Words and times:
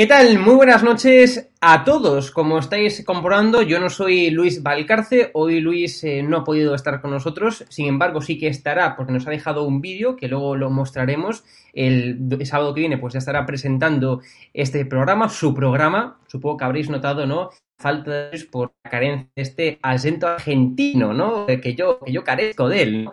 ¿Qué 0.00 0.06
tal? 0.06 0.38
Muy 0.38 0.54
buenas 0.54 0.82
noches 0.82 1.50
a 1.60 1.84
todos. 1.84 2.30
Como 2.30 2.58
estáis 2.58 3.04
comprobando, 3.04 3.60
yo 3.60 3.78
no 3.78 3.90
soy 3.90 4.30
Luis 4.30 4.62
Valcarce. 4.62 5.30
Hoy 5.34 5.60
Luis 5.60 6.02
eh, 6.04 6.22
no 6.22 6.38
ha 6.38 6.44
podido 6.44 6.74
estar 6.74 7.02
con 7.02 7.10
nosotros. 7.10 7.66
Sin 7.68 7.84
embargo, 7.84 8.22
sí 8.22 8.38
que 8.38 8.46
estará 8.46 8.96
porque 8.96 9.12
nos 9.12 9.26
ha 9.26 9.30
dejado 9.30 9.64
un 9.64 9.82
vídeo 9.82 10.16
que 10.16 10.26
luego 10.26 10.56
lo 10.56 10.70
mostraremos. 10.70 11.44
El, 11.74 12.18
sábado 12.46 12.72
que 12.72 12.80
viene, 12.80 12.96
pues 12.96 13.12
ya 13.12 13.18
estará 13.18 13.44
presentando 13.44 14.22
este 14.54 14.86
programa, 14.86 15.28
su 15.28 15.52
programa. 15.52 16.18
Supongo 16.28 16.56
que 16.56 16.64
habréis 16.64 16.88
notado, 16.88 17.26
¿no? 17.26 17.50
Falta 17.76 18.30
por 18.50 18.72
la 18.82 18.90
carencia 18.90 19.28
de 19.36 19.42
este 19.42 19.78
acento 19.82 20.28
argentino, 20.28 21.12
¿no? 21.12 21.44
Que 21.44 21.74
yo, 21.74 22.00
que 22.00 22.10
yo 22.10 22.24
carezco 22.24 22.70
de 22.70 22.82
él. 22.82 23.10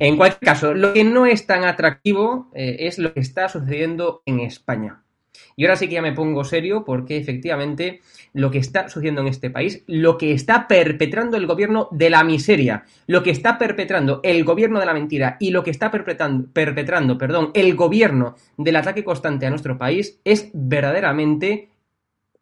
En 0.00 0.16
cualquier 0.16 0.40
caso, 0.40 0.74
lo 0.74 0.94
que 0.94 1.04
no 1.04 1.26
es 1.26 1.46
tan 1.46 1.62
atractivo 1.62 2.50
eh, 2.56 2.78
es 2.80 2.98
lo 2.98 3.14
que 3.14 3.20
está 3.20 3.48
sucediendo 3.48 4.22
en 4.26 4.40
España. 4.40 5.03
Y 5.56 5.64
ahora 5.64 5.76
sí 5.76 5.88
que 5.88 5.94
ya 5.94 6.02
me 6.02 6.12
pongo 6.12 6.44
serio 6.44 6.84
porque 6.84 7.16
efectivamente 7.16 8.00
lo 8.32 8.50
que 8.50 8.58
está 8.58 8.88
sucediendo 8.88 9.20
en 9.20 9.28
este 9.28 9.50
país, 9.50 9.82
lo 9.86 10.18
que 10.18 10.32
está 10.32 10.66
perpetrando 10.68 11.36
el 11.36 11.46
gobierno 11.46 11.88
de 11.92 12.10
la 12.10 12.24
miseria, 12.24 12.84
lo 13.06 13.22
que 13.22 13.30
está 13.30 13.58
perpetrando 13.58 14.20
el 14.22 14.44
gobierno 14.44 14.80
de 14.80 14.86
la 14.86 14.94
mentira 14.94 15.36
y 15.38 15.50
lo 15.50 15.62
que 15.62 15.70
está 15.70 15.90
perpetrando, 15.90 16.48
perpetrando 16.52 17.18
perdón, 17.18 17.50
el 17.54 17.74
gobierno 17.74 18.34
del 18.56 18.76
ataque 18.76 19.04
constante 19.04 19.46
a 19.46 19.50
nuestro 19.50 19.78
país 19.78 20.20
es 20.24 20.50
verdaderamente 20.52 21.70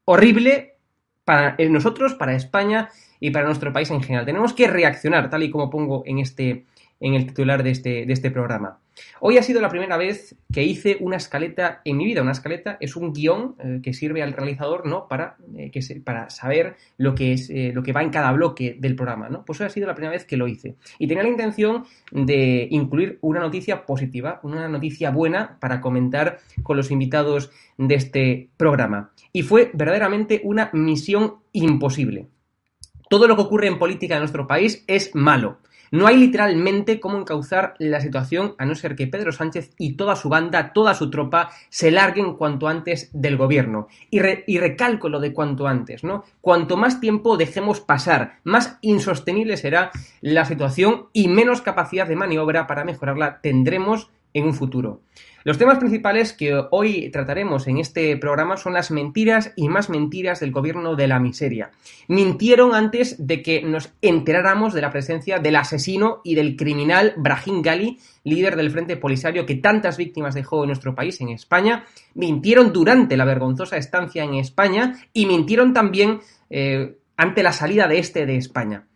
horrible 0.04 0.76
para 1.24 1.56
nosotros, 1.68 2.14
para 2.14 2.34
España 2.34 2.88
y 3.20 3.30
para 3.30 3.46
nuestro 3.46 3.72
país 3.72 3.90
en 3.90 4.02
general. 4.02 4.26
Tenemos 4.26 4.52
que 4.52 4.66
reaccionar, 4.66 5.30
tal 5.30 5.42
y 5.42 5.50
como 5.50 5.70
pongo 5.70 6.02
en 6.06 6.18
este 6.18 6.66
en 7.02 7.14
el 7.14 7.26
titular 7.26 7.62
de 7.62 7.70
este, 7.70 8.06
de 8.06 8.12
este 8.12 8.30
programa. 8.30 8.78
Hoy 9.20 9.38
ha 9.38 9.42
sido 9.42 9.60
la 9.60 9.68
primera 9.68 9.96
vez 9.96 10.36
que 10.52 10.62
hice 10.62 10.96
una 11.00 11.16
escaleta 11.16 11.80
en 11.84 11.96
mi 11.96 12.04
vida. 12.04 12.22
Una 12.22 12.32
escaleta 12.32 12.76
es 12.80 12.96
un 12.96 13.12
guion 13.12 13.56
eh, 13.58 13.80
que 13.82 13.92
sirve 13.92 14.22
al 14.22 14.32
realizador 14.32 14.86
¿no? 14.86 15.08
para, 15.08 15.36
eh, 15.56 15.70
que 15.70 15.80
para 16.04 16.30
saber 16.30 16.76
lo 16.98 17.14
que, 17.14 17.32
es, 17.32 17.50
eh, 17.50 17.72
lo 17.74 17.82
que 17.82 17.92
va 17.92 18.02
en 18.02 18.10
cada 18.10 18.32
bloque 18.32 18.76
del 18.78 18.94
programa. 18.94 19.28
¿no? 19.28 19.44
Pues 19.44 19.60
hoy 19.60 19.66
ha 19.66 19.70
sido 19.70 19.86
la 19.86 19.94
primera 19.94 20.12
vez 20.12 20.24
que 20.24 20.36
lo 20.36 20.48
hice. 20.48 20.76
Y 20.98 21.06
tenía 21.06 21.22
la 21.22 21.28
intención 21.28 21.84
de 22.10 22.66
incluir 22.70 23.18
una 23.20 23.40
noticia 23.40 23.86
positiva, 23.86 24.40
una 24.42 24.68
noticia 24.68 25.10
buena 25.10 25.58
para 25.60 25.80
comentar 25.80 26.38
con 26.62 26.76
los 26.76 26.90
invitados 26.90 27.50
de 27.78 27.94
este 27.94 28.50
programa. 28.56 29.12
Y 29.32 29.42
fue 29.42 29.70
verdaderamente 29.72 30.40
una 30.44 30.70
misión 30.72 31.36
imposible. 31.52 32.28
Todo 33.08 33.28
lo 33.28 33.36
que 33.36 33.42
ocurre 33.42 33.66
en 33.66 33.78
política 33.78 34.14
en 34.14 34.20
nuestro 34.20 34.46
país 34.46 34.84
es 34.86 35.14
malo. 35.14 35.58
No 35.92 36.06
hay 36.06 36.16
literalmente 36.16 37.00
cómo 37.00 37.18
encauzar 37.18 37.74
la 37.78 38.00
situación 38.00 38.54
a 38.56 38.64
no 38.64 38.74
ser 38.74 38.96
que 38.96 39.06
Pedro 39.06 39.30
Sánchez 39.30 39.74
y 39.76 39.92
toda 39.92 40.16
su 40.16 40.30
banda, 40.30 40.72
toda 40.72 40.94
su 40.94 41.10
tropa, 41.10 41.50
se 41.68 41.90
larguen 41.90 42.34
cuanto 42.34 42.66
antes 42.66 43.10
del 43.12 43.36
gobierno. 43.36 43.88
Y, 44.10 44.20
y 44.46 44.58
recalco 44.58 45.10
lo 45.10 45.20
de 45.20 45.34
cuanto 45.34 45.66
antes, 45.68 46.02
¿no? 46.02 46.24
Cuanto 46.40 46.78
más 46.78 46.98
tiempo 46.98 47.36
dejemos 47.36 47.80
pasar, 47.80 48.38
más 48.42 48.78
insostenible 48.80 49.58
será 49.58 49.90
la 50.22 50.46
situación 50.46 51.08
y 51.12 51.28
menos 51.28 51.60
capacidad 51.60 52.08
de 52.08 52.16
maniobra 52.16 52.66
para 52.66 52.84
mejorarla 52.84 53.40
tendremos 53.42 54.08
en 54.32 54.46
un 54.46 54.54
futuro. 54.54 55.02
Los 55.44 55.58
temas 55.58 55.78
principales 55.78 56.32
que 56.32 56.54
hoy 56.70 57.10
trataremos 57.10 57.66
en 57.66 57.78
este 57.78 58.16
programa 58.16 58.56
son 58.56 58.74
las 58.74 58.90
mentiras 58.90 59.52
y 59.56 59.68
más 59.68 59.90
mentiras 59.90 60.38
del 60.38 60.52
gobierno 60.52 60.94
de 60.94 61.08
la 61.08 61.18
miseria. 61.18 61.70
Mintieron 62.06 62.74
antes 62.74 63.26
de 63.26 63.42
que 63.42 63.62
nos 63.62 63.92
enteráramos 64.02 64.72
de 64.72 64.82
la 64.82 64.92
presencia 64.92 65.40
del 65.40 65.56
asesino 65.56 66.20
y 66.22 66.36
del 66.36 66.56
criminal 66.56 67.14
Brahim 67.16 67.60
Gali, 67.60 67.98
líder 68.24 68.54
del 68.54 68.70
Frente 68.70 68.96
Polisario 68.96 69.44
que 69.44 69.56
tantas 69.56 69.96
víctimas 69.96 70.34
dejó 70.34 70.62
en 70.62 70.68
nuestro 70.68 70.94
país, 70.94 71.20
en 71.20 71.30
España. 71.30 71.86
Mintieron 72.14 72.72
durante 72.72 73.16
la 73.16 73.24
vergonzosa 73.24 73.76
estancia 73.76 74.22
en 74.22 74.34
España 74.34 74.94
y 75.12 75.26
mintieron 75.26 75.72
también 75.72 76.20
eh, 76.50 76.98
ante 77.16 77.42
la 77.42 77.52
salida 77.52 77.88
de 77.88 77.98
este 77.98 78.26
de 78.26 78.36
España 78.36 78.86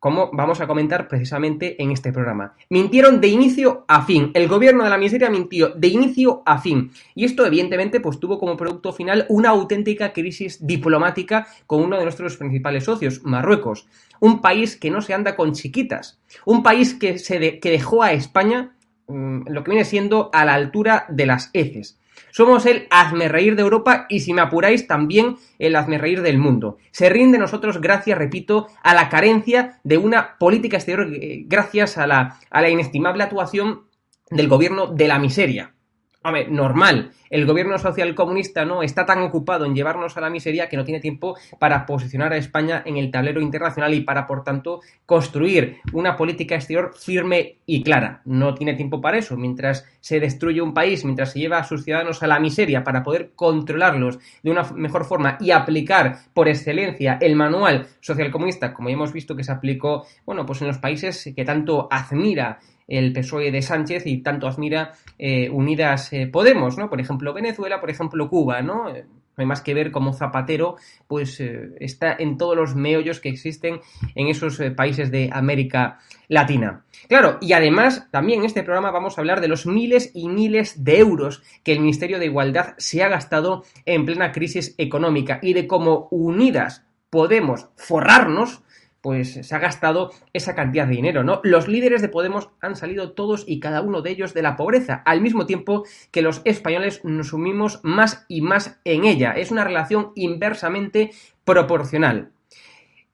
como 0.00 0.30
vamos 0.32 0.60
a 0.62 0.66
comentar 0.66 1.06
precisamente 1.06 1.80
en 1.80 1.92
este 1.92 2.10
programa. 2.10 2.54
Mintieron 2.70 3.20
de 3.20 3.28
inicio 3.28 3.84
a 3.86 4.02
fin. 4.02 4.30
El 4.32 4.48
gobierno 4.48 4.82
de 4.82 4.90
la 4.90 4.96
miseria 4.96 5.28
mintió 5.28 5.68
de 5.68 5.88
inicio 5.88 6.42
a 6.46 6.58
fin. 6.58 6.90
Y 7.14 7.26
esto, 7.26 7.44
evidentemente, 7.44 8.00
pues 8.00 8.18
tuvo 8.18 8.38
como 8.38 8.56
producto 8.56 8.94
final 8.94 9.26
una 9.28 9.50
auténtica 9.50 10.14
crisis 10.14 10.66
diplomática 10.66 11.46
con 11.66 11.82
uno 11.82 11.98
de 11.98 12.04
nuestros 12.04 12.38
principales 12.38 12.84
socios, 12.84 13.22
Marruecos. 13.24 13.86
Un 14.20 14.40
país 14.40 14.76
que 14.76 14.90
no 14.90 15.02
se 15.02 15.12
anda 15.12 15.36
con 15.36 15.52
chiquitas. 15.52 16.18
Un 16.46 16.62
país 16.62 16.94
que, 16.94 17.18
se 17.18 17.60
que 17.60 17.70
dejó 17.70 18.02
a 18.02 18.12
España 18.12 18.74
mm, 19.06 19.48
lo 19.48 19.62
que 19.62 19.70
viene 19.70 19.84
siendo 19.84 20.30
a 20.32 20.46
la 20.46 20.54
altura 20.54 21.04
de 21.10 21.26
las 21.26 21.50
heces. 21.52 21.99
Somos 22.30 22.66
el 22.66 22.86
hazme 22.90 23.28
reír 23.28 23.56
de 23.56 23.62
Europa 23.62 24.06
y 24.08 24.20
si 24.20 24.32
me 24.32 24.42
apuráis 24.42 24.86
también 24.86 25.36
el 25.58 25.76
hazme 25.76 25.98
reír 25.98 26.22
del 26.22 26.38
mundo. 26.38 26.78
Se 26.90 27.08
rinde 27.08 27.38
nosotros 27.38 27.80
gracias, 27.80 28.18
repito, 28.18 28.68
a 28.82 28.94
la 28.94 29.08
carencia 29.08 29.80
de 29.84 29.98
una 29.98 30.38
política 30.38 30.76
exterior, 30.76 31.08
eh, 31.12 31.44
gracias 31.46 31.98
a 31.98 32.06
la, 32.06 32.38
a 32.50 32.60
la 32.60 32.70
inestimable 32.70 33.24
actuación 33.24 33.82
del 34.30 34.48
gobierno 34.48 34.86
de 34.86 35.08
la 35.08 35.18
miseria. 35.18 35.74
Hombre, 36.22 36.48
normal. 36.50 37.12
El 37.30 37.46
gobierno 37.46 37.78
social 37.78 38.14
comunista 38.14 38.66
no 38.66 38.82
está 38.82 39.06
tan 39.06 39.22
ocupado 39.22 39.64
en 39.64 39.74
llevarnos 39.74 40.18
a 40.18 40.20
la 40.20 40.28
miseria 40.28 40.68
que 40.68 40.76
no 40.76 40.84
tiene 40.84 41.00
tiempo 41.00 41.34
para 41.58 41.86
posicionar 41.86 42.34
a 42.34 42.36
España 42.36 42.82
en 42.84 42.98
el 42.98 43.10
tablero 43.10 43.40
internacional 43.40 43.94
y 43.94 44.02
para, 44.02 44.26
por 44.26 44.44
tanto, 44.44 44.80
construir 45.06 45.78
una 45.94 46.18
política 46.18 46.56
exterior 46.56 46.92
firme 46.94 47.60
y 47.64 47.82
clara. 47.82 48.20
No 48.26 48.52
tiene 48.54 48.74
tiempo 48.74 49.00
para 49.00 49.16
eso. 49.16 49.38
Mientras 49.38 49.86
se 50.00 50.20
destruye 50.20 50.60
un 50.60 50.74
país, 50.74 51.06
mientras 51.06 51.32
se 51.32 51.38
lleva 51.38 51.56
a 51.56 51.64
sus 51.64 51.84
ciudadanos 51.84 52.22
a 52.22 52.26
la 52.26 52.38
miseria 52.38 52.84
para 52.84 53.02
poder 53.02 53.32
controlarlos 53.34 54.18
de 54.42 54.50
una 54.50 54.64
mejor 54.74 55.06
forma 55.06 55.38
y 55.40 55.52
aplicar 55.52 56.18
por 56.34 56.48
excelencia 56.48 57.16
el 57.22 57.34
manual 57.34 57.86
social 58.00 58.30
comunista, 58.30 58.74
como 58.74 58.90
ya 58.90 58.94
hemos 58.94 59.14
visto 59.14 59.34
que 59.34 59.44
se 59.44 59.52
aplicó, 59.52 60.04
bueno, 60.26 60.44
pues 60.44 60.60
en 60.60 60.68
los 60.68 60.76
países 60.76 61.32
que 61.34 61.44
tanto 61.46 61.88
admira 61.90 62.58
el 62.90 63.12
PSOE 63.12 63.50
de 63.50 63.62
Sánchez 63.62 64.06
y 64.06 64.18
tanto 64.18 64.46
admira 64.46 64.92
eh, 65.18 65.48
Unidas 65.48 66.12
eh, 66.12 66.26
Podemos, 66.26 66.76
¿no? 66.76 66.90
Por 66.90 67.00
ejemplo, 67.00 67.32
Venezuela, 67.32 67.80
por 67.80 67.88
ejemplo, 67.88 68.28
Cuba, 68.28 68.60
¿no? 68.60 68.94
Eh, 68.94 69.06
no 69.06 69.42
hay 69.42 69.46
más 69.46 69.62
que 69.62 69.72
ver 69.72 69.90
cómo 69.90 70.12
Zapatero 70.12 70.76
pues 71.06 71.40
está 71.40 72.14
en 72.18 72.36
todos 72.36 72.54
los 72.54 72.74
meollos 72.74 73.20
que 73.20 73.30
existen 73.30 73.80
en 74.14 74.26
esos 74.26 74.60
países 74.76 75.10
de 75.10 75.30
América 75.32 75.98
Latina. 76.28 76.84
Claro, 77.08 77.38
y 77.40 77.54
además 77.54 78.08
también 78.10 78.40
en 78.40 78.46
este 78.46 78.64
programa 78.64 78.90
vamos 78.90 79.16
a 79.16 79.22
hablar 79.22 79.40
de 79.40 79.48
los 79.48 79.66
miles 79.66 80.10
y 80.14 80.28
miles 80.28 80.84
de 80.84 80.98
euros 80.98 81.42
que 81.62 81.72
el 81.72 81.80
Ministerio 81.80 82.18
de 82.18 82.26
Igualdad 82.26 82.74
se 82.76 83.02
ha 83.02 83.08
gastado 83.08 83.64
en 83.86 84.04
plena 84.04 84.32
crisis 84.32 84.74
económica 84.76 85.38
y 85.40 85.54
de 85.54 85.66
cómo 85.66 86.08
unidas 86.10 86.84
podemos 87.08 87.68
forrarnos 87.76 88.62
pues 89.00 89.34
se 89.34 89.54
ha 89.54 89.58
gastado 89.58 90.10
esa 90.32 90.54
cantidad 90.54 90.86
de 90.86 90.96
dinero, 90.96 91.24
¿no? 91.24 91.40
Los 91.42 91.68
líderes 91.68 92.02
de 92.02 92.08
Podemos 92.08 92.50
han 92.60 92.76
salido 92.76 93.12
todos 93.12 93.44
y 93.46 93.60
cada 93.60 93.80
uno 93.80 94.02
de 94.02 94.10
ellos 94.10 94.34
de 94.34 94.42
la 94.42 94.56
pobreza, 94.56 95.02
al 95.06 95.20
mismo 95.20 95.46
tiempo 95.46 95.84
que 96.10 96.22
los 96.22 96.42
españoles 96.44 97.00
nos 97.04 97.28
sumimos 97.28 97.80
más 97.82 98.24
y 98.28 98.42
más 98.42 98.80
en 98.84 99.04
ella. 99.04 99.32
Es 99.32 99.50
una 99.50 99.64
relación 99.64 100.12
inversamente 100.14 101.10
proporcional. 101.44 102.30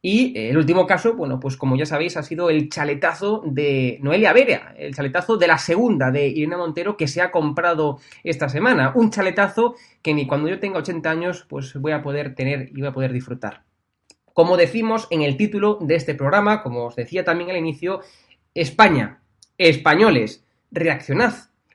Y 0.08 0.38
el 0.38 0.56
último 0.56 0.86
caso, 0.86 1.14
bueno, 1.14 1.40
pues 1.40 1.56
como 1.56 1.76
ya 1.76 1.84
sabéis, 1.84 2.16
ha 2.16 2.22
sido 2.22 2.48
el 2.48 2.68
chaletazo 2.68 3.42
de 3.44 3.98
Noelia 4.02 4.32
Beria, 4.32 4.72
el 4.78 4.94
chaletazo 4.94 5.36
de 5.36 5.48
la 5.48 5.58
segunda 5.58 6.12
de 6.12 6.28
Irene 6.28 6.56
Montero 6.56 6.96
que 6.96 7.08
se 7.08 7.20
ha 7.20 7.32
comprado 7.32 7.98
esta 8.22 8.48
semana. 8.48 8.92
Un 8.94 9.10
chaletazo 9.10 9.74
que 10.02 10.14
ni 10.14 10.28
cuando 10.28 10.48
yo 10.48 10.60
tenga 10.60 10.78
80 10.78 11.10
años, 11.10 11.44
pues 11.48 11.74
voy 11.74 11.90
a 11.90 12.02
poder 12.02 12.36
tener 12.36 12.68
y 12.68 12.80
voy 12.80 12.86
a 12.86 12.92
poder 12.92 13.12
disfrutar. 13.12 13.64
Como 14.36 14.58
decimos 14.58 15.06
en 15.08 15.22
el 15.22 15.38
título 15.38 15.78
de 15.80 15.94
este 15.94 16.14
programa, 16.14 16.62
como 16.62 16.84
os 16.84 16.94
decía 16.94 17.24
también 17.24 17.48
al 17.48 17.56
inicio, 17.56 18.02
España, 18.52 19.22
españoles, 19.56 20.44
reaccionad. 20.70 21.32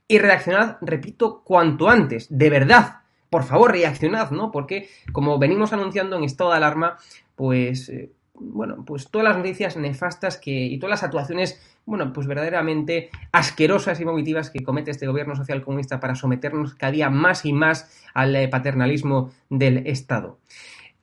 Y 0.08 0.20
reaccionad, 0.20 0.76
repito, 0.80 1.42
cuanto 1.44 1.90
antes, 1.90 2.28
de 2.30 2.52
verdad. 2.52 3.00
Por 3.32 3.46
favor, 3.46 3.72
reaccionad, 3.72 4.30
¿no? 4.30 4.52
Porque, 4.52 4.90
como 5.12 5.40
venimos 5.40 5.74
anunciando 5.74 6.16
en 6.16 6.24
estado 6.24 6.52
de 6.52 6.58
alarma, 6.58 6.98
pues, 7.36 7.90
eh, 7.90 8.12
bueno, 8.36 8.86
pues 8.86 9.10
todas 9.10 9.28
las 9.28 9.38
noticias 9.38 9.76
nefastas 9.76 10.38
que, 10.38 10.52
y 10.52 10.78
todas 10.78 10.92
las 10.92 11.04
actuaciones, 11.04 11.60
bueno, 11.88 12.14
pues 12.14 12.28
verdaderamente 12.28 13.10
asquerosas 13.32 14.00
y 14.00 14.04
vomitivas 14.04 14.52
que 14.52 14.64
comete 14.64 14.92
este 14.92 15.08
gobierno 15.08 15.36
social 15.36 15.64
comunista 15.64 16.00
para 16.00 16.14
someternos 16.14 16.76
cada 16.76 16.92
día 16.92 17.10
más 17.10 17.44
y 17.44 17.54
más 17.54 18.04
al 18.14 18.36
eh, 18.36 18.48
paternalismo 18.50 19.32
del 19.50 19.88
Estado. 19.88 20.38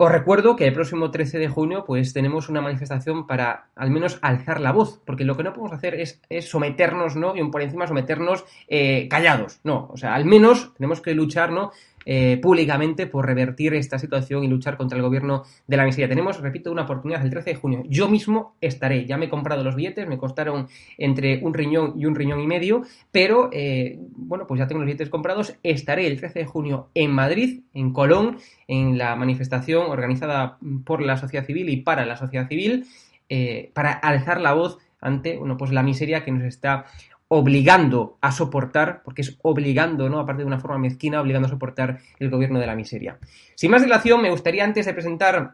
Os 0.00 0.12
recuerdo 0.12 0.54
que 0.54 0.64
el 0.64 0.72
próximo 0.72 1.10
13 1.10 1.40
de 1.40 1.48
junio 1.48 1.84
pues 1.84 2.12
tenemos 2.12 2.48
una 2.48 2.60
manifestación 2.60 3.26
para 3.26 3.66
al 3.74 3.90
menos 3.90 4.20
alzar 4.22 4.60
la 4.60 4.70
voz, 4.70 5.00
porque 5.04 5.24
lo 5.24 5.36
que 5.36 5.42
no 5.42 5.52
podemos 5.52 5.72
hacer 5.72 5.96
es, 5.96 6.20
someternos, 6.48 7.16
¿no? 7.16 7.34
Y 7.34 7.42
por 7.50 7.62
encima 7.62 7.88
someternos 7.88 8.44
eh, 8.68 9.08
callados, 9.08 9.58
no. 9.64 9.88
O 9.90 9.96
sea, 9.96 10.14
al 10.14 10.24
menos 10.24 10.72
tenemos 10.74 11.00
que 11.00 11.14
luchar, 11.14 11.50
¿no? 11.50 11.72
Eh, 12.04 12.38
públicamente 12.40 13.06
por 13.06 13.26
revertir 13.26 13.74
esta 13.74 13.98
situación 13.98 14.42
y 14.44 14.48
luchar 14.48 14.76
contra 14.76 14.96
el 14.96 15.02
gobierno 15.02 15.44
de 15.66 15.76
la 15.76 15.84
miseria. 15.84 16.08
Tenemos, 16.08 16.40
repito, 16.40 16.72
una 16.72 16.82
oportunidad 16.82 17.22
el 17.22 17.30
13 17.30 17.50
de 17.50 17.56
junio. 17.56 17.82
Yo 17.86 18.08
mismo 18.08 18.54
estaré, 18.60 19.04
ya 19.04 19.18
me 19.18 19.26
he 19.26 19.28
comprado 19.28 19.62
los 19.62 19.74
billetes, 19.74 20.08
me 20.08 20.16
costaron 20.16 20.68
entre 20.96 21.44
un 21.44 21.52
riñón 21.52 21.94
y 21.96 22.06
un 22.06 22.14
riñón 22.14 22.40
y 22.40 22.46
medio, 22.46 22.82
pero 23.12 23.50
eh, 23.52 23.98
bueno, 24.16 24.46
pues 24.46 24.58
ya 24.58 24.66
tengo 24.66 24.80
los 24.80 24.86
billetes 24.86 25.10
comprados. 25.10 25.54
Estaré 25.62 26.06
el 26.06 26.18
13 26.18 26.38
de 26.38 26.46
junio 26.46 26.88
en 26.94 27.10
Madrid, 27.10 27.60
en 27.74 27.92
Colón, 27.92 28.38
en 28.66 28.96
la 28.96 29.14
manifestación 29.16 29.90
organizada 29.90 30.58
por 30.84 31.02
la 31.02 31.16
sociedad 31.16 31.44
civil 31.44 31.68
y 31.68 31.78
para 31.78 32.06
la 32.06 32.16
sociedad 32.16 32.48
civil, 32.48 32.86
eh, 33.28 33.70
para 33.74 33.92
alzar 33.92 34.40
la 34.40 34.54
voz 34.54 34.78
ante 35.00 35.36
bueno, 35.36 35.56
pues 35.56 35.72
la 35.72 35.82
miseria 35.82 36.24
que 36.24 36.32
nos 36.32 36.44
está 36.44 36.86
obligando 37.28 38.19
a 38.20 38.32
soportar, 38.32 39.02
porque 39.04 39.22
es 39.22 39.38
obligando, 39.42 40.08
¿no? 40.08 40.19
Aparte 40.19 40.42
de 40.42 40.46
una 40.46 40.58
forma 40.58 40.78
mezquina, 40.78 41.20
obligando 41.20 41.46
a 41.46 41.50
soportar 41.50 41.98
el 42.19 42.30
gobierno 42.30 42.58
de 42.58 42.66
la 42.66 42.75
miseria. 42.75 43.19
Sin 43.54 43.70
más 43.70 43.82
dilación, 43.82 44.22
me 44.22 44.30
gustaría 44.30 44.64
antes 44.64 44.86
de 44.86 44.94
presentar 44.94 45.52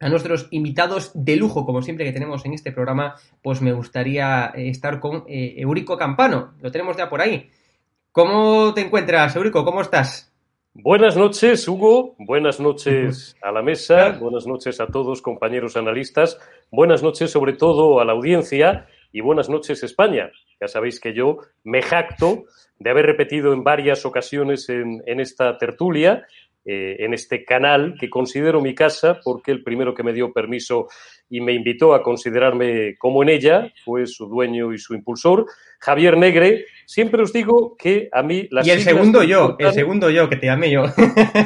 a 0.00 0.08
nuestros 0.08 0.48
invitados 0.50 1.12
de 1.14 1.36
lujo, 1.36 1.66
como 1.66 1.82
siempre 1.82 2.06
que 2.06 2.12
tenemos 2.12 2.44
en 2.46 2.54
este 2.54 2.72
programa, 2.72 3.16
pues 3.42 3.60
me 3.60 3.72
gustaría 3.72 4.50
eh, 4.54 4.70
estar 4.70 4.98
con 4.98 5.24
eh, 5.28 5.54
Eurico 5.58 5.98
Campano. 5.98 6.54
Lo 6.62 6.70
tenemos 6.70 6.96
ya 6.96 7.10
por 7.10 7.20
ahí. 7.20 7.50
¿Cómo 8.10 8.72
te 8.74 8.80
encuentras, 8.80 9.36
Eurico? 9.36 9.62
¿Cómo 9.62 9.82
estás? 9.82 10.32
Buenas 10.72 11.16
noches, 11.16 11.68
Hugo. 11.68 12.14
Buenas 12.18 12.60
noches 12.60 13.36
a 13.42 13.52
la 13.52 13.60
mesa. 13.60 14.16
Buenas 14.18 14.46
noches 14.46 14.80
a 14.80 14.86
todos, 14.86 15.20
compañeros 15.20 15.76
analistas. 15.76 16.38
Buenas 16.70 17.02
noches, 17.02 17.30
sobre 17.30 17.52
todo, 17.52 18.00
a 18.00 18.04
la 18.06 18.12
audiencia. 18.12 18.86
Y 19.12 19.20
buenas 19.20 19.50
noches, 19.50 19.82
España. 19.82 20.30
Ya 20.60 20.68
sabéis 20.68 21.00
que 21.00 21.14
yo 21.14 21.38
me 21.64 21.82
jacto 21.82 22.44
de 22.78 22.90
haber 22.90 23.06
repetido 23.06 23.52
en 23.52 23.64
varias 23.64 24.04
ocasiones 24.04 24.68
en, 24.68 25.02
esta 25.20 25.56
tertulia, 25.58 26.26
eh, 26.64 26.96
en 26.98 27.14
este 27.14 27.44
canal 27.44 27.94
que 27.98 28.10
considero 28.10 28.60
mi 28.60 28.74
casa, 28.74 29.18
porque 29.24 29.50
el 29.50 29.62
primero 29.62 29.94
que 29.94 30.02
me 30.02 30.12
dio 30.12 30.32
permiso 30.32 30.88
y 31.30 31.40
me 31.40 31.52
invitó 31.52 31.94
a 31.94 32.02
considerarme 32.02 32.96
como 32.98 33.22
en 33.22 33.30
ella 33.30 33.72
fue 33.84 34.06
su 34.06 34.26
dueño 34.26 34.72
y 34.72 34.78
su 34.78 34.94
impulsor, 34.94 35.46
Javier 35.78 36.18
Negre. 36.18 36.66
Siempre 36.84 37.22
os 37.22 37.32
digo 37.32 37.76
que 37.78 38.08
a 38.12 38.22
mí 38.22 38.48
las 38.50 38.66
Y 38.66 38.70
el 38.70 38.80
segundo 38.80 39.22
yo, 39.22 39.56
el 39.58 39.72
segundo 39.72 40.10
yo, 40.10 40.28
que 40.28 40.36
te 40.36 40.46
llamé 40.46 40.70
yo. 40.70 40.82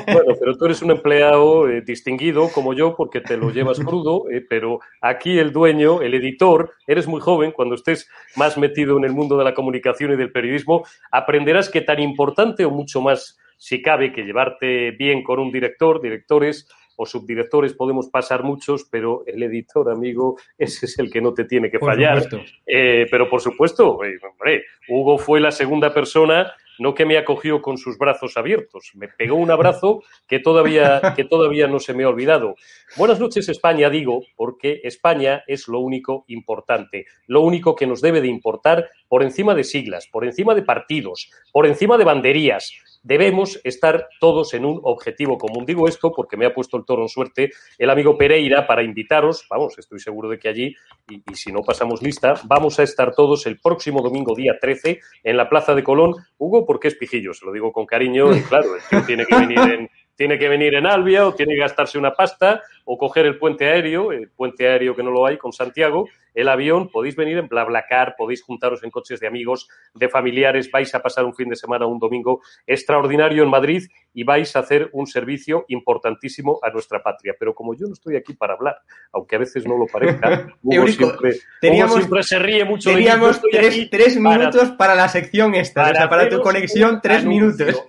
Bueno, 0.06 0.34
pero 0.40 0.56
tú 0.56 0.64
eres 0.64 0.82
un 0.82 0.90
empleado 0.90 1.68
eh, 1.68 1.82
distinguido 1.82 2.48
como 2.48 2.72
yo 2.72 2.96
porque 2.96 3.20
te 3.20 3.36
lo 3.36 3.50
llevas 3.50 3.78
crudo, 3.86 4.24
eh, 4.30 4.44
pero 4.48 4.80
aquí 5.00 5.38
el 5.38 5.52
dueño, 5.52 6.00
el 6.00 6.14
editor, 6.14 6.72
eres 6.86 7.06
muy 7.06 7.20
joven, 7.20 7.52
cuando 7.52 7.74
estés 7.74 8.08
más 8.36 8.56
metido 8.56 8.96
en 8.96 9.04
el 9.04 9.12
mundo 9.12 9.36
de 9.36 9.44
la 9.44 9.54
comunicación 9.54 10.12
y 10.12 10.16
del 10.16 10.32
periodismo, 10.32 10.84
aprenderás 11.10 11.68
que 11.68 11.82
tan 11.82 12.00
importante 12.00 12.64
o 12.64 12.70
mucho 12.70 13.00
más, 13.02 13.38
si 13.56 13.82
cabe, 13.82 14.12
que 14.12 14.22
llevarte 14.22 14.92
bien 14.92 15.22
con 15.22 15.38
un 15.38 15.52
director, 15.52 16.00
directores, 16.00 16.68
o 16.96 17.06
subdirectores 17.06 17.74
podemos 17.74 18.08
pasar 18.08 18.44
muchos, 18.44 18.84
pero 18.90 19.24
el 19.26 19.42
editor, 19.42 19.90
amigo, 19.90 20.36
ese 20.58 20.86
es 20.86 20.98
el 20.98 21.10
que 21.10 21.20
no 21.20 21.34
te 21.34 21.44
tiene 21.44 21.70
que 21.70 21.78
fallar. 21.78 22.28
Eh, 22.66 23.06
pero 23.10 23.28
por 23.28 23.40
supuesto, 23.40 24.02
eh, 24.04 24.18
hombre, 24.22 24.64
Hugo 24.88 25.18
fue 25.18 25.40
la 25.40 25.50
segunda 25.50 25.92
persona 25.92 26.52
no 26.78 26.94
que 26.94 27.06
me 27.06 27.16
acogió 27.16 27.62
con 27.62 27.78
sus 27.78 27.98
brazos 27.98 28.36
abiertos, 28.36 28.90
me 28.94 29.08
pegó 29.08 29.36
un 29.36 29.50
abrazo 29.50 30.02
que 30.26 30.40
todavía, 30.40 31.14
que 31.14 31.24
todavía 31.24 31.68
no 31.68 31.78
se 31.78 31.94
me 31.94 32.04
ha 32.04 32.08
olvidado. 32.08 32.56
Buenas 32.96 33.20
noches 33.20 33.48
España, 33.48 33.90
digo, 33.90 34.24
porque 34.36 34.80
España 34.82 35.44
es 35.46 35.68
lo 35.68 35.78
único 35.80 36.24
importante, 36.28 37.06
lo 37.26 37.42
único 37.42 37.76
que 37.76 37.86
nos 37.86 38.00
debe 38.00 38.20
de 38.20 38.28
importar 38.28 38.88
por 39.08 39.22
encima 39.22 39.54
de 39.54 39.64
siglas, 39.64 40.08
por 40.08 40.24
encima 40.24 40.54
de 40.54 40.62
partidos, 40.62 41.30
por 41.52 41.66
encima 41.66 41.96
de 41.96 42.04
banderías, 42.04 42.72
debemos 43.04 43.60
estar 43.62 44.08
todos 44.18 44.54
en 44.54 44.64
un 44.64 44.80
objetivo 44.82 45.38
común. 45.38 45.64
Digo 45.64 45.86
esto 45.86 46.10
porque 46.10 46.36
me 46.36 46.46
ha 46.46 46.54
puesto 46.54 46.76
el 46.76 46.84
toro 46.84 47.02
en 47.02 47.08
suerte 47.08 47.50
el 47.78 47.90
amigo 47.90 48.18
Pereira 48.18 48.66
para 48.66 48.82
invitaros, 48.82 49.46
vamos, 49.48 49.78
estoy 49.78 50.00
seguro 50.00 50.28
de 50.28 50.38
que 50.38 50.48
allí, 50.48 50.74
y, 51.08 51.22
si 51.34 51.52
no 51.52 51.60
pasamos 51.60 52.02
lista, 52.02 52.34
vamos 52.44 52.80
a 52.80 52.82
estar 52.82 53.14
todos 53.14 53.46
el 53.46 53.60
próximo 53.60 54.02
domingo 54.02 54.34
día 54.34 54.54
13 54.60 55.00
en 55.22 55.36
la 55.36 55.48
Plaza 55.48 55.74
de 55.74 55.84
Colón. 55.84 56.14
Hugo, 56.38 56.66
porque 56.66 56.88
es 56.88 56.96
pijillo, 56.96 57.34
se 57.34 57.44
lo 57.44 57.52
digo 57.52 57.72
con 57.72 57.86
cariño, 57.86 58.34
y 58.34 58.42
claro, 58.42 58.74
el 58.74 58.82
tío 58.88 59.04
tiene 59.06 59.26
que 59.26 59.36
venir 59.36 59.58
en 59.58 59.90
tiene 60.16 60.38
que 60.38 60.48
venir 60.48 60.74
en 60.74 60.86
Albia 60.86 61.26
o 61.26 61.34
tiene 61.34 61.54
que 61.54 61.60
gastarse 61.60 61.98
una 61.98 62.12
pasta 62.12 62.62
o 62.84 62.98
coger 62.98 63.26
el 63.26 63.38
puente 63.38 63.66
aéreo, 63.66 64.12
el 64.12 64.28
puente 64.30 64.68
aéreo 64.68 64.94
que 64.94 65.02
no 65.02 65.10
lo 65.10 65.26
hay 65.26 65.38
con 65.38 65.52
Santiago, 65.52 66.08
el 66.34 66.48
avión, 66.48 66.88
podéis 66.88 67.14
venir 67.14 67.38
en 67.38 67.48
BlaBlaCar, 67.48 68.16
podéis 68.18 68.42
juntaros 68.42 68.82
en 68.82 68.90
coches 68.90 69.20
de 69.20 69.26
amigos, 69.26 69.68
de 69.94 70.08
familiares, 70.08 70.70
vais 70.70 70.92
a 70.94 71.00
pasar 71.00 71.24
un 71.24 71.34
fin 71.34 71.48
de 71.48 71.56
semana, 71.56 71.86
un 71.86 71.98
domingo 71.98 72.42
extraordinario 72.66 73.44
en 73.44 73.50
Madrid 73.50 73.84
y 74.12 74.24
vais 74.24 74.54
a 74.56 74.58
hacer 74.58 74.90
un 74.92 75.06
servicio 75.06 75.64
importantísimo 75.68 76.58
a 76.62 76.70
nuestra 76.70 77.02
patria. 77.02 77.34
Pero 77.38 77.54
como 77.54 77.74
yo 77.74 77.86
no 77.86 77.92
estoy 77.92 78.16
aquí 78.16 78.34
para 78.34 78.54
hablar, 78.54 78.78
aunque 79.12 79.36
a 79.36 79.38
veces 79.38 79.64
no 79.66 79.78
lo 79.78 79.86
parezca, 79.86 80.48
Hugo, 80.62 80.88
siempre, 80.88 81.32
siempre, 81.60 82.22
se 82.24 82.38
ríe 82.38 82.64
mucho 82.64 82.90
teníamos 82.90 83.40
de 83.40 83.48
tres, 83.50 83.90
tres 83.90 84.16
minutos 84.16 84.72
para, 84.72 84.94
la 84.94 85.08
sección 85.08 85.54
esta, 85.54 85.84
para, 85.84 86.08
para 86.08 86.28
tu 86.28 86.40
conexión, 86.40 87.00
tres 87.00 87.24
minutos. 87.24 87.86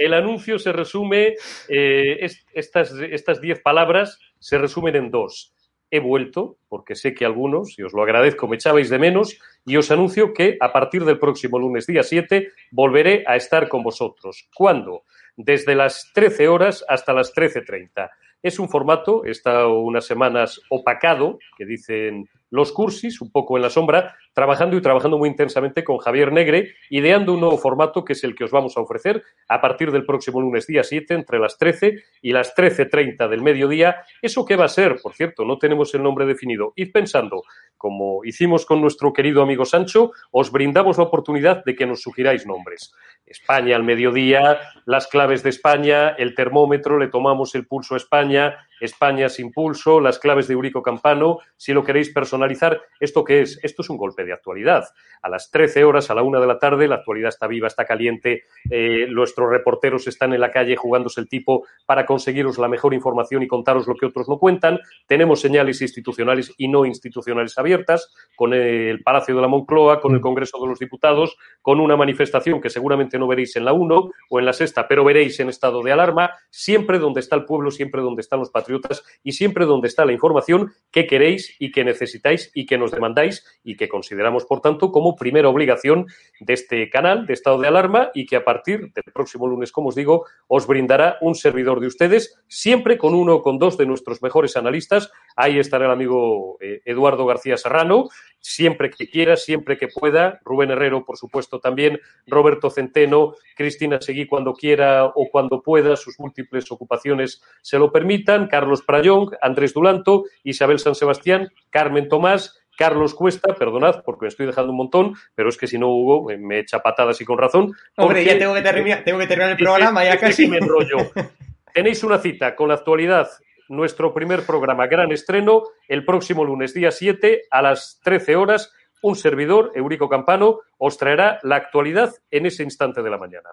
El 0.00 0.14
anuncio 0.14 0.58
se 0.58 0.72
resume, 0.72 1.34
eh, 1.68 2.26
estas, 2.54 2.92
estas 2.92 3.38
diez 3.42 3.60
palabras 3.60 4.18
se 4.38 4.56
resumen 4.56 4.96
en 4.96 5.10
dos. 5.10 5.54
he 5.92 6.00
vuelto, 6.00 6.56
porque 6.68 6.94
sé 6.94 7.12
que 7.12 7.26
algunos, 7.26 7.76
y 7.76 7.82
os 7.82 7.92
lo 7.92 8.02
agradezco, 8.02 8.46
me 8.48 8.54
echabais 8.56 8.88
de 8.88 8.98
menos, 8.98 9.38
y 9.66 9.76
os 9.76 9.90
anuncio 9.90 10.32
que 10.32 10.56
a 10.60 10.72
partir 10.72 11.04
del 11.04 11.18
próximo 11.18 11.58
lunes 11.58 11.86
día 11.86 12.02
7 12.02 12.48
volveré 12.70 13.24
a 13.26 13.36
estar 13.36 13.68
con 13.68 13.82
vosotros. 13.82 14.48
¿Cuándo? 14.54 15.02
Desde 15.36 15.74
las 15.74 16.10
13 16.14 16.48
horas 16.48 16.82
hasta 16.88 17.12
las 17.12 17.34
13.30. 17.34 18.08
Es 18.42 18.58
un 18.58 18.70
formato, 18.70 19.24
está 19.26 19.66
unas 19.66 20.06
semanas 20.06 20.62
opacado, 20.70 21.38
que 21.58 21.66
dicen 21.66 22.26
los 22.50 22.72
cursis, 22.72 23.20
un 23.20 23.30
poco 23.30 23.56
en 23.56 23.62
la 23.62 23.70
sombra, 23.70 24.16
trabajando 24.40 24.74
y 24.74 24.80
trabajando 24.80 25.18
muy 25.18 25.28
intensamente 25.28 25.84
con 25.84 25.98
Javier 25.98 26.32
Negre, 26.32 26.72
ideando 26.88 27.34
un 27.34 27.40
nuevo 27.40 27.58
formato 27.58 28.06
que 28.06 28.14
es 28.14 28.24
el 28.24 28.34
que 28.34 28.44
os 28.44 28.50
vamos 28.50 28.74
a 28.78 28.80
ofrecer 28.80 29.22
a 29.46 29.60
partir 29.60 29.92
del 29.92 30.06
próximo 30.06 30.40
lunes 30.40 30.66
día 30.66 30.82
7, 30.82 31.12
entre 31.12 31.38
las 31.38 31.58
13 31.58 32.02
y 32.22 32.32
las 32.32 32.56
13.30 32.56 33.28
del 33.28 33.42
mediodía. 33.42 33.96
¿Eso 34.22 34.46
qué 34.46 34.56
va 34.56 34.64
a 34.64 34.68
ser? 34.68 34.96
Por 35.02 35.12
cierto, 35.12 35.44
no 35.44 35.58
tenemos 35.58 35.94
el 35.94 36.02
nombre 36.02 36.24
definido. 36.24 36.72
Id 36.74 36.90
pensando, 36.90 37.42
como 37.76 38.24
hicimos 38.24 38.64
con 38.64 38.80
nuestro 38.80 39.12
querido 39.12 39.42
amigo 39.42 39.66
Sancho, 39.66 40.12
os 40.30 40.50
brindamos 40.50 40.96
la 40.96 41.04
oportunidad 41.04 41.62
de 41.62 41.76
que 41.76 41.84
nos 41.84 42.00
sugiráis 42.00 42.46
nombres. 42.46 42.94
España 43.26 43.76
al 43.76 43.84
mediodía, 43.84 44.58
las 44.86 45.06
claves 45.06 45.42
de 45.42 45.50
España, 45.50 46.08
el 46.10 46.34
termómetro, 46.34 46.98
le 46.98 47.08
tomamos 47.08 47.54
el 47.54 47.66
pulso 47.66 47.92
a 47.92 47.98
España, 47.98 48.56
España 48.80 49.28
sin 49.28 49.52
pulso, 49.52 50.00
las 50.00 50.18
claves 50.18 50.48
de 50.48 50.54
Eurico 50.54 50.82
Campano, 50.82 51.38
si 51.56 51.72
lo 51.72 51.84
queréis 51.84 52.12
personalizar, 52.12 52.80
¿esto 52.98 53.22
qué 53.22 53.42
es? 53.42 53.60
Esto 53.62 53.82
es 53.82 53.90
un 53.90 53.98
golpe 53.98 54.24
de 54.24 54.29
actualidad. 54.34 54.84
A 55.22 55.28
las 55.28 55.50
13 55.50 55.84
horas, 55.84 56.10
a 56.10 56.14
la 56.14 56.22
una 56.22 56.40
de 56.40 56.46
la 56.46 56.58
tarde, 56.58 56.88
la 56.88 56.96
actualidad 56.96 57.28
está 57.28 57.46
viva, 57.46 57.66
está 57.66 57.84
caliente, 57.84 58.44
eh, 58.70 59.06
nuestros 59.10 59.50
reporteros 59.50 60.06
están 60.06 60.32
en 60.32 60.40
la 60.40 60.50
calle 60.50 60.76
jugándose 60.76 61.20
el 61.20 61.28
tipo 61.28 61.66
para 61.84 62.06
conseguiros 62.06 62.58
la 62.58 62.68
mejor 62.68 62.94
información 62.94 63.42
y 63.42 63.46
contaros 63.46 63.86
lo 63.86 63.94
que 63.94 64.06
otros 64.06 64.28
no 64.28 64.38
cuentan. 64.38 64.80
Tenemos 65.06 65.40
señales 65.40 65.82
institucionales 65.82 66.54
y 66.56 66.68
no 66.68 66.86
institucionales 66.86 67.58
abiertas, 67.58 68.14
con 68.34 68.54
el 68.54 69.02
Palacio 69.02 69.34
de 69.34 69.42
la 69.42 69.48
Moncloa, 69.48 70.00
con 70.00 70.14
el 70.14 70.20
Congreso 70.20 70.58
de 70.60 70.68
los 70.68 70.78
Diputados, 70.78 71.36
con 71.60 71.80
una 71.80 71.96
manifestación 71.96 72.60
que 72.60 72.70
seguramente 72.70 73.18
no 73.18 73.26
veréis 73.26 73.56
en 73.56 73.64
la 73.64 73.72
1 73.72 74.10
o 74.30 74.38
en 74.38 74.44
la 74.46 74.52
sexta, 74.52 74.88
pero 74.88 75.04
veréis 75.04 75.38
en 75.40 75.48
estado 75.48 75.82
de 75.82 75.92
alarma, 75.92 76.32
siempre 76.50 76.98
donde 76.98 77.20
está 77.20 77.36
el 77.36 77.44
pueblo, 77.44 77.70
siempre 77.70 78.00
donde 78.00 78.22
están 78.22 78.38
los 78.38 78.50
patriotas 78.50 79.02
y 79.22 79.32
siempre 79.32 79.66
donde 79.66 79.88
está 79.88 80.04
la 80.04 80.12
información 80.12 80.72
que 80.90 81.06
queréis 81.06 81.56
y 81.58 81.70
que 81.70 81.84
necesitáis 81.84 82.50
y 82.54 82.66
que 82.66 82.78
nos 82.78 82.90
demandáis 82.90 83.44
y 83.62 83.76
que 83.76 83.88
consideramos, 84.10 84.44
por 84.44 84.60
tanto, 84.60 84.90
como 84.90 85.14
primera 85.14 85.48
obligación 85.48 86.08
de 86.40 86.54
este 86.54 86.90
canal 86.90 87.26
de 87.26 87.32
estado 87.32 87.60
de 87.60 87.68
alarma 87.68 88.10
y 88.12 88.26
que 88.26 88.34
a 88.34 88.44
partir 88.44 88.92
del 88.92 89.04
próximo 89.14 89.46
lunes, 89.46 89.70
como 89.70 89.90
os 89.90 89.94
digo, 89.94 90.26
os 90.48 90.66
brindará 90.66 91.16
un 91.20 91.36
servidor 91.36 91.78
de 91.78 91.86
ustedes, 91.86 92.36
siempre 92.48 92.98
con 92.98 93.14
uno 93.14 93.36
o 93.36 93.42
con 93.42 93.60
dos 93.60 93.78
de 93.78 93.86
nuestros 93.86 94.20
mejores 94.20 94.56
analistas. 94.56 95.12
Ahí 95.36 95.60
estará 95.60 95.84
el 95.84 95.92
amigo 95.92 96.58
eh, 96.60 96.80
Eduardo 96.86 97.24
García 97.24 97.56
Serrano, 97.56 98.08
siempre 98.40 98.90
que 98.90 99.08
quiera, 99.08 99.36
siempre 99.36 99.78
que 99.78 99.86
pueda. 99.86 100.40
Rubén 100.44 100.72
Herrero, 100.72 101.04
por 101.04 101.16
supuesto, 101.16 101.60
también. 101.60 102.00
Roberto 102.26 102.68
Centeno, 102.68 103.34
Cristina 103.54 104.00
Seguí 104.00 104.26
cuando 104.26 104.54
quiera 104.54 105.04
o 105.04 105.28
cuando 105.30 105.62
pueda, 105.62 105.94
sus 105.94 106.18
múltiples 106.18 106.72
ocupaciones 106.72 107.42
se 107.62 107.78
lo 107.78 107.92
permitan. 107.92 108.48
Carlos 108.48 108.82
Prayón, 108.82 109.30
Andrés 109.40 109.72
Dulanto, 109.72 110.24
Isabel 110.42 110.80
San 110.80 110.96
Sebastián, 110.96 111.52
Carmen 111.70 112.08
Tomás. 112.08 112.59
Carlos 112.80 113.14
Cuesta, 113.14 113.54
perdonad 113.54 114.02
porque 114.06 114.22
me 114.24 114.28
estoy 114.28 114.46
dejando 114.46 114.70
un 114.70 114.78
montón, 114.78 115.14
pero 115.34 115.50
es 115.50 115.58
que 115.58 115.66
si 115.66 115.76
no, 115.76 115.88
Hugo, 115.88 116.30
me 116.38 116.60
echa 116.60 116.78
patadas 116.78 117.20
y 117.20 117.26
con 117.26 117.36
razón. 117.36 117.74
Hombre, 117.98 118.24
ya 118.24 118.38
tengo 118.38 118.54
que, 118.54 118.62
terminar, 118.62 119.04
tengo 119.04 119.18
que 119.18 119.26
terminar 119.26 119.50
el 119.50 119.58
programa, 119.58 120.02
ya 120.02 120.18
casi. 120.18 120.48
me 120.48 120.56
enrollo. 120.56 120.96
Tenéis 121.74 122.02
una 122.04 122.18
cita 122.18 122.56
con 122.56 122.68
la 122.68 122.76
actualidad 122.76 123.28
nuestro 123.68 124.14
primer 124.14 124.46
programa, 124.46 124.86
gran 124.86 125.12
estreno, 125.12 125.64
el 125.88 126.06
próximo 126.06 126.42
lunes, 126.42 126.72
día 126.72 126.90
7, 126.90 127.42
a 127.50 127.60
las 127.60 128.00
13 128.02 128.36
horas. 128.36 128.72
Un 129.02 129.14
servidor, 129.14 129.72
Eurico 129.74 130.08
Campano, 130.08 130.60
os 130.78 130.96
traerá 130.96 131.38
la 131.42 131.56
actualidad 131.56 132.14
en 132.30 132.46
ese 132.46 132.62
instante 132.62 133.02
de 133.02 133.10
la 133.10 133.18
mañana. 133.18 133.50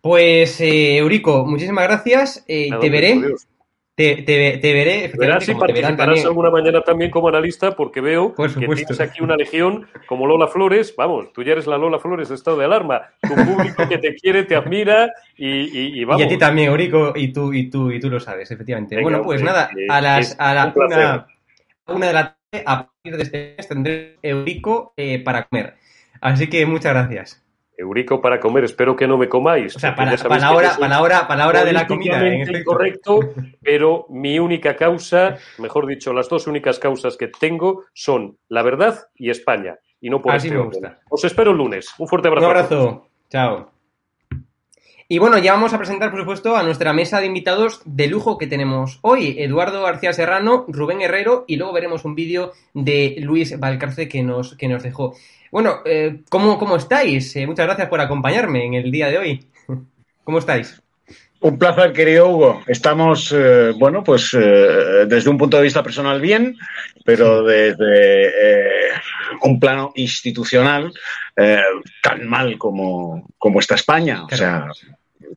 Pues, 0.00 0.58
eh, 0.62 0.96
Eurico, 0.96 1.44
muchísimas 1.44 1.84
gracias. 1.84 2.44
Eh, 2.48 2.70
te 2.80 2.88
veré. 2.88 3.20
Te, 3.94 4.22
te, 4.22 4.56
te, 4.56 4.72
veré. 4.72 5.12
Verás 5.14 5.44
si 5.44 5.54
participarás 5.54 6.24
alguna 6.24 6.50
mañana 6.50 6.80
también 6.80 7.10
como 7.10 7.28
analista, 7.28 7.72
porque 7.72 8.00
veo 8.00 8.34
que 8.34 8.48
tienes 8.48 9.00
aquí 9.00 9.22
una 9.22 9.36
legión 9.36 9.86
como 10.06 10.26
Lola 10.26 10.48
Flores. 10.48 10.94
Vamos, 10.96 11.30
tú 11.34 11.42
ya 11.42 11.52
eres 11.52 11.66
la 11.66 11.76
Lola 11.76 11.98
Flores 11.98 12.30
de 12.30 12.34
estado 12.34 12.56
de 12.56 12.64
alarma. 12.64 13.02
Tu 13.20 13.34
público 13.34 13.86
que 13.86 13.98
te 13.98 14.14
quiere, 14.14 14.44
te 14.44 14.56
admira 14.56 15.12
y, 15.36 16.00
y, 16.00 16.04
vamos. 16.04 16.22
Y 16.22 16.24
a 16.24 16.28
ti 16.28 16.38
también, 16.38 16.70
Eurico, 16.70 17.12
y 17.14 17.32
tú, 17.34 17.52
y 17.52 17.68
tú, 17.68 17.90
y 17.90 18.00
tú 18.00 18.08
lo 18.08 18.18
sabes, 18.18 18.50
efectivamente. 18.50 18.98
bueno, 19.02 19.22
pues 19.22 19.42
nada, 19.42 19.70
a 19.90 20.00
las 20.00 20.36
a 20.38 20.54
la 20.54 20.72
una, 20.74 21.26
una, 21.86 22.06
de 22.06 22.12
la 22.14 22.36
tarde, 22.50 22.64
a 22.64 22.86
partir 22.86 23.16
de 23.18 23.22
este 23.24 23.54
mes, 23.58 23.68
tendré 23.68 24.16
Eurico 24.22 24.94
eh, 24.96 25.18
para 25.22 25.44
comer. 25.44 25.74
Así 26.22 26.48
que 26.48 26.64
muchas 26.64 26.94
gracias. 26.94 27.42
Eurico 27.76 28.20
para 28.20 28.38
comer, 28.38 28.64
espero 28.64 28.94
que 28.94 29.06
no 29.06 29.16
me 29.18 29.28
comáis. 29.28 29.76
O 29.76 29.78
sea, 29.78 29.94
para, 29.94 30.12
la 30.12 30.52
hora, 30.52 30.76
para, 30.78 30.88
la 30.88 31.02
hora, 31.02 31.26
para 31.26 31.38
la 31.38 31.48
hora 31.48 31.64
de 31.64 31.72
la 31.72 31.86
comida. 31.86 32.26
En 32.26 32.64
correcto, 32.64 33.20
pero 33.62 34.06
mi 34.08 34.38
única 34.38 34.76
causa, 34.76 35.38
mejor 35.58 35.86
dicho, 35.86 36.12
las 36.12 36.28
dos 36.28 36.46
únicas 36.46 36.78
causas 36.78 37.16
que 37.16 37.28
tengo 37.28 37.84
son 37.94 38.38
la 38.48 38.62
verdad 38.62 39.06
y 39.14 39.30
España. 39.30 39.78
Y 40.00 40.10
no 40.10 40.20
por 40.20 40.32
Así 40.32 40.48
este 40.48 40.58
me 40.58 40.64
gusta. 40.64 41.00
Os 41.08 41.24
espero 41.24 41.52
el 41.52 41.56
lunes. 41.56 41.94
Un 41.98 42.08
fuerte 42.08 42.28
abrazo. 42.28 42.46
Un 42.46 42.50
abrazo. 42.50 43.08
Chao. 43.30 43.71
Y 45.12 45.18
bueno, 45.18 45.36
ya 45.36 45.52
vamos 45.52 45.74
a 45.74 45.76
presentar, 45.76 46.10
por 46.10 46.20
supuesto, 46.20 46.56
a 46.56 46.62
nuestra 46.62 46.94
mesa 46.94 47.20
de 47.20 47.26
invitados 47.26 47.82
de 47.84 48.06
lujo 48.06 48.38
que 48.38 48.46
tenemos 48.46 48.98
hoy. 49.02 49.36
Eduardo 49.38 49.82
García 49.82 50.14
Serrano, 50.14 50.64
Rubén 50.68 51.02
Herrero 51.02 51.44
y 51.46 51.56
luego 51.56 51.74
veremos 51.74 52.06
un 52.06 52.14
vídeo 52.14 52.52
de 52.72 53.16
Luis 53.18 53.60
Valcarce 53.60 54.08
que 54.08 54.22
nos, 54.22 54.56
que 54.56 54.68
nos 54.68 54.82
dejó. 54.82 55.14
Bueno, 55.50 55.80
eh, 55.84 56.22
¿cómo, 56.30 56.58
¿cómo, 56.58 56.76
estáis? 56.76 57.36
Eh, 57.36 57.46
muchas 57.46 57.66
gracias 57.66 57.90
por 57.90 58.00
acompañarme 58.00 58.64
en 58.64 58.72
el 58.72 58.90
día 58.90 59.08
de 59.08 59.18
hoy. 59.18 59.46
¿Cómo 60.24 60.38
estáis? 60.38 60.82
Un 61.40 61.58
placer, 61.58 61.92
querido 61.92 62.30
Hugo. 62.30 62.62
Estamos, 62.66 63.34
eh, 63.36 63.72
bueno, 63.78 64.02
pues 64.02 64.32
eh, 64.32 65.04
desde 65.06 65.28
un 65.28 65.36
punto 65.36 65.58
de 65.58 65.64
vista 65.64 65.82
personal 65.82 66.22
bien, 66.22 66.56
pero 67.04 67.42
desde 67.42 68.32
un 69.42 69.60
plano 69.60 69.92
institucional 69.94 70.90
tan 72.02 72.26
mal 72.26 72.56
como, 72.56 73.28
como 73.36 73.60
está 73.60 73.74
España. 73.74 74.24
O 74.24 74.34
sea, 74.34 74.68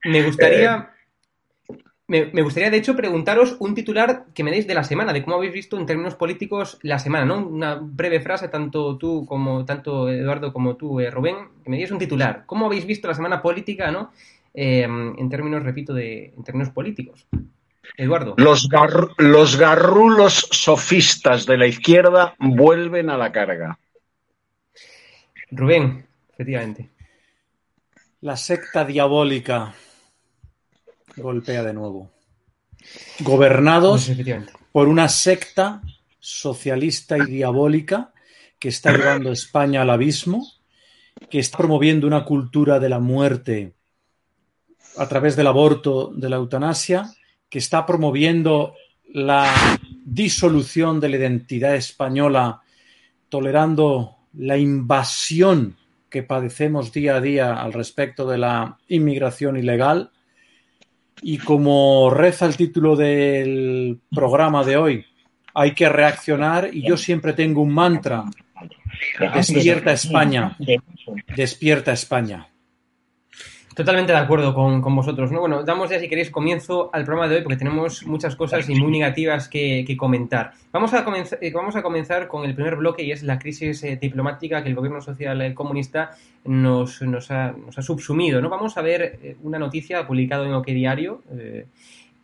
me 0.03 0.23
gustaría 0.23 0.95
me, 2.07 2.43
gustaría, 2.43 2.69
de 2.69 2.77
hecho, 2.77 2.95
preguntaros 2.95 3.55
un 3.59 3.73
titular 3.73 4.25
que 4.35 4.43
me 4.43 4.51
deis 4.51 4.67
de 4.67 4.75
la 4.75 4.83
semana, 4.83 5.11
de 5.11 5.23
cómo 5.23 5.37
habéis 5.37 5.53
visto 5.53 5.75
en 5.75 5.87
términos 5.87 6.13
políticos 6.13 6.77
la 6.83 6.99
semana, 6.99 7.25
¿no? 7.25 7.47
Una 7.47 7.79
breve 7.81 8.19
frase, 8.19 8.47
tanto 8.47 8.95
tú 8.97 9.25
como, 9.25 9.65
tanto 9.65 10.07
Eduardo 10.07 10.53
como 10.53 10.75
tú, 10.75 10.99
eh, 10.99 11.09
Rubén, 11.09 11.35
que 11.63 11.69
me 11.71 11.77
deis 11.77 11.89
un 11.89 11.97
titular. 11.97 12.43
¿Cómo 12.45 12.67
habéis 12.67 12.85
visto 12.85 13.07
la 13.07 13.15
semana 13.15 13.41
política, 13.41 13.89
¿no? 13.89 14.11
Eh, 14.53 14.83
en 14.83 15.29
términos, 15.29 15.63
repito, 15.63 15.95
de, 15.95 16.31
en 16.37 16.43
términos 16.43 16.69
políticos. 16.69 17.25
Eduardo. 17.97 18.35
Los, 18.37 18.69
los 19.17 19.57
garrulos 19.57 20.47
sofistas 20.51 21.47
de 21.47 21.57
la 21.57 21.65
izquierda 21.65 22.35
vuelven 22.37 23.09
a 23.09 23.17
la 23.17 23.31
carga. 23.31 23.79
Rubén, 25.49 26.05
efectivamente. 26.33 26.89
La 28.21 28.37
secta 28.37 28.85
diabólica 28.85 29.73
golpea 31.17 31.63
de 31.63 31.73
nuevo. 31.73 32.11
Gobernados 33.19 34.11
por 34.71 34.87
una 34.87 35.09
secta 35.09 35.81
socialista 36.19 37.17
y 37.17 37.25
diabólica 37.25 38.13
que 38.59 38.69
está 38.69 38.91
llevando 38.95 39.29
a 39.29 39.33
España 39.33 39.81
al 39.81 39.89
abismo, 39.89 40.45
que 41.29 41.39
está 41.39 41.57
promoviendo 41.57 42.07
una 42.07 42.25
cultura 42.25 42.79
de 42.79 42.89
la 42.89 42.99
muerte 42.99 43.73
a 44.97 45.07
través 45.07 45.35
del 45.35 45.47
aborto, 45.47 46.11
de 46.15 46.29
la 46.29 46.37
eutanasia, 46.37 47.13
que 47.49 47.59
está 47.59 47.85
promoviendo 47.85 48.75
la 49.13 49.51
disolución 50.03 50.99
de 50.99 51.09
la 51.09 51.17
identidad 51.17 51.75
española, 51.75 52.61
tolerando 53.29 54.17
la 54.33 54.57
invasión 54.57 55.77
que 56.09 56.23
padecemos 56.23 56.91
día 56.91 57.17
a 57.17 57.21
día 57.21 57.61
al 57.61 57.73
respecto 57.73 58.27
de 58.27 58.37
la 58.37 58.77
inmigración 58.87 59.57
ilegal 59.57 60.11
y 61.21 61.37
como 61.37 62.09
reza 62.09 62.45
el 62.45 62.55
título 62.55 62.95
del 62.95 63.99
programa 64.11 64.63
de 64.63 64.77
hoy, 64.77 65.05
hay 65.53 65.71
que 65.71 65.87
reaccionar 65.89 66.69
y 66.71 66.87
yo 66.87 66.97
siempre 66.97 67.33
tengo 67.33 67.61
un 67.61 67.73
mantra. 67.73 68.25
Despierta 69.33 69.93
España. 69.93 70.57
Despierta 71.35 71.93
España. 71.93 72.47
Totalmente 73.75 74.13
de 74.13 74.17
acuerdo 74.17 74.53
con, 74.53 74.95
vosotros. 74.95 75.33
¿no? 75.33 75.41
Bueno, 75.41 75.63
damos 75.63 75.89
ya, 75.89 75.99
si 75.99 76.07
queréis, 76.07 76.31
comienzo 76.31 76.89
al 76.93 77.03
programa 77.03 77.27
de 77.27 77.35
hoy 77.35 77.41
porque 77.41 77.57
tenemos 77.57 78.05
muchas 78.05 78.33
cosas 78.37 78.69
y 78.69 78.75
muy 78.75 78.89
negativas 78.89 79.49
que, 79.49 79.85
comentar. 79.99 80.53
Vamos 80.71 80.93
a, 80.93 81.03
comenzar, 81.03 81.39
eh, 81.41 81.51
vamos 81.53 81.75
a 81.75 81.83
comenzar 81.83 82.29
con 82.29 82.45
el 82.45 82.55
primer 82.55 82.77
bloque 82.77 83.03
y 83.03 83.11
es 83.11 83.21
la 83.21 83.37
crisis 83.37 83.83
eh, 83.83 83.97
diplomática 84.01 84.63
que 84.63 84.69
el 84.69 84.75
gobierno 84.75 85.01
social 85.01 85.41
eh, 85.41 85.53
comunista 85.53 86.11
nos, 86.45 87.01
nos, 87.01 87.29
ha, 87.31 87.51
nos 87.51 87.77
ha 87.77 87.81
subsumido. 87.81 88.39
¿no? 88.39 88.47
Vamos 88.47 88.77
a 88.77 88.81
ver 88.81 89.35
una 89.43 89.59
noticia 89.59 90.07
publicada 90.07 90.45
en 90.45 90.53
OK 90.53 90.67
Diario 90.67 91.21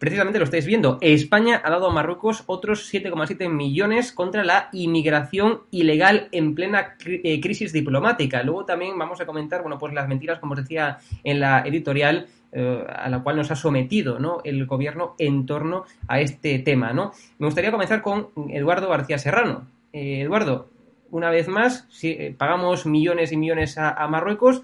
precisamente 0.01 0.39
lo 0.39 0.46
estáis 0.46 0.65
viendo. 0.65 0.98
España 1.00 1.62
ha 1.63 1.70
dado 1.70 1.86
a 1.86 1.93
Marruecos 1.93 2.41
otros 2.48 2.91
7,7 2.91 3.48
millones 3.50 4.12
contra 4.12 4.43
la 4.43 4.67
inmigración 4.74 5.62
ilegal 5.70 6.27
en 6.31 6.55
plena 6.55 6.96
eh, 7.05 7.39
crisis 7.39 7.72
diplomática. 7.72 8.41
Luego 8.41 8.65
también 8.65 8.98
vamos 8.98 9.22
a 9.22 9.27
comentar, 9.27 9.62
bueno, 9.62 9.77
pues 9.77 9.93
las 9.93 10.08
mentiras, 10.08 10.39
como 10.39 10.53
os 10.53 10.62
decía 10.62 10.98
en 11.24 11.39
la 11.39 11.60
editorial, 11.67 12.25
eh, 12.51 12.84
a 12.89 13.10
la 13.10 13.22
cual 13.22 13.36
nos 13.36 13.51
ha 13.51 13.55
sometido 13.55 14.17
¿no? 14.17 14.39
el 14.43 14.65
gobierno 14.65 15.13
en 15.20 15.46
torno 15.46 15.86
a 16.08 16.20
este 16.20 16.58
tema. 16.58 16.93
¿no? 16.93 17.12
Me 17.38 17.46
gustaría 17.46 17.70
comenzar 17.70 18.01
con 18.01 18.29
Eduardo 18.50 18.89
García 18.89 19.20
Serrano. 19.20 19.67
Eh, 19.93 20.22
Eduardo, 20.22 20.67
una 21.12 21.29
vez 21.29 21.48
más, 21.48 21.86
si, 21.91 22.15
pagamos 22.39 22.88
millones 22.88 23.31
y 23.34 23.38
millones 23.38 23.77
a 23.77 24.08
Marruecos 24.08 24.63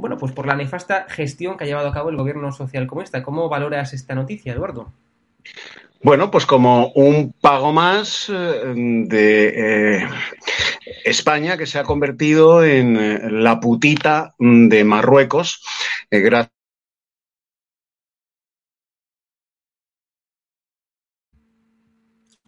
bueno, 0.00 0.16
pues 0.16 0.32
por 0.32 0.46
la 0.46 0.56
nefasta 0.56 1.06
gestión 1.08 1.56
que 1.56 1.64
ha 1.64 1.66
llevado 1.66 1.88
a 1.88 1.92
cabo 1.92 2.10
el 2.10 2.16
gobierno 2.16 2.52
social 2.52 2.86
como 2.86 3.02
esta. 3.02 3.22
¿Cómo 3.22 3.48
valoras 3.48 3.92
esta 3.92 4.14
noticia, 4.14 4.52
Eduardo? 4.52 4.92
Bueno, 6.00 6.30
pues 6.30 6.46
como 6.46 6.92
un 6.94 7.32
pago 7.32 7.72
más 7.72 8.28
eh, 8.28 8.72
de 8.74 9.98
eh, 9.98 10.08
España 11.04 11.56
que 11.56 11.66
se 11.66 11.78
ha 11.78 11.82
convertido 11.82 12.64
en 12.64 12.96
eh, 12.96 13.30
la 13.30 13.58
putita 13.58 14.34
de 14.38 14.84
Marruecos, 14.84 15.60
gracias 16.10 16.52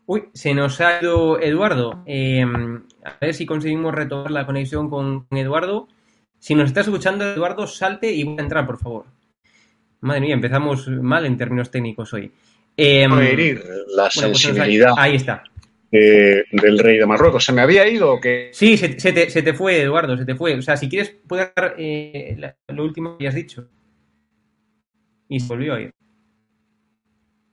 Uy, 0.07 0.25
se 0.35 0.55
nos 0.55 0.81
ha 0.81 1.01
ido 1.01 1.41
Eduardo. 1.41 2.05
a 2.05 3.17
ver 3.21 3.35
si 3.35 3.47
conseguimos 3.47 3.95
retomar 3.95 4.33
la 4.33 4.45
conexión 4.45 4.91
con 4.91 5.27
Eduardo. 5.31 5.87
Si 6.41 6.55
nos 6.55 6.69
estás 6.69 6.87
escuchando, 6.87 7.25
Eduardo, 7.25 7.67
salte 7.67 8.11
y 8.11 8.25
voy 8.25 8.37
a 8.39 8.43
entrar, 8.43 8.67
por 8.67 8.79
favor. 8.79 9.05
Madre 10.01 10.23
mía, 10.23 10.35
empezamos 10.35 10.89
mal 10.89 11.27
en 11.27 11.37
términos 11.37 11.71
técnicos 11.71 12.15
hoy. 12.15 12.33
Eh, 12.75 13.05
herir 13.05 13.63
la 13.95 14.05
pues 14.05 14.41
sensibilidad. 14.41 14.95
ahí 14.97 15.17
está. 15.17 15.43
del 15.91 16.79
rey 16.79 16.97
de 16.97 17.05
Marruecos. 17.05 17.45
¿Se 17.45 17.53
me 17.53 17.61
había 17.61 17.87
ido 17.87 18.15
o 18.15 18.21
qué? 18.21 18.49
Sí, 18.55 18.79
se, 18.79 18.89
te, 18.89 19.53
fue, 19.53 19.83
Eduardo, 19.83 20.17
se 20.17 20.25
te 20.25 20.35
fue. 20.35 20.57
O 20.57 20.63
sea, 20.63 20.79
si 20.79 20.89
quieres, 20.89 21.15
puedes 21.29 21.53
dar 21.55 21.75
eh, 21.77 22.55
lo 22.69 22.85
último 22.85 23.19
que 23.19 23.29
has 23.29 23.35
dicho. 23.35 23.69
Y 25.29 25.41
se 25.41 25.49
volvió 25.49 25.75
a 25.75 25.81
ir. 25.83 25.91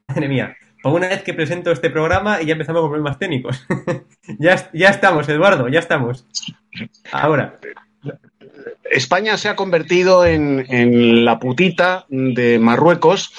Madre 0.08 0.30
mía. 0.30 0.56
Por 0.82 0.94
una 0.94 1.10
vez 1.10 1.24
que 1.24 1.34
presento 1.34 1.72
este 1.72 1.90
programa 1.90 2.42
y 2.42 2.46
ya 2.46 2.54
empezamos 2.54 2.82
con 2.84 2.92
problemas 2.92 3.20
técnicos. 3.20 3.68
ya, 4.40 4.70
ya 4.72 4.90
estamos, 4.90 5.28
Eduardo, 5.28 5.68
ya 5.68 5.80
estamos. 5.80 6.26
Ahora. 7.12 7.60
España 8.92 9.38
se 9.38 9.50
ha 9.50 9.56
convertido 9.56 10.26
en, 10.26 11.26
la 11.26 11.40
putita 11.40 12.06
de 12.10 12.60
Marruecos, 12.60 13.32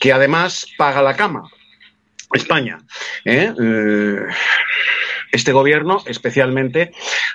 que 0.00 0.12
además 0.12 0.66
paga 0.76 1.02
la 1.02 1.16
cama. 1.16 1.50
España. 2.32 2.78
¿eh? 3.24 3.52
Eh, 3.60 4.16
este 5.30 5.52
gobierno 5.52 6.02
especialmente 6.06 6.92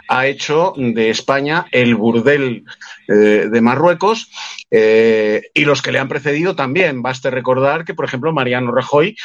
ha 0.07 0.27
hecho 0.27 0.73
de 0.75 1.09
España 1.09 1.67
el 1.71 1.95
burdel 1.95 2.65
eh, 3.07 3.47
de 3.49 3.61
Marruecos 3.61 4.29
y 4.71 5.65
los 5.65 5.81
que 5.81 5.91
le 5.91 5.99
han 5.99 6.09
precedido 6.09 6.55
también. 6.55 7.01
Baste 7.01 7.31
recordar 7.31 7.85
que, 7.85 7.93
por 7.93 8.05
ejemplo, 8.05 8.31
Mariano 8.31 8.71
Rajoy 8.71 9.15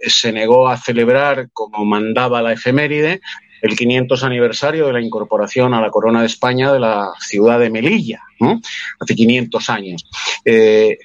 se 0.00 0.32
negó 0.32 0.68
a 0.68 0.76
celebrar 0.76 1.48
como 1.52 1.84
mandaba 1.84 2.42
la 2.42 2.52
efeméride 2.52 3.20
el 3.62 3.76
500 3.76 4.24
aniversario 4.24 4.88
de 4.88 4.92
la 4.92 5.00
incorporación 5.00 5.72
a 5.72 5.80
la 5.80 5.90
corona 5.90 6.20
de 6.20 6.26
España 6.26 6.72
de 6.72 6.80
la 6.80 7.12
ciudad 7.20 7.60
de 7.60 7.70
Melilla, 7.70 8.20
hace 8.98 9.14
500 9.14 9.70
años. 9.70 10.04
Eh, 10.44 10.98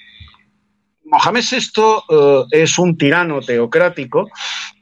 Mohamed 1.05 1.43
VI 1.49 1.83
eh, 2.09 2.43
es 2.63 2.79
un 2.79 2.97
tirano 2.97 3.39
teocrático 3.41 4.27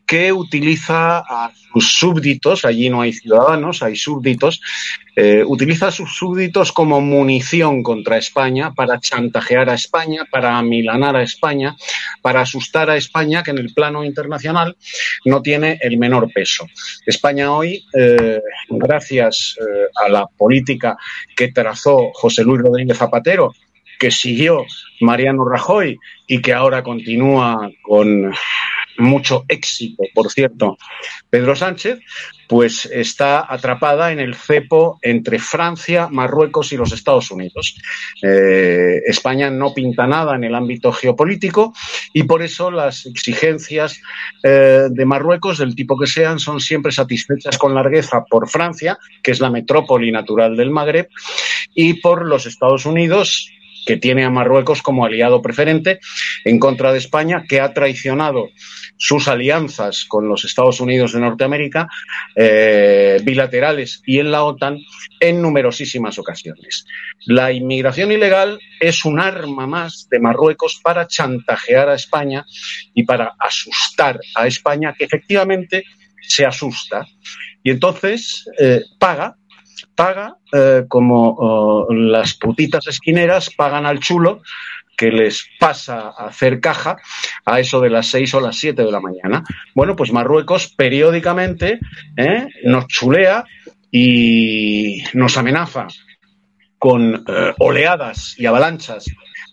que 0.06 0.32
utiliza 0.32 1.20
a 1.20 1.52
sus 1.74 1.94
súbditos, 1.94 2.64
allí 2.64 2.90
no 2.90 3.02
hay 3.02 3.14
ciudadanos, 3.14 3.82
hay 3.82 3.96
súbditos, 3.96 4.62
eh, 5.16 5.44
utiliza 5.46 5.88
a 5.88 5.92
sus 5.92 6.16
súbditos 6.16 6.72
como 6.72 7.02
munición 7.02 7.82
contra 7.82 8.18
España 8.18 8.72
para 8.74 9.00
chantajear 9.00 9.70
a 9.70 9.74
España, 9.74 10.26
para 10.30 10.58
amilanar 10.58 11.16
a 11.16 11.24
España, 11.24 11.76
para 12.22 12.42
asustar 12.42 12.90
a 12.90 12.98
España, 12.98 13.42
que 13.44 13.52
en 13.52 13.58
el 13.58 13.74
plano 13.74 14.04
internacional 14.04 14.78
no 15.26 15.42
tiene 15.42 15.80
el 15.82 15.98
menor 15.98 16.32
peso. 16.32 16.68
España 17.06 17.52
hoy, 17.52 17.84
eh, 17.94 18.42
gracias 18.70 19.56
eh, 19.60 19.88
a 20.06 20.10
la 20.10 20.28
política 20.28 20.98
que 21.36 21.52
trazó 21.52 22.12
José 22.14 22.44
Luis 22.44 22.62
Rodríguez 22.62 22.98
Zapatero, 22.98 23.54
que 24.00 24.12
siguió 24.12 24.66
Mariano 25.02 25.46
Rajoy 25.46 25.98
y 26.28 26.42
que 26.42 26.54
ahora 26.54 26.84
continúa 26.84 27.70
con 27.82 28.34
mucho 28.98 29.46
éxito, 29.48 30.04
por 30.14 30.32
cierto, 30.32 30.78
Pedro 31.30 31.56
Sánchez, 31.56 32.00
pues 32.48 32.86
está 32.86 33.52
atrapada 33.52 34.12
en 34.12 34.20
el 34.20 34.36
cepo 34.36 35.00
entre 35.02 35.40
Francia, 35.40 36.08
Marruecos 36.10 36.72
y 36.72 36.78
los 36.78 36.92
Estados 36.92 37.32
Unidos. 37.32 37.76
Eh, 38.22 39.02
España 39.06 39.50
no 39.50 39.74
pinta 39.74 40.06
nada 40.08 40.36
en 40.36 40.44
el 40.44 40.56
ámbito 40.56 40.92
geopolítico 40.92 41.74
y 42.14 42.24
por 42.24 42.44
eso 42.44 42.72
las 42.72 43.06
exigencias 43.06 44.00
eh, 44.44 44.88
de 44.90 45.06
Marruecos, 45.06 45.58
del 45.58 45.76
tipo 45.76 45.98
que 45.98 46.08
sean, 46.08 46.40
son 46.40 46.60
siempre 46.60 46.92
satisfechas 46.92 47.58
con 47.58 47.74
largueza 47.74 48.24
por 48.24 48.48
Francia, 48.50 48.98
que 49.24 49.32
es 49.32 49.40
la 49.40 49.50
metrópoli 49.50 50.12
natural 50.12 50.56
del 50.56 50.72
Magreb, 50.72 51.10
y 51.74 51.96
por 51.96 52.26
los 52.26 52.46
Estados 52.46 52.86
Unidos, 52.86 53.52
que 53.86 53.98
tiene 53.98 54.24
a 54.26 54.30
Marruecos 54.30 54.82
como 54.82 55.06
aliado 55.06 55.42
preferente 55.42 56.00
en 56.44 56.60
contra 56.60 56.92
de 56.92 56.98
España, 56.98 57.44
que 57.48 57.62
ha 57.62 57.74
traicionado 57.74 58.50
sus 58.98 59.28
alianzas 59.28 60.06
con 60.06 60.28
los 60.28 60.46
Estados 60.46 60.80
Unidos 60.80 61.14
de 61.14 61.20
Norteamérica, 61.20 61.88
eh, 62.36 63.20
bilaterales 63.24 64.02
y 64.06 64.20
en 64.20 64.32
la 64.32 64.44
OTAN, 64.44 64.80
en 65.20 65.42
numerosísimas 65.42 66.18
ocasiones. 66.18 66.86
La 67.26 67.52
inmigración 67.52 68.12
ilegal 68.12 68.60
es 68.80 69.06
un 69.06 69.20
arma 69.20 69.68
más 69.68 70.08
de 70.10 70.20
Marruecos 70.20 70.80
para 70.84 71.08
chantajear 71.08 71.90
a 71.90 71.96
España 71.96 72.46
y 72.94 73.04
para 73.04 73.34
asustar 73.40 74.20
a 74.36 74.48
España, 74.48 74.94
que 74.98 75.06
efectivamente 75.06 75.84
se 76.22 76.46
asusta. 76.46 77.06
Y 77.64 77.72
entonces 77.72 78.46
eh, 78.60 78.84
paga 79.00 79.36
paga 79.96 80.38
eh, 80.54 80.86
como 80.88 81.88
las 81.90 82.34
putitas 82.36 82.88
esquineras 82.88 83.50
pagan 83.56 83.86
al 83.86 84.00
chulo 84.00 84.42
que 84.96 85.12
les 85.12 85.48
pasa 85.60 86.14
a 86.18 86.28
hacer 86.28 86.60
caja 86.60 86.98
a 87.46 87.60
eso 87.60 87.82
de 87.82 87.90
las 87.90 88.08
seis 88.08 88.34
o 88.34 88.40
las 88.40 88.56
siete 88.56 88.84
de 88.84 88.92
la 88.92 89.00
mañana. 89.00 89.44
Bueno, 89.74 89.96
pues 89.96 90.12
Marruecos 90.12 90.74
periódicamente 90.76 91.80
¿eh? 92.18 92.48
nos 92.64 92.88
chulea 92.88 93.44
y 93.92 95.04
nos 95.14 95.38
amenaza 95.38 95.88
con 96.78 97.26
eh, 97.28 97.54
oleadas 97.60 98.36
y 98.38 98.46
avalanchas 98.46 99.06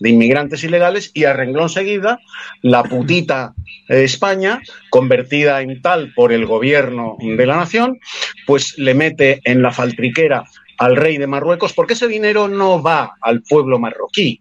de 0.02 0.10
inmigrantes 0.10 0.64
ilegales 0.64 1.12
y 1.14 1.24
a 1.24 1.32
renglón 1.32 1.68
seguida 1.68 2.18
la 2.60 2.82
putita 2.82 3.54
España, 3.88 4.60
convertida 4.90 5.62
en 5.62 5.80
tal 5.80 6.12
por 6.12 6.32
el 6.32 6.44
gobierno 6.44 7.16
de 7.20 7.46
la 7.46 7.56
nación, 7.56 8.00
pues 8.44 8.76
le 8.78 8.94
mete 8.94 9.40
en 9.44 9.62
la 9.62 9.70
faltriquera 9.70 10.44
al 10.78 10.96
rey 10.96 11.18
de 11.18 11.28
Marruecos, 11.28 11.72
porque 11.72 11.92
ese 11.92 12.08
dinero 12.08 12.48
no 12.48 12.82
va 12.82 13.12
al 13.20 13.42
pueblo 13.42 13.78
marroquí, 13.78 14.40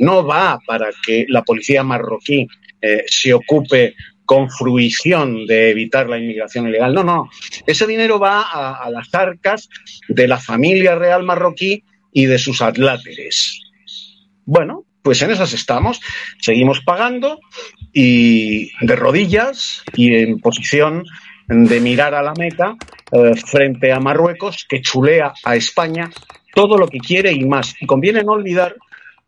no 0.00 0.26
va 0.26 0.58
para 0.66 0.88
que 1.04 1.24
la 1.28 1.42
policía 1.42 1.84
marroquí 1.84 2.48
eh, 2.82 3.04
se 3.06 3.32
ocupe 3.32 3.94
con 4.24 4.50
fruición 4.50 5.46
de 5.46 5.70
evitar 5.70 6.08
la 6.08 6.18
inmigración 6.18 6.66
ilegal. 6.66 6.94
No, 6.94 7.04
no. 7.04 7.30
Ese 7.64 7.86
dinero 7.86 8.18
va 8.18 8.42
a, 8.42 8.82
a 8.82 8.90
las 8.90 9.14
arcas 9.14 9.68
de 10.08 10.26
la 10.26 10.38
familia 10.38 10.96
real 10.96 11.22
marroquí 11.22 11.84
y 12.12 12.26
de 12.26 12.38
sus 12.38 12.60
atláteres. 12.60 13.60
Bueno, 14.46 14.84
pues 15.06 15.22
en 15.22 15.30
esas 15.30 15.52
estamos, 15.52 16.00
seguimos 16.40 16.80
pagando 16.80 17.38
y 17.92 18.72
de 18.84 18.96
rodillas 18.96 19.84
y 19.94 20.12
en 20.16 20.40
posición 20.40 21.04
de 21.46 21.78
mirar 21.78 22.16
a 22.16 22.24
la 22.24 22.32
meta 22.36 22.74
eh, 23.12 23.36
frente 23.36 23.92
a 23.92 24.00
Marruecos, 24.00 24.66
que 24.68 24.82
chulea 24.82 25.32
a 25.44 25.54
España 25.54 26.10
todo 26.56 26.76
lo 26.76 26.88
que 26.88 26.98
quiere 26.98 27.30
y 27.30 27.44
más. 27.44 27.76
Y 27.80 27.86
conviene 27.86 28.24
no 28.24 28.32
olvidar, 28.32 28.74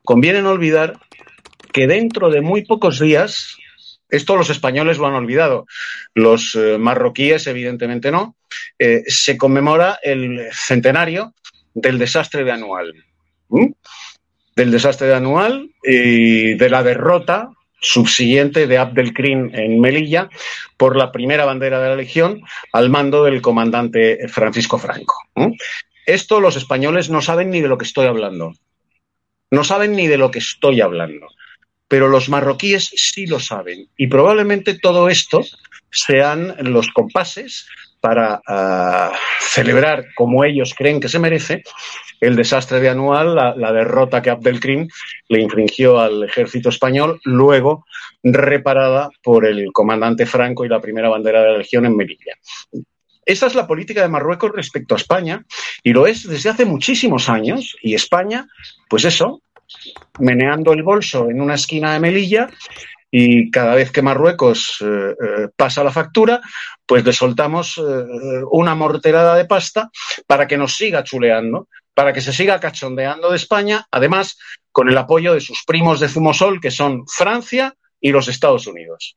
conviene 0.02 0.42
no 0.42 0.50
olvidar 0.50 0.98
que 1.72 1.86
dentro 1.86 2.28
de 2.28 2.40
muy 2.40 2.64
pocos 2.64 2.98
días, 2.98 3.56
esto 4.08 4.34
los 4.34 4.50
españoles 4.50 4.98
lo 4.98 5.06
han 5.06 5.14
olvidado, 5.14 5.64
los 6.12 6.56
eh, 6.56 6.76
marroquíes 6.76 7.46
evidentemente 7.46 8.10
no, 8.10 8.34
eh, 8.80 9.04
se 9.06 9.38
conmemora 9.38 10.00
el 10.02 10.48
centenario 10.50 11.34
del 11.72 12.00
desastre 12.00 12.42
de 12.42 12.50
Anual. 12.50 12.92
Del 14.58 14.72
desastre 14.72 15.06
de 15.06 15.14
Anual 15.14 15.70
y 15.84 16.54
de 16.54 16.68
la 16.68 16.82
derrota 16.82 17.50
subsiguiente 17.80 18.66
de 18.66 18.76
Abdelkrim 18.76 19.54
en 19.54 19.80
Melilla 19.80 20.28
por 20.76 20.96
la 20.96 21.12
primera 21.12 21.44
bandera 21.44 21.80
de 21.80 21.90
la 21.90 21.94
Legión 21.94 22.42
al 22.72 22.90
mando 22.90 23.22
del 23.22 23.40
comandante 23.40 24.26
Francisco 24.26 24.76
Franco. 24.76 25.14
Esto 26.06 26.40
los 26.40 26.56
españoles 26.56 27.08
no 27.08 27.22
saben 27.22 27.50
ni 27.50 27.60
de 27.60 27.68
lo 27.68 27.78
que 27.78 27.84
estoy 27.84 28.08
hablando. 28.08 28.52
No 29.52 29.62
saben 29.62 29.92
ni 29.92 30.08
de 30.08 30.18
lo 30.18 30.32
que 30.32 30.40
estoy 30.40 30.80
hablando. 30.80 31.28
pero 31.86 32.08
los 32.08 32.28
marroquíes 32.28 32.90
sí 32.96 33.26
lo 33.26 33.40
saben. 33.40 33.88
Y 33.96 34.08
probablemente 34.08 34.78
todo 34.78 35.08
esto 35.08 35.44
sean 35.90 36.54
los 36.60 36.88
compases 36.88 37.66
para 38.00 38.40
ah, 38.46 39.12
celebrar, 39.40 40.06
como 40.14 40.44
ellos 40.44 40.74
creen 40.76 41.00
que 41.00 41.08
se 41.08 41.18
merece, 41.18 41.62
el 42.20 42.36
desastre 42.36 42.80
de 42.80 42.88
anual, 42.88 43.34
la, 43.34 43.72
derrota 43.72 44.22
que 44.22 44.30
Abdelkrim 44.30 44.88
le 45.28 45.40
infringió 45.40 46.00
al 46.00 46.24
ejército 46.24 46.68
español, 46.68 47.20
luego 47.24 47.84
reparada 48.22 49.10
por 49.22 49.46
el 49.46 49.72
comandante 49.72 50.26
Franco 50.26 50.64
y 50.64 50.68
la 50.68 50.80
primera 50.80 51.08
bandera 51.08 51.42
de 51.42 51.52
la 51.52 51.58
Legión 51.58 51.86
en 51.86 51.96
Melilla. 51.96 52.34
Esa 53.24 53.46
es 53.46 53.54
la 53.54 53.66
política 53.66 54.02
de 54.02 54.08
Marruecos 54.08 54.52
respecto 54.54 54.94
a 54.94 54.98
España 54.98 55.44
y 55.82 55.92
lo 55.92 56.06
es 56.06 56.26
desde 56.26 56.48
hace 56.48 56.64
muchísimos 56.64 57.28
años. 57.28 57.76
Y 57.82 57.94
España, 57.94 58.48
pues 58.88 59.04
eso, 59.04 59.42
meneando 60.18 60.72
el 60.72 60.82
bolso 60.82 61.28
en 61.30 61.40
una 61.40 61.54
esquina 61.54 61.92
de 61.92 62.00
Melilla 62.00 62.48
y 63.10 63.50
cada 63.50 63.74
vez 63.74 63.90
que 63.90 64.02
Marruecos 64.02 64.78
eh, 64.80 64.86
eh, 64.86 65.48
pasa 65.56 65.84
la 65.84 65.92
factura, 65.92 66.40
pues 66.84 67.04
le 67.04 67.12
soltamos 67.12 67.78
eh, 67.78 68.42
una 68.50 68.74
morterada 68.74 69.34
de 69.34 69.46
pasta 69.46 69.90
para 70.26 70.46
que 70.46 70.58
nos 70.58 70.76
siga 70.76 71.04
chuleando, 71.04 71.68
para 71.94 72.12
que 72.12 72.20
se 72.20 72.32
siga 72.32 72.60
cachondeando 72.60 73.30
de 73.30 73.36
España, 73.36 73.86
además 73.90 74.38
con 74.70 74.88
el 74.88 74.98
apoyo 74.98 75.34
de 75.34 75.40
sus 75.40 75.64
primos 75.66 76.00
de 76.00 76.08
Zumosol, 76.08 76.60
que 76.60 76.70
son 76.70 77.06
Francia 77.08 77.74
y 78.00 78.12
los 78.12 78.28
Estados 78.28 78.66
Unidos. 78.66 79.16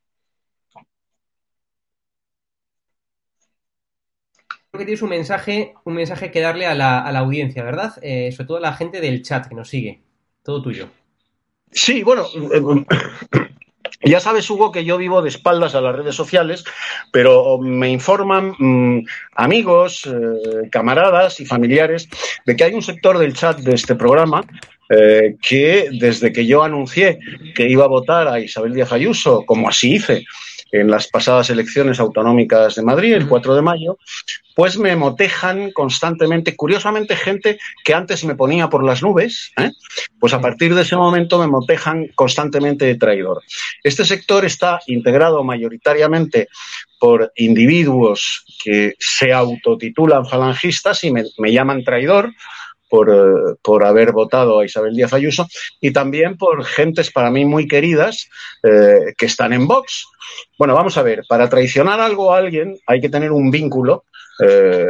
Creo 4.70 4.78
que 4.78 4.86
tienes 4.86 5.02
un 5.02 5.10
mensaje, 5.10 5.74
un 5.84 5.94
mensaje 5.94 6.30
que 6.30 6.40
darle 6.40 6.64
a 6.64 6.74
la, 6.74 7.00
audiencia, 7.18 7.62
¿verdad? 7.62 7.94
Sobre 7.94 8.46
todo 8.46 8.56
a 8.56 8.60
la 8.60 8.72
gente 8.72 9.02
del 9.02 9.22
chat 9.22 9.46
que 9.46 9.54
nos 9.54 9.68
sigue. 9.68 10.02
Todo 10.42 10.62
tuyo. 10.62 10.88
Sí, 11.70 12.02
bueno, 12.02 12.26
ya 14.04 14.20
sabes, 14.20 14.48
Hugo, 14.50 14.72
que 14.72 14.84
yo 14.84 14.98
vivo 14.98 15.22
de 15.22 15.28
espaldas 15.28 15.74
a 15.74 15.80
las 15.80 15.94
redes 15.94 16.14
sociales, 16.14 16.64
pero 17.10 17.58
me 17.58 17.90
informan 17.90 18.54
mm, 18.58 19.06
amigos, 19.34 20.06
eh, 20.06 20.68
camaradas 20.70 21.40
y 21.40 21.46
familiares 21.46 22.08
de 22.46 22.56
que 22.56 22.64
hay 22.64 22.74
un 22.74 22.82
sector 22.82 23.18
del 23.18 23.34
chat 23.34 23.58
de 23.58 23.74
este 23.74 23.94
programa 23.94 24.44
eh, 24.88 25.36
que 25.40 25.88
desde 25.92 26.32
que 26.32 26.46
yo 26.46 26.62
anuncié 26.62 27.18
que 27.54 27.68
iba 27.68 27.84
a 27.84 27.88
votar 27.88 28.28
a 28.28 28.40
Isabel 28.40 28.74
Díaz 28.74 28.92
Ayuso, 28.92 29.44
como 29.46 29.68
así 29.68 29.94
hice 29.94 30.24
en 30.72 30.90
las 30.90 31.06
pasadas 31.06 31.50
elecciones 31.50 32.00
autonómicas 32.00 32.74
de 32.74 32.82
Madrid, 32.82 33.12
el 33.12 33.28
4 33.28 33.54
de 33.54 33.62
mayo, 33.62 33.98
pues 34.54 34.78
me 34.78 34.96
motejan 34.96 35.70
constantemente, 35.72 36.56
curiosamente 36.56 37.14
gente 37.16 37.58
que 37.84 37.94
antes 37.94 38.24
me 38.24 38.34
ponía 38.34 38.68
por 38.68 38.84
las 38.84 39.02
nubes, 39.02 39.52
¿eh? 39.58 39.70
pues 40.18 40.32
a 40.32 40.40
partir 40.40 40.74
de 40.74 40.82
ese 40.82 40.96
momento 40.96 41.38
me 41.38 41.46
motejan 41.46 42.08
constantemente 42.14 42.86
de 42.86 42.96
traidor. 42.96 43.42
Este 43.82 44.04
sector 44.04 44.44
está 44.44 44.80
integrado 44.86 45.44
mayoritariamente 45.44 46.48
por 46.98 47.32
individuos 47.36 48.44
que 48.62 48.94
se 48.98 49.32
autotitulan 49.32 50.26
falangistas 50.26 51.02
y 51.04 51.10
me, 51.10 51.52
llaman 51.52 51.84
traidor, 51.84 52.32
por, 52.92 53.08
eh, 53.08 53.54
por, 53.62 53.86
haber 53.86 54.12
votado 54.12 54.60
a 54.60 54.66
Isabel 54.66 54.94
Díaz 54.94 55.14
Ayuso 55.14 55.48
y 55.80 55.92
también 55.92 56.36
por 56.36 56.62
gentes 56.62 57.10
para 57.10 57.30
mí 57.30 57.46
muy 57.46 57.66
queridas 57.66 58.28
eh, 58.62 59.14
que 59.16 59.24
están 59.24 59.54
en 59.54 59.66
Vox. 59.66 60.04
Bueno, 60.58 60.74
vamos 60.74 60.98
a 60.98 61.02
ver, 61.02 61.22
para 61.26 61.48
traicionar 61.48 62.00
algo 62.02 62.34
a 62.34 62.36
alguien 62.36 62.76
hay 62.86 63.00
que 63.00 63.08
tener 63.08 63.32
un 63.32 63.50
vínculo 63.50 64.04
eh, 64.44 64.86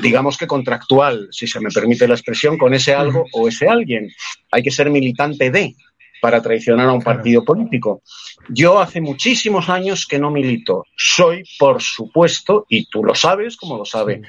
digamos 0.00 0.36
que 0.36 0.46
contractual, 0.46 1.28
si 1.30 1.46
se 1.46 1.60
me 1.60 1.70
permite 1.70 2.08
la 2.08 2.14
expresión, 2.14 2.58
con 2.58 2.74
ese 2.74 2.94
algo 2.94 3.24
o 3.32 3.46
ese 3.46 3.68
alguien. 3.68 4.08
Hay 4.50 4.62
que 4.62 4.70
ser 4.70 4.90
militante 4.90 5.50
de 5.50 5.74
para 6.24 6.40
traicionar 6.40 6.88
a 6.88 6.92
un 6.94 7.02
partido 7.02 7.44
político. 7.44 8.00
Yo 8.48 8.80
hace 8.80 9.02
muchísimos 9.02 9.68
años 9.68 10.06
que 10.06 10.18
no 10.18 10.30
milito. 10.30 10.86
Soy, 10.96 11.44
por 11.58 11.82
supuesto, 11.82 12.64
y 12.70 12.86
tú 12.86 13.04
lo 13.04 13.14
sabes, 13.14 13.58
como 13.58 13.76
lo 13.76 13.84
sabe 13.84 14.22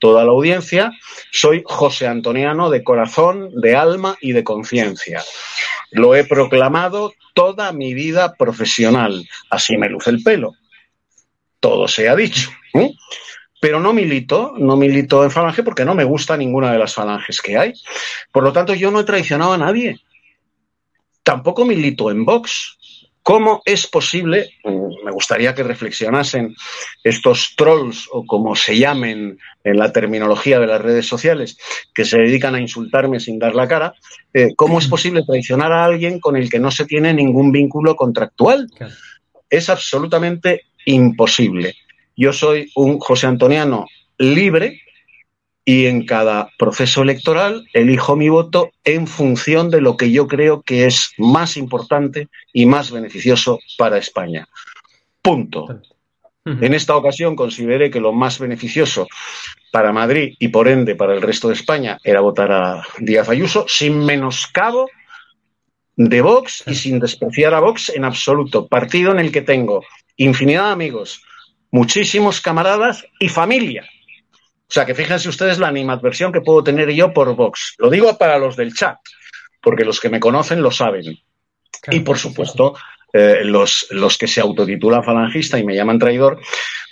toda 0.00 0.24
la 0.24 0.32
audiencia, 0.32 0.90
soy 1.30 1.62
José 1.64 2.08
Antoniano 2.08 2.68
de 2.68 2.82
corazón, 2.82 3.50
de 3.60 3.76
alma 3.76 4.16
y 4.20 4.32
de 4.32 4.42
conciencia. 4.42 5.22
Lo 5.92 6.16
he 6.16 6.24
proclamado 6.24 7.12
toda 7.32 7.70
mi 7.70 7.94
vida 7.94 8.34
profesional. 8.34 9.24
Así 9.48 9.76
me 9.76 9.88
luce 9.88 10.10
el 10.10 10.24
pelo. 10.24 10.54
Todo 11.60 11.86
se 11.86 12.08
ha 12.08 12.16
dicho. 12.16 12.50
¿eh? 12.74 12.90
pero 13.60 13.78
no 13.78 13.92
milito, 13.92 14.54
no 14.58 14.76
milito 14.76 15.22
en 15.22 15.30
Falange 15.30 15.62
porque 15.62 15.84
no 15.84 15.94
me 15.94 16.02
gusta 16.02 16.36
ninguna 16.36 16.72
de 16.72 16.78
las 16.78 16.92
falanges 16.92 17.40
que 17.40 17.56
hay. 17.56 17.72
Por 18.32 18.42
lo 18.42 18.52
tanto, 18.52 18.74
yo 18.74 18.90
no 18.90 18.98
he 18.98 19.04
traicionado 19.04 19.52
a 19.52 19.58
nadie. 19.58 20.00
Tampoco 21.26 21.64
milito 21.64 22.08
en 22.12 22.24
Vox. 22.24 22.78
¿Cómo 23.20 23.60
es 23.64 23.88
posible? 23.88 24.50
Me 25.04 25.10
gustaría 25.10 25.56
que 25.56 25.64
reflexionasen 25.64 26.54
estos 27.02 27.54
trolls 27.56 28.08
o 28.12 28.24
como 28.24 28.54
se 28.54 28.78
llamen 28.78 29.36
en 29.64 29.76
la 29.76 29.90
terminología 29.90 30.60
de 30.60 30.68
las 30.68 30.80
redes 30.80 31.08
sociales, 31.08 31.58
que 31.92 32.04
se 32.04 32.18
dedican 32.18 32.54
a 32.54 32.60
insultarme 32.60 33.18
sin 33.18 33.40
dar 33.40 33.56
la 33.56 33.66
cara. 33.66 33.94
Eh, 34.32 34.54
¿Cómo 34.54 34.78
es 34.78 34.86
posible 34.86 35.24
traicionar 35.26 35.72
a 35.72 35.84
alguien 35.84 36.20
con 36.20 36.36
el 36.36 36.48
que 36.48 36.60
no 36.60 36.70
se 36.70 36.84
tiene 36.84 37.12
ningún 37.12 37.50
vínculo 37.50 37.96
contractual? 37.96 38.68
Es 39.50 39.68
absolutamente 39.68 40.66
imposible. 40.84 41.74
Yo 42.16 42.32
soy 42.32 42.70
un 42.76 43.00
José 43.00 43.26
Antoniano 43.26 43.86
libre 44.16 44.82
y 45.68 45.86
en 45.86 46.06
cada 46.06 46.48
proceso 46.56 47.02
electoral 47.02 47.66
elijo 47.72 48.14
mi 48.14 48.28
voto 48.28 48.70
en 48.84 49.08
función 49.08 49.68
de 49.68 49.80
lo 49.80 49.96
que 49.96 50.12
yo 50.12 50.28
creo 50.28 50.62
que 50.62 50.86
es 50.86 51.12
más 51.18 51.56
importante 51.56 52.28
y 52.52 52.66
más 52.66 52.92
beneficioso 52.92 53.58
para 53.76 53.98
España. 53.98 54.48
Punto. 55.20 55.82
En 56.44 56.72
esta 56.72 56.94
ocasión 56.94 57.34
consideré 57.34 57.90
que 57.90 57.98
lo 57.98 58.12
más 58.12 58.38
beneficioso 58.38 59.08
para 59.72 59.92
Madrid 59.92 60.36
y 60.38 60.46
por 60.48 60.68
ende 60.68 60.94
para 60.94 61.12
el 61.12 61.20
resto 61.20 61.48
de 61.48 61.54
España 61.54 61.98
era 62.04 62.20
votar 62.20 62.52
a 62.52 62.82
Díaz 63.00 63.28
Ayuso 63.28 63.66
sin 63.66 63.98
menoscabo 64.04 64.88
de 65.96 66.20
Vox 66.20 66.62
y 66.68 66.76
sin 66.76 67.00
despreciar 67.00 67.52
a 67.54 67.60
Vox 67.60 67.88
en 67.88 68.04
absoluto. 68.04 68.68
Partido 68.68 69.10
en 69.10 69.18
el 69.18 69.32
que 69.32 69.42
tengo 69.42 69.82
infinidad 70.16 70.66
de 70.66 70.72
amigos, 70.72 71.24
muchísimos 71.72 72.40
camaradas 72.40 73.04
y 73.18 73.28
familia. 73.28 73.84
O 74.68 74.72
sea 74.72 74.84
que 74.84 74.94
fíjense 74.94 75.28
ustedes 75.28 75.58
la 75.58 75.68
animadversión 75.68 76.32
que 76.32 76.40
puedo 76.40 76.64
tener 76.64 76.90
yo 76.90 77.12
por 77.12 77.34
Vox. 77.36 77.74
Lo 77.78 77.88
digo 77.88 78.18
para 78.18 78.38
los 78.38 78.56
del 78.56 78.74
chat, 78.74 78.98
porque 79.62 79.84
los 79.84 80.00
que 80.00 80.08
me 80.08 80.20
conocen 80.20 80.60
lo 80.62 80.70
saben. 80.70 81.18
y 81.90 82.00
por 82.00 82.18
supuesto, 82.18 82.74
eh, 83.12 83.42
los, 83.44 83.86
los 83.90 84.18
que 84.18 84.26
se 84.26 84.40
autotitulan 84.40 85.04
falangista 85.04 85.58
y 85.58 85.64
me 85.64 85.76
llaman 85.76 85.98
traidor, 85.98 86.40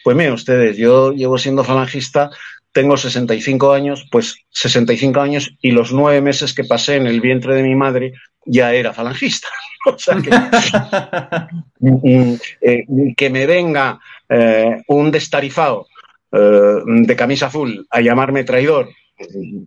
pues 0.05 0.17
miren 0.17 0.35
ustedes, 0.35 0.77
yo 0.77 1.13
llevo 1.13 1.37
siendo 1.37 1.65
falangista, 1.65 2.31
tengo 2.71 2.97
65 2.97 3.73
años, 3.73 4.07
pues 4.11 4.37
65 4.51 5.21
años 5.21 5.51
y 5.61 5.73
los 5.73 5.93
nueve 5.93 6.21
meses 6.21 6.55
que 6.55 6.65
pasé 6.65 6.97
en 6.97 7.07
el 7.07 7.21
vientre 7.21 7.55
de 7.55 7.63
mi 7.63 7.75
madre 7.75 8.13
ya 8.47 8.73
era 8.73 8.93
falangista. 8.93 9.49
o 9.87 9.99
sea 9.99 10.17
que, 10.17 10.31
mm, 11.81 12.31
mm, 12.31 12.39
eh, 12.61 12.85
que 13.17 13.31
me 13.31 13.47
venga 13.47 13.99
eh, 14.29 14.83
un 14.87 15.11
destarifado 15.11 15.89
de 16.35 17.17
camisa 17.17 17.47
azul 17.47 17.87
a 17.91 18.01
llamarme 18.01 18.45
traidor 18.45 18.89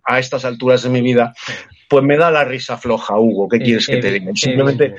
a 0.04 0.18
estas 0.18 0.44
alturas 0.44 0.82
de 0.82 0.90
mi 0.90 1.00
vida, 1.00 1.32
pues 1.88 2.04
me 2.04 2.16
da 2.16 2.30
la 2.30 2.44
risa 2.44 2.76
floja, 2.76 3.18
Hugo. 3.18 3.48
¿Qué 3.48 3.58
quieres 3.58 3.86
que 3.86 3.96
te 3.96 4.12
diga? 4.12 4.32
Simplemente 4.34 4.94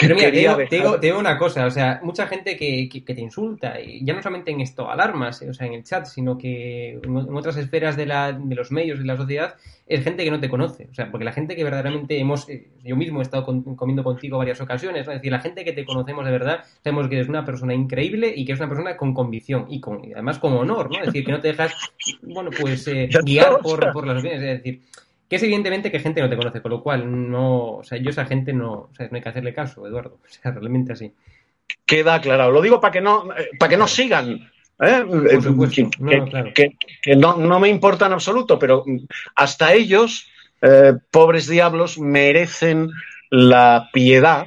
pero 0.00 0.14
mira, 0.14 0.30
te 0.30 0.76
digo, 0.76 1.18
una 1.18 1.38
cosa, 1.38 1.66
o 1.66 1.70
sea, 1.70 2.00
mucha 2.02 2.26
gente 2.26 2.56
que, 2.56 3.02
te 3.04 3.20
insulta, 3.20 3.80
y 3.80 4.04
ya 4.04 4.14
no 4.14 4.22
solamente 4.22 4.50
en 4.50 4.60
esto 4.60 4.90
alarmas, 4.90 5.42
o 5.42 5.54
sea, 5.54 5.66
en 5.66 5.74
el 5.74 5.84
chat, 5.84 6.06
sino 6.06 6.38
que 6.38 7.00
en, 7.02 7.16
otras 7.36 7.56
esferas 7.56 7.96
de, 7.96 8.06
la, 8.06 8.32
de 8.32 8.54
los 8.54 8.70
medios 8.70 8.98
y 8.98 9.02
de 9.02 9.06
la 9.06 9.16
sociedad, 9.16 9.54
es 9.86 10.04
gente 10.04 10.24
que 10.24 10.30
no 10.30 10.40
te 10.40 10.48
conoce, 10.48 10.88
o 10.90 10.94
sea, 10.94 11.10
porque 11.10 11.24
la 11.24 11.32
gente 11.32 11.56
que 11.56 11.64
verdaderamente 11.64 12.18
hemos, 12.18 12.48
eh, 12.48 12.68
yo 12.82 12.96
mismo 12.96 13.20
he 13.20 13.22
estado 13.22 13.44
comiendo 13.44 14.04
contigo 14.04 14.38
varias 14.38 14.60
ocasiones, 14.60 15.02
es 15.02 15.14
decir, 15.14 15.30
la 15.30 15.40
gente 15.40 15.64
que 15.64 15.72
te 15.72 15.84
conocemos 15.84 16.24
de 16.24 16.30
verdad, 16.30 16.64
sabemos 16.82 17.08
que 17.08 17.16
eres 17.16 17.28
una 17.28 17.44
persona 17.44 17.74
increíble 17.74 18.32
y 18.34 18.44
que 18.44 18.52
es 18.52 18.60
una 18.60 18.68
persona 18.68 18.96
con 18.96 19.12
convicción 19.12 19.66
y 19.68 19.80
con 19.80 20.02
además 20.12 20.38
con 20.38 20.52
honor, 20.54 20.90
¿no? 20.90 21.00
Es 21.00 21.06
decir, 21.06 21.24
que 21.24 21.32
no 21.32 21.40
te 21.40 21.48
dejas, 21.48 21.72
bueno, 22.22 22.50
pues 22.58 22.86
eh, 22.88 23.08
guiar 23.24 23.58
por, 23.58 23.92
por 23.92 24.06
las 24.06 24.18
opiniones, 24.18 24.42
es 24.42 24.62
decir, 24.62 24.82
que 25.32 25.36
es 25.36 25.42
evidentemente 25.44 25.90
que 25.90 25.98
gente 25.98 26.20
no 26.20 26.28
te 26.28 26.36
conoce, 26.36 26.60
con 26.60 26.72
lo 26.72 26.82
cual 26.82 27.30
no, 27.30 27.76
o 27.76 27.82
sea, 27.82 27.96
yo 27.96 28.08
a 28.08 28.10
esa 28.10 28.26
gente 28.26 28.52
no, 28.52 28.72
o 28.72 28.90
sea, 28.94 29.08
no 29.10 29.16
hay 29.16 29.22
que 29.22 29.30
hacerle 29.30 29.54
caso, 29.54 29.86
Eduardo, 29.86 30.18
o 30.22 30.28
sea, 30.28 30.52
realmente 30.52 30.92
así. 30.92 31.10
Queda 31.86 32.20
claro, 32.20 32.50
lo 32.50 32.60
digo 32.60 32.82
para 32.82 32.92
que 32.92 33.00
no, 33.00 33.28
para 33.58 33.70
que 33.70 33.78
no 33.78 33.88
sigan. 33.88 34.50
¿eh? 34.78 35.04
que, 36.54 37.16
no, 37.16 37.60
me 37.60 37.70
importa 37.70 38.04
en 38.04 38.12
absoluto, 38.12 38.58
pero 38.58 38.84
hasta 39.34 39.72
ellos, 39.72 40.28
eh, 40.60 40.92
pobres 41.10 41.48
diablos, 41.48 41.98
merecen 41.98 42.90
la 43.30 43.88
piedad 43.90 44.44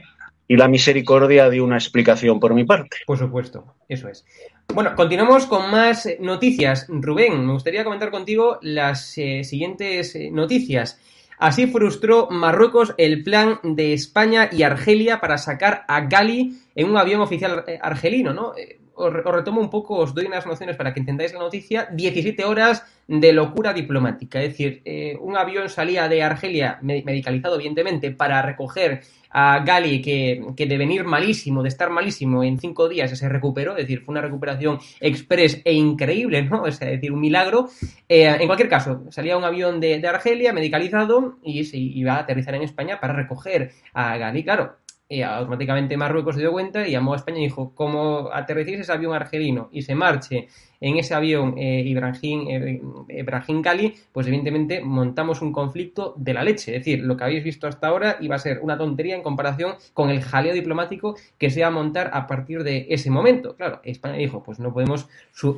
y 0.48 0.56
la 0.56 0.67
misericordia 0.67 1.50
de 1.50 1.62
una 1.62 1.78
explicación 1.78 2.39
por 2.39 2.54
mi 2.54 2.63
parte. 2.63 2.98
Por 3.08 3.17
supuesto, 3.17 3.74
eso 3.89 4.08
es. 4.08 4.24
Bueno, 4.73 4.95
continuamos 4.95 5.45
con 5.45 5.71
más 5.71 6.08
noticias. 6.19 6.86
Rubén, 6.89 7.45
me 7.45 7.54
gustaría 7.54 7.84
comentar 7.84 8.12
contigo 8.12 8.60
las 8.62 9.17
eh, 9.17 9.43
siguientes 9.43 10.15
eh, 10.15 10.30
noticias. 10.32 10.99
Así 11.38 11.67
frustró 11.67 12.30
Marruecos 12.30 12.93
el 12.97 13.23
plan 13.23 13.60
de 13.63 13.93
España 13.93 14.49
y 14.51 14.63
Argelia 14.63 15.19
para 15.19 15.38
sacar 15.38 15.86
a 15.88 16.01
Gali 16.01 16.58
en 16.76 16.90
un 16.90 16.98
avión 16.98 17.22
oficial 17.22 17.64
argelino, 17.82 18.34
¿no? 18.34 18.54
os, 18.96 19.14
retomo 19.14 19.62
un 19.62 19.70
poco, 19.70 19.98
os 19.98 20.14
doy 20.14 20.26
unas 20.26 20.46
nociones 20.46 20.76
para 20.76 20.94
que 20.94 21.00
entendáis 21.00 21.34
la 21.34 21.40
noticia. 21.40 21.88
17 21.92 22.44
horas 22.46 22.84
de 23.08 23.34
locura 23.34 23.74
diplomática. 23.74 24.42
Es 24.42 24.50
decir, 24.50 24.82
eh, 24.86 25.18
un 25.20 25.38
avión 25.38 25.70
salía 25.70 26.08
de 26.08 26.24
Argelia, 26.24 26.80
medicalizado 26.82 27.56
evidentemente, 27.56 28.12
para 28.12 28.42
recoger 28.42 29.02
a 29.30 29.60
Gali, 29.66 30.02
que, 30.02 30.42
de 30.56 30.78
venir 30.78 31.04
malísimo, 31.04 31.62
de 31.62 31.70
estar 31.70 31.90
malísimo 31.90 32.44
en 32.44 32.58
cinco 32.58 32.88
días, 32.88 33.18
se 33.18 33.30
recuperó. 33.30 33.72
Es 33.72 33.84
decir, 33.84 34.02
fue 34.02 34.14
una 34.14 34.22
recuperación 34.22 34.80
express 35.02 35.62
e 35.66 35.74
increíble, 35.74 36.44
¿no? 36.44 36.66
Es 36.66 36.80
decir, 36.80 37.12
un 37.12 37.20
milagro. 37.20 37.70
Eh, 38.08 38.26
en 38.26 38.48
cualquier 38.48 38.70
caso, 38.70 39.04
salía 39.10 39.38
un 39.38 39.44
avión 39.44 39.80
de, 39.80 40.00
de 40.00 40.08
Argelia 40.08 40.54
medicalizado 40.54 41.38
y 41.44 41.66
se 41.66 41.78
iba 41.78 42.14
a 42.14 42.20
aterrizar 42.20 42.56
en 42.56 42.64
España 42.64 43.00
para 43.00 43.14
recoger 43.14 43.72
a 43.94 44.18
Gali. 44.18 44.44
Claro, 44.44 44.78
y 45.08 45.22
automáticamente 45.22 45.98
Marruecos 45.98 46.36
se 46.36 46.41
dio 46.41 46.52
cuenta 46.52 46.88
y 46.88 46.91
llamó 46.91 47.13
a 47.13 47.18
España 47.18 47.39
y 47.39 47.44
dijo, 47.44 47.74
como 47.76 48.30
aterricéis 48.34 48.80
ese 48.80 48.91
avión 48.91 49.13
argelino 49.13 49.70
y 49.72 49.84
se 49.84 49.94
marche 49.94 50.48
en 50.82 50.98
ese 50.98 51.13
avión 51.13 51.56
eh, 51.58 51.84
Ibrahim, 51.86 52.48
eh, 52.50 52.82
Ibrahim 53.10 53.62
Gali, 53.62 53.96
pues 54.12 54.28
evidentemente 54.28 54.82
montamos 54.82 55.41
un 55.41 55.52
conflicto 55.52 56.13
de 56.18 56.34
la 56.34 56.44
leche. 56.44 56.76
Es 56.76 56.82
decir, 56.82 57.04
lo 57.04 57.15
que 57.15 57.24
habéis 57.24 57.44
visto 57.44 57.68
hasta 57.68 57.88
ahora 57.88 58.18
iba 58.20 58.36
a 58.36 58.39
ser 58.39 58.60
una 58.62 58.78
tontería 58.78 59.15
en 59.15 59.24
comparación 59.24 59.76
con 59.94 60.10
el 60.10 60.22
jaleo 60.22 60.54
diplomático 60.54 61.15
que 61.38 61.50
se 61.50 61.60
iba 61.60 61.68
a 61.68 61.72
montar 61.72 62.10
a 62.13 62.26
partir 62.26 62.63
de 62.63 62.88
ese 62.89 63.10
momento. 63.12 63.56
Claro, 63.56 63.82
España 63.84 64.15
dijo, 64.15 64.44
pues 64.44 64.60
no 64.60 64.74
podemos 64.74 65.08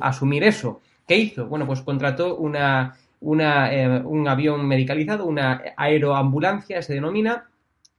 asumir 0.00 0.44
eso. 0.44 0.80
¿Qué 1.06 1.16
hizo? 1.16 1.46
Bueno, 1.46 1.66
pues 1.66 1.80
contrató 1.80 2.36
una, 2.36 2.96
una 3.20 3.72
eh, 3.72 4.02
un 4.04 4.28
avión 4.28 4.66
medicalizado, 4.68 5.24
una 5.24 5.62
aeroambulancia 5.76 6.82
se 6.82 6.94
denomina, 6.94 7.48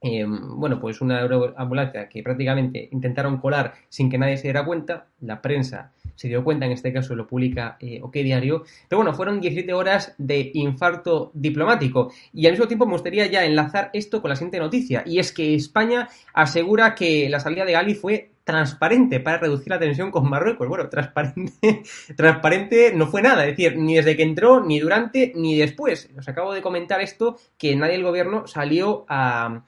eh, 0.02 0.24
bueno, 0.26 0.80
pues 0.80 1.00
una 1.00 1.28
ambulancia 1.56 2.08
que 2.08 2.22
prácticamente 2.22 2.88
intentaron 2.90 3.38
colar 3.38 3.74
sin 3.88 4.08
que 4.08 4.16
nadie 4.16 4.38
se 4.38 4.44
diera 4.44 4.64
cuenta, 4.64 5.06
la 5.20 5.42
prensa 5.42 5.92
se 6.14 6.28
dio 6.28 6.42
cuenta, 6.42 6.66
en 6.66 6.72
este 6.72 6.92
caso 6.92 7.14
lo 7.14 7.26
publica 7.26 7.76
eh, 7.80 8.00
Diario, 8.12 8.64
pero 8.88 8.98
bueno, 8.98 9.14
fueron 9.14 9.40
17 9.40 9.72
horas 9.72 10.14
de 10.18 10.50
infarto 10.54 11.30
diplomático. 11.34 12.12
Y 12.32 12.46
al 12.46 12.52
mismo 12.52 12.66
tiempo 12.66 12.86
me 12.86 12.92
gustaría 12.92 13.26
ya 13.26 13.44
enlazar 13.44 13.90
esto 13.92 14.20
con 14.20 14.30
la 14.30 14.36
siguiente 14.36 14.58
noticia 14.58 15.02
y 15.06 15.18
es 15.18 15.32
que 15.32 15.54
España 15.54 16.08
asegura 16.34 16.94
que 16.94 17.28
la 17.28 17.40
salida 17.40 17.64
de 17.64 17.72
Gali 17.72 17.94
fue 17.94 18.29
transparente 18.50 19.20
para 19.20 19.38
reducir 19.38 19.68
la 19.68 19.78
tensión 19.78 20.10
con 20.10 20.28
Marruecos. 20.28 20.66
Bueno, 20.68 20.88
transparente, 20.88 21.82
transparente 22.16 22.92
no 22.94 23.06
fue 23.06 23.22
nada, 23.22 23.46
es 23.46 23.56
decir, 23.56 23.78
ni 23.78 23.94
desde 23.94 24.16
que 24.16 24.24
entró, 24.24 24.60
ni 24.60 24.80
durante, 24.80 25.32
ni 25.36 25.56
después. 25.56 26.10
Os 26.18 26.28
acabo 26.28 26.52
de 26.52 26.60
comentar 26.60 27.00
esto 27.00 27.36
que 27.56 27.76
nadie 27.76 27.92
del 27.92 28.02
gobierno 28.02 28.46
salió 28.46 29.06
a, 29.08 29.62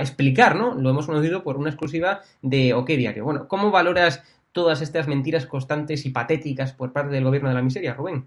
explicar, 0.00 0.56
¿no? 0.56 0.74
Lo 0.74 0.90
hemos 0.90 1.06
conocido 1.06 1.42
por 1.42 1.56
una 1.56 1.70
exclusiva 1.70 2.20
de 2.42 2.74
OK 2.74 2.88
Diario. 2.88 3.24
Bueno, 3.24 3.48
¿cómo 3.48 3.70
valoras 3.70 4.22
todas 4.52 4.82
estas 4.82 5.08
mentiras 5.08 5.46
constantes 5.46 6.04
y 6.06 6.10
patéticas 6.10 6.72
por 6.72 6.92
parte 6.92 7.14
del 7.14 7.24
gobierno 7.24 7.48
de 7.48 7.54
la 7.54 7.62
miseria, 7.62 7.94
Rubén? 7.94 8.26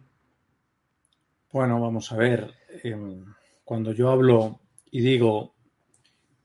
Bueno, 1.51 1.79
vamos 1.79 2.11
a 2.11 2.15
ver. 2.15 2.53
Em, 2.83 3.25
cuando 3.63 3.91
yo 3.91 4.09
hablo 4.09 4.59
y 4.91 5.01
digo 5.01 5.53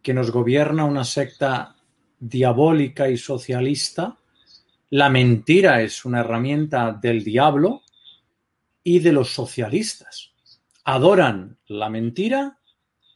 que 0.03 0.15
nos 0.15 0.31
gobierna 0.31 0.85
una 0.85 1.05
secta 1.05 1.74
diabólica 2.29 3.09
y 3.09 3.19
socialista, 3.19 4.19
la 4.91 5.11
mentira 5.11 5.83
es 5.83 6.05
una 6.05 6.21
herramienta 6.21 6.93
del 6.93 7.23
diablo 7.23 7.83
y 8.83 9.01
de 9.01 9.13
los 9.13 9.31
socialistas. 9.31 10.31
Adoran 10.85 11.59
la 11.67 11.91
mentira 11.91 12.59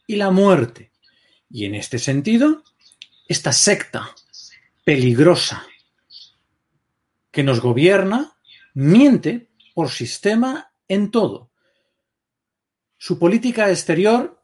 y 0.05 0.15
la 0.15 0.29
muerte. 0.29 0.91
Y 1.49 1.65
en 1.65 1.75
este 1.75 1.97
sentido, 1.97 2.63
esta 3.27 3.51
secta 3.51 4.15
peligrosa 4.83 5.65
que 7.31 7.43
nos 7.43 7.61
gobierna 7.61 8.35
miente 8.73 9.49
por 9.73 9.89
sistema 9.89 10.71
en 10.87 11.09
todo. 11.09 11.49
Su 12.97 13.17
política 13.17 13.69
exterior, 13.69 14.38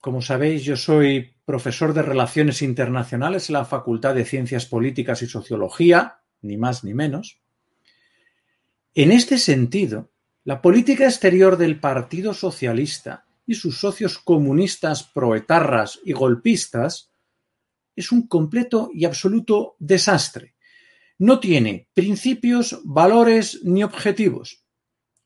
como 0.00 0.22
sabéis, 0.22 0.64
yo 0.64 0.76
soy 0.76 1.34
profesor 1.44 1.92
de 1.92 2.02
Relaciones 2.02 2.62
Internacionales 2.62 3.48
en 3.48 3.54
la 3.54 3.64
Facultad 3.64 4.14
de 4.14 4.24
Ciencias 4.24 4.66
Políticas 4.66 5.22
y 5.22 5.26
Sociología, 5.26 6.20
ni 6.42 6.56
más 6.56 6.84
ni 6.84 6.94
menos. 6.94 7.40
En 8.94 9.10
este 9.10 9.38
sentido, 9.38 10.10
la 10.44 10.62
política 10.62 11.04
exterior 11.04 11.56
del 11.56 11.80
Partido 11.80 12.32
Socialista 12.32 13.26
y 13.46 13.54
sus 13.54 13.78
socios 13.78 14.18
comunistas 14.18 15.02
proetarras 15.02 15.98
y 16.04 16.12
golpistas 16.12 17.10
es 17.96 18.12
un 18.12 18.28
completo 18.28 18.90
y 18.94 19.04
absoluto 19.04 19.74
desastre. 19.78 20.54
No 21.18 21.40
tiene 21.40 21.88
principios, 21.94 22.80
valores 22.84 23.60
ni 23.64 23.82
objetivos. 23.82 24.64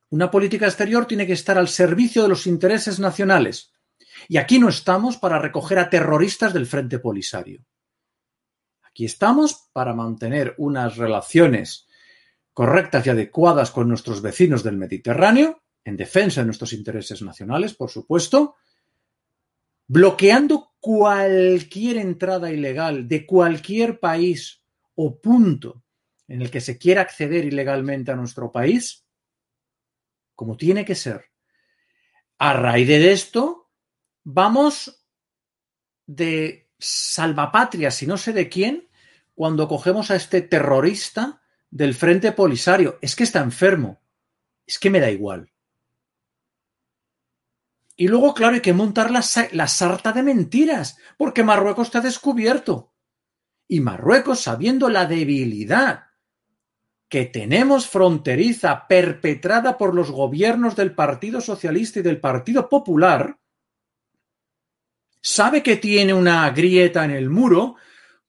Una 0.09 0.31
política 0.31 0.67
exterior 0.67 1.07
tiene 1.07 1.27
que 1.27 1.35
estar 1.35 1.59
al 1.59 1.69
servicio 1.69 2.23
de 2.23 2.29
los 2.29 2.47
intereses 2.47 2.99
nacionales, 2.99 3.72
y 4.29 4.37
aquí 4.37 4.59
no 4.59 4.69
estamos 4.69 5.17
para 5.17 5.39
recoger 5.39 5.79
a 5.79 5.91
terroristas 5.91 6.53
del 6.53 6.67
Frente 6.67 6.99
Polisario. 6.99 7.65
Aquí 8.83 9.05
estamos 9.05 9.71
para 9.73 9.95
mantener 9.95 10.55
unas 10.59 10.97
relaciones 10.97 11.89
correctas 12.53 13.07
y 13.07 13.11
adecuadas 13.11 13.71
con 13.71 13.89
nuestros 13.89 14.21
vecinos 14.21 14.63
del 14.63 14.77
Mediterráneo, 14.77 15.63
en 15.85 15.97
defensa 15.97 16.41
de 16.41 16.47
nuestros 16.47 16.73
intereses 16.73 17.23
nacionales, 17.23 17.75
por 17.75 17.91
supuesto, 17.91 18.57
bloqueando 19.89 20.73
cualquier 20.79 21.97
entrada 21.97 22.51
ilegal 22.51 23.09
de 23.09 23.27
cualquier 23.27 23.99
país 23.99 24.63
o 24.95 25.21
punto 25.21 25.83
en 26.29 26.43
el 26.43 26.51
que 26.51 26.61
se 26.61 26.79
quiera 26.79 27.03
acceder 27.03 27.45
ilegalmente 27.45 28.11
a 28.13 28.17
nuestro 28.17 28.53
país, 28.53 29.07
como 30.35 30.57
tiene 30.57 30.85
que 30.85 30.95
ser. 30.95 31.27
A 32.39 32.55
raíz 32.55 32.89
de 32.89 33.13
esto, 33.13 33.62
vamos 34.25 35.05
de 36.07 36.71
salvapatria, 36.79 37.91
si 37.91 38.07
no 38.07 38.17
sé 38.17 38.33
de 38.33 38.49
quién, 38.49 38.89
cuando 39.35 39.69
cogemos 39.69 40.11
a 40.11 40.17
este 40.17 40.43
terrorista 40.43 41.43
del 41.71 41.95
Frente 41.95 42.33
Polisario. 42.33 42.99
Es 43.01 43.17
que 43.17 43.25
está 43.25 43.41
enfermo. 43.41 44.01
Es 44.67 44.79
que 44.79 44.91
me 44.91 45.01
da 45.01 45.11
igual. 45.11 45.51
Y 47.97 48.09
luego, 48.09 48.35
claro, 48.35 48.55
hay 48.55 48.61
que 48.61 48.73
montar 48.73 49.11
la, 49.11 49.23
la 49.53 49.69
sarta 49.69 50.13
de 50.13 50.23
mentiras, 50.23 50.99
porque 51.17 51.45
Marruecos 51.45 51.89
está 51.89 52.01
descubierto. 52.01 52.93
Y 53.69 53.81
Marruecos, 53.81 54.41
sabiendo 54.41 54.89
la 54.89 55.07
debilidad 55.07 56.07
que 57.09 57.27
tenemos 57.27 57.87
fronteriza 57.87 58.87
perpetrada 58.89 59.77
por 59.77 59.95
los 59.95 60.11
gobiernos 60.11 60.77
del 60.77 60.95
Partido 60.95 61.41
Socialista 61.41 62.01
y 62.01 62.03
del 62.03 62.21
Partido 62.21 62.69
Popular, 62.71 63.39
sabe 65.23 65.63
que 65.63 65.77
tiene 65.77 66.13
una 66.13 66.51
grieta 66.51 67.05
en 67.05 67.13
el 67.13 67.31
muro 67.31 67.77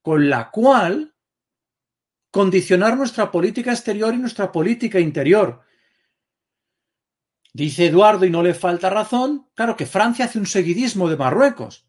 con 0.01 0.29
la 0.29 0.51
cual 0.51 1.15
condicionar 2.32 2.95
nuestra 2.95 3.32
política 3.32 3.71
exterior 3.71 4.13
y 4.13 4.17
nuestra 4.17 4.51
política 4.51 4.99
interior. 4.99 5.62
Dice 7.51 7.88
Eduardo, 7.88 8.25
y 8.25 8.29
no 8.29 8.41
le 8.41 8.53
falta 8.53 8.89
razón, 8.89 9.49
claro 9.53 9.75
que 9.75 9.86
Francia 9.86 10.25
hace 10.25 10.39
un 10.39 10.47
seguidismo 10.47 11.10
de 11.10 11.17
Marruecos. 11.17 11.88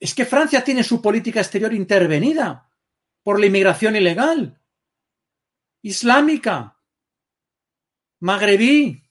Es 0.00 0.14
que 0.14 0.26
Francia 0.26 0.62
tiene 0.62 0.84
su 0.84 1.00
política 1.00 1.40
exterior 1.40 1.72
intervenida 1.72 2.70
por 3.22 3.40
la 3.40 3.46
inmigración 3.46 3.96
ilegal, 3.96 4.60
islámica, 5.82 6.78
magrebí. 8.20 9.02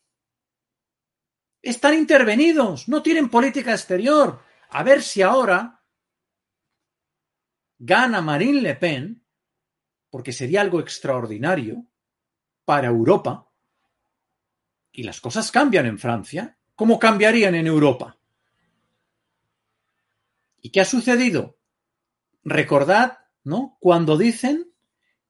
Están 1.62 1.96
intervenidos, 1.96 2.88
no 2.88 3.02
tienen 3.02 3.30
política 3.30 3.72
exterior. 3.72 4.47
A 4.70 4.84
ver 4.84 5.02
si 5.02 5.22
ahora 5.22 5.84
gana 7.80 8.22
Marine 8.22 8.62
Le 8.62 8.76
Pen, 8.76 9.24
porque 10.10 10.34
sería 10.34 10.62
algo 10.62 10.80
extraordinario 10.80 11.86
para 12.66 12.88
Europa, 12.88 13.50
y 14.92 15.04
las 15.04 15.22
cosas 15.22 15.52
cambian 15.52 15.86
en 15.86 16.00
Francia, 16.00 16.58
¿cómo 16.76 16.98
cambiarían 16.98 17.56
en 17.56 17.68
Europa? 17.68 18.18
¿Y 20.62 20.72
qué 20.72 20.82
ha 20.82 20.86
sucedido? 20.86 21.60
Recordad, 22.44 23.20
¿no? 23.44 23.78
Cuando 23.80 24.18
dicen 24.18 24.74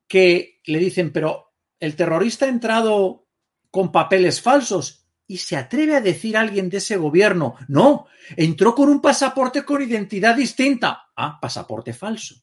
que 0.08 0.62
le 0.65 0.80
dicen, 0.80 1.12
pero 1.12 1.54
el 1.80 1.95
terrorista 1.95 2.45
ha 2.45 2.50
entrado 2.50 3.28
con 3.69 3.91
papeles 3.91 4.41
falsos 4.41 5.06
y 5.27 5.37
se 5.37 5.57
atreve 5.57 5.95
a 5.95 6.01
decir 6.01 6.37
alguien 6.37 6.69
de 6.69 6.77
ese 6.77 6.95
gobierno, 6.95 7.55
no, 7.67 8.07
entró 8.35 8.73
con 8.73 8.89
un 8.89 9.01
pasaporte 9.01 9.65
con 9.65 9.81
identidad 9.81 10.35
distinta. 10.35 11.09
Ah, 11.15 11.37
pasaporte 11.39 11.93
falso. 11.93 12.35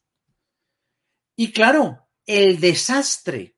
Y 1.35 1.51
claro, 1.51 2.07
el 2.25 2.59
desastre 2.59 3.55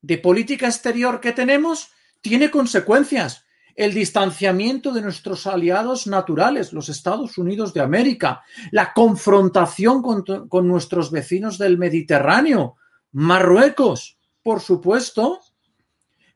de 0.00 0.18
política 0.18 0.66
exterior 0.66 1.20
que 1.20 1.32
tenemos 1.32 1.90
tiene 2.20 2.50
consecuencias. 2.50 3.44
el 3.74 3.94
distanciamiento 3.94 4.92
de 4.92 5.02
nuestros 5.02 5.46
aliados 5.46 6.08
naturales, 6.08 6.72
los 6.72 6.88
Estados 6.88 7.38
Unidos 7.38 7.72
de 7.72 7.80
América, 7.80 8.42
la 8.72 8.92
confrontación 8.92 10.02
con, 10.02 10.48
con 10.48 10.66
nuestros 10.66 11.12
vecinos 11.12 11.58
del 11.58 11.78
Mediterráneo, 11.78 12.74
Marruecos, 13.12 14.18
por 14.42 14.60
supuesto. 14.60 15.40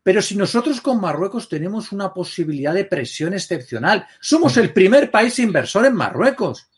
Pero 0.03 0.21
si 0.21 0.37
nosotros 0.37 0.81
con 0.81 1.01
Marruecos 1.01 1.49
tenemos 1.49 1.93
una 1.93 2.12
posibilidad 2.12 2.75
de 2.75 2.85
presión 2.85 3.35
excepcional, 3.35 4.07
somos 4.21 4.57
el 4.57 4.73
primer 4.73 5.11
país 5.11 5.38
inversor 5.38 5.87
en 5.87 5.95
Marruecos. 5.95 6.69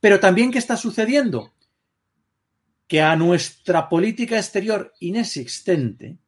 Pero 0.00 0.18
también, 0.18 0.50
¿qué 0.50 0.58
está 0.58 0.76
sucediendo? 0.76 1.52
Que 2.86 3.02
a 3.02 3.14
nuestra 3.16 3.88
política 3.88 4.36
exterior 4.36 4.94
inexistente, 5.00 6.18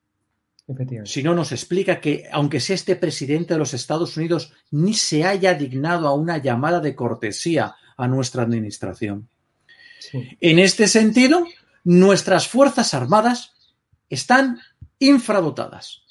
si 1.04 1.22
no 1.22 1.34
nos 1.34 1.52
explica 1.52 1.98
que, 1.98 2.28
aunque 2.30 2.60
sea 2.60 2.74
este 2.74 2.96
presidente 2.96 3.54
de 3.54 3.58
los 3.58 3.72
Estados 3.72 4.16
Unidos, 4.18 4.52
ni 4.70 4.92
se 4.92 5.24
haya 5.24 5.54
dignado 5.54 6.06
a 6.06 6.14
una 6.14 6.38
llamada 6.38 6.80
de 6.80 6.94
cortesía 6.94 7.74
a 7.96 8.06
nuestra 8.06 8.42
administración. 8.42 9.28
En 10.40 10.58
este 10.58 10.86
sentido, 10.86 11.46
nuestras 11.84 12.48
Fuerzas 12.48 12.92
Armadas 12.92 13.54
están 14.10 14.60
infradotadas. 14.98 16.02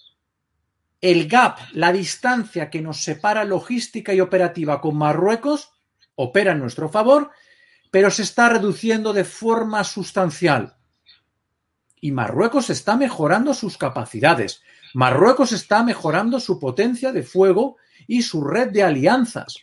El 1.00 1.28
gap, 1.28 1.60
la 1.74 1.92
distancia 1.92 2.70
que 2.70 2.82
nos 2.82 3.04
separa 3.04 3.44
logística 3.44 4.14
y 4.14 4.22
operativa 4.22 4.82
con 4.82 4.98
Marruecos, 4.98 5.72
opera 6.16 6.54
en 6.54 6.60
nuestro 6.60 6.90
favor, 6.90 7.32
pero 7.92 8.10
se 8.10 8.24
está 8.24 8.50
reduciendo 8.50 9.14
de 9.14 9.24
forma 9.24 9.84
sustancial 9.84 10.78
y 12.00 12.12
Marruecos 12.12 12.70
está 12.70 12.96
mejorando 12.96 13.54
sus 13.54 13.78
capacidades. 13.78 14.62
Marruecos 14.94 15.52
está 15.52 15.84
mejorando 15.84 16.40
su 16.40 16.60
potencia 16.60 17.12
de 17.12 17.24
fuego 17.24 17.78
y 18.08 18.22
su 18.22 18.44
red 18.44 18.72
de 18.72 18.84
alianzas. 18.84 19.58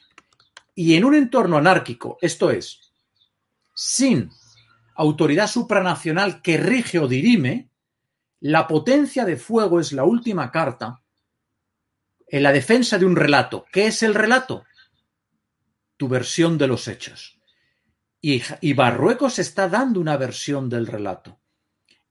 Y 0.75 0.97
en 0.97 1.05
un 1.05 1.15
entorno 1.15 1.57
anárquico, 1.57 2.19
esto 2.21 2.51
es, 2.51 2.93
sin 3.75 4.31
autoridad 4.97 5.47
supranacional 5.47 6.43
que 6.43 6.57
rige 6.57 6.99
o 6.99 7.09
dirime, 7.09 7.71
la 8.41 8.67
potencia 8.67 9.25
de 9.25 9.37
fuego 9.37 9.81
es 9.81 9.93
la 9.93 10.05
última 10.05 10.51
carta 10.51 11.01
en 12.27 12.43
la 12.43 12.53
defensa 12.53 12.99
de 12.99 13.05
un 13.05 13.17
relato. 13.17 13.67
¿Qué 13.73 13.87
es 13.87 14.03
el 14.03 14.15
relato? 14.15 14.65
Tu 15.97 16.09
versión 16.09 16.59
de 16.59 16.67
los 16.67 16.89
hechos. 16.89 17.39
Y, 18.21 18.43
y 18.61 18.75
Marruecos 18.75 19.39
está 19.39 19.69
dando 19.69 20.01
una 20.01 20.17
versión 20.17 20.69
del 20.69 20.87
relato. 20.87 21.41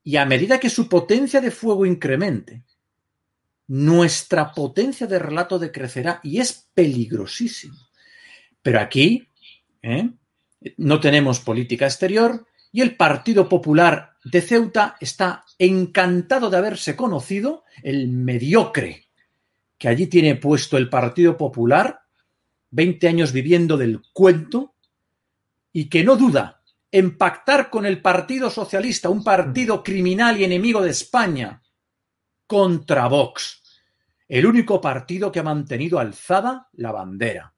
Y 0.03 0.17
a 0.17 0.25
medida 0.25 0.59
que 0.59 0.69
su 0.69 0.87
potencia 0.87 1.41
de 1.41 1.51
fuego 1.51 1.85
incremente, 1.85 2.63
nuestra 3.67 4.51
potencia 4.51 5.07
de 5.07 5.19
relato 5.19 5.57
decrecerá 5.57 6.19
y 6.23 6.39
es 6.39 6.69
peligrosísimo. 6.73 7.77
Pero 8.61 8.79
aquí 8.79 9.27
¿eh? 9.81 10.09
no 10.77 10.99
tenemos 10.99 11.39
política 11.39 11.85
exterior 11.85 12.45
y 12.71 12.81
el 12.81 12.95
Partido 12.95 13.47
Popular 13.47 14.13
de 14.23 14.41
Ceuta 14.41 14.97
está 14.99 15.45
encantado 15.57 16.49
de 16.49 16.57
haberse 16.57 16.95
conocido 16.95 17.63
el 17.83 18.07
mediocre 18.09 19.07
que 19.83 19.89
allí 19.89 20.07
tiene 20.07 20.35
puesto 20.35 20.77
el 20.77 20.87
Partido 20.87 21.35
Popular, 21.35 22.03
20 22.71 23.05
años 23.05 23.33
viviendo 23.33 23.75
del 23.75 24.01
cuento, 24.13 24.75
y 25.73 25.89
que 25.89 26.05
no 26.05 26.15
duda 26.15 26.61
en 26.89 27.17
pactar 27.17 27.69
con 27.69 27.85
el 27.85 28.01
Partido 28.01 28.49
Socialista, 28.49 29.09
un 29.09 29.25
partido 29.25 29.83
criminal 29.83 30.39
y 30.39 30.45
enemigo 30.45 30.81
de 30.81 30.91
España, 30.91 31.61
contra 32.47 33.09
Vox, 33.09 33.61
el 34.29 34.45
único 34.45 34.79
partido 34.79 35.29
que 35.33 35.41
ha 35.41 35.43
mantenido 35.43 35.99
alzada 35.99 36.69
la 36.71 36.93
bandera. 36.93 37.53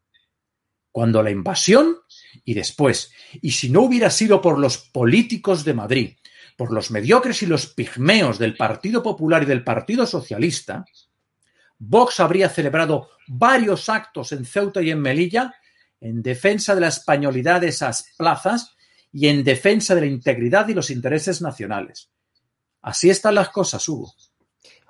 Cuando 0.91 1.21
la 1.21 1.29
invasión 1.29 1.95
y 2.43 2.55
después, 2.55 3.11
y 3.39 3.51
si 3.51 3.69
no 3.69 3.81
hubiera 3.81 4.09
sido 4.09 4.41
por 4.41 4.57
los 4.57 4.79
políticos 4.79 5.63
de 5.63 5.75
Madrid, 5.75 6.13
por 6.57 6.73
los 6.73 6.89
mediocres 6.89 7.43
y 7.43 7.45
los 7.45 7.67
pigmeos 7.67 8.39
del 8.39 8.57
Partido 8.57 9.03
Popular 9.03 9.43
y 9.43 9.45
del 9.45 9.63
Partido 9.63 10.07
Socialista, 10.07 10.85
Vox 11.79 12.19
habría 12.19 12.49
celebrado 12.49 13.09
varios 13.27 13.89
actos 13.89 14.31
en 14.31 14.45
Ceuta 14.45 14.81
y 14.81 14.91
en 14.91 15.01
Melilla 15.01 15.53
en 16.01 16.21
defensa 16.21 16.75
de 16.75 16.81
la 16.81 16.87
españolidad 16.87 17.61
de 17.61 17.69
esas 17.69 18.13
plazas 18.17 18.75
y 19.11 19.27
en 19.27 19.43
defensa 19.43 19.95
de 19.95 20.01
la 20.01 20.07
integridad 20.07 20.67
y 20.67 20.73
los 20.73 20.89
intereses 20.89 21.41
nacionales. 21.41 22.11
Así 22.81 23.09
están 23.09 23.35
las 23.35 23.49
cosas, 23.49 23.87
Hugo. 23.89 24.13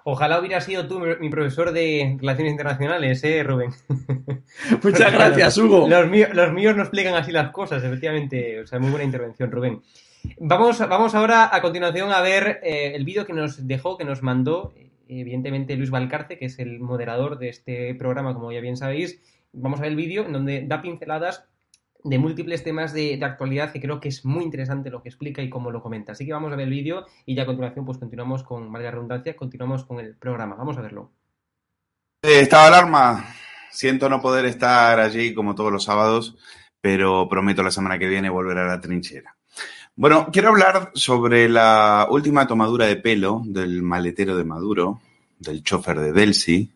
Ojalá 0.04 0.39
hubiera 0.39 0.62
sido 0.62 0.88
tú 0.88 1.00
mi 1.00 1.30
profesor 1.30 1.71
de 1.71 2.17
Relaciones 2.19 2.52
Internacionales, 2.52 3.24
¿eh, 3.24 3.41
Rubén? 3.43 3.71
Muchas 4.84 5.12
gracias, 5.12 5.58
Hugo. 5.58 5.88
Los 5.89 6.08
míos, 6.08 6.30
los 6.34 6.54
míos 6.54 6.76
no 6.76 6.84
explican 6.84 7.15
así 7.15 7.32
las 7.32 7.52
cosas, 7.52 7.84
efectivamente. 7.84 8.62
O 8.62 8.67
sea, 8.67 8.78
muy 8.78 8.91
buena 8.91 9.06
intervención, 9.06 9.52
Rubén. 9.52 9.82
Vamos, 10.39 10.80
vamos 10.80 11.15
ahora 11.15 11.50
a 11.52 11.62
continuación 11.62 12.12
a 12.12 12.21
ver 12.21 12.60
eh, 12.62 12.93
el 12.95 13.04
vídeo 13.04 13.26
que 13.26 13.34
nos 13.34 13.65
dejó, 13.65 13.98
que 13.98 14.06
nos 14.06 14.21
mandó, 14.21 14.74
evidentemente, 15.08 15.76
Luis 15.76 15.91
Valcarce, 15.91 16.38
que 16.38 16.46
es 16.46 16.60
el 16.60 16.80
moderador 16.80 17.38
de 17.38 17.50
este 17.50 17.96
programa, 17.96 18.34
como 18.34 18.52
ya 18.52 18.62
bien 18.62 18.78
sabéis. 18.78 19.22
Vamos 19.54 19.80
a 19.80 19.84
ver 19.84 19.91
el 19.91 19.98
vídeo 19.98 20.26
en 20.26 20.34
donde 20.34 20.65
da 20.68 20.82
pinceladas 20.82 21.46
de 22.06 22.20
múltiples 22.20 22.63
temas 22.63 22.94
de, 22.94 23.20
actualidad 23.24 23.72
que 23.72 23.82
creo 23.82 24.00
que 24.00 24.10
es 24.10 24.26
muy 24.26 24.44
interesante 24.44 24.91
lo 24.91 25.02
que 25.02 25.10
explica 25.10 25.41
y 25.41 25.50
cómo 25.50 25.72
lo 25.72 25.82
comenta. 25.82 26.12
Así 26.12 26.26
que 26.26 26.34
vamos 26.34 26.54
a 26.54 26.56
ver 26.56 26.68
el 26.68 26.74
vídeo 26.74 27.06
y 27.26 27.36
ya 27.36 27.44
a 27.44 27.46
continuación 27.48 27.84
pues 27.84 27.98
continuamos 27.98 28.44
con, 28.44 28.72
valga 28.72 28.91
redundancia, 28.91 29.36
continuamos 29.36 29.86
con 29.86 30.00
el 30.00 30.15
programa. 30.15 30.56
Vamos 30.56 30.78
a 30.78 30.82
verlo. 30.82 31.12
Estado 32.22 32.70
de 32.70 32.78
alarma. 32.78 33.26
Siento 33.72 34.08
no 34.08 34.22
poder 34.22 34.46
estar 34.46 35.00
allí 35.00 35.34
como 35.34 35.56
todos 35.56 35.72
los 35.72 35.84
sábados, 35.84 36.38
pero 36.80 37.28
prometo 37.28 37.63
la 37.63 37.72
semana 37.72 37.98
que 37.98 38.08
viene 38.08 38.30
volver 38.30 38.60
a 38.60 38.68
la 38.68 38.80
trinchera. 38.80 39.36
Bueno, 39.98 40.28
quiero 40.30 40.50
hablar 40.50 40.92
sobre 40.94 41.48
la 41.48 42.08
última 42.12 42.46
tomadura 42.46 42.86
de 42.86 42.98
pelo 42.98 43.42
del 43.46 43.82
maletero 43.82 44.36
de 44.36 44.44
Maduro, 44.44 45.00
del 45.40 45.64
chofer 45.64 45.98
de 46.02 46.12
Delsi, 46.12 46.70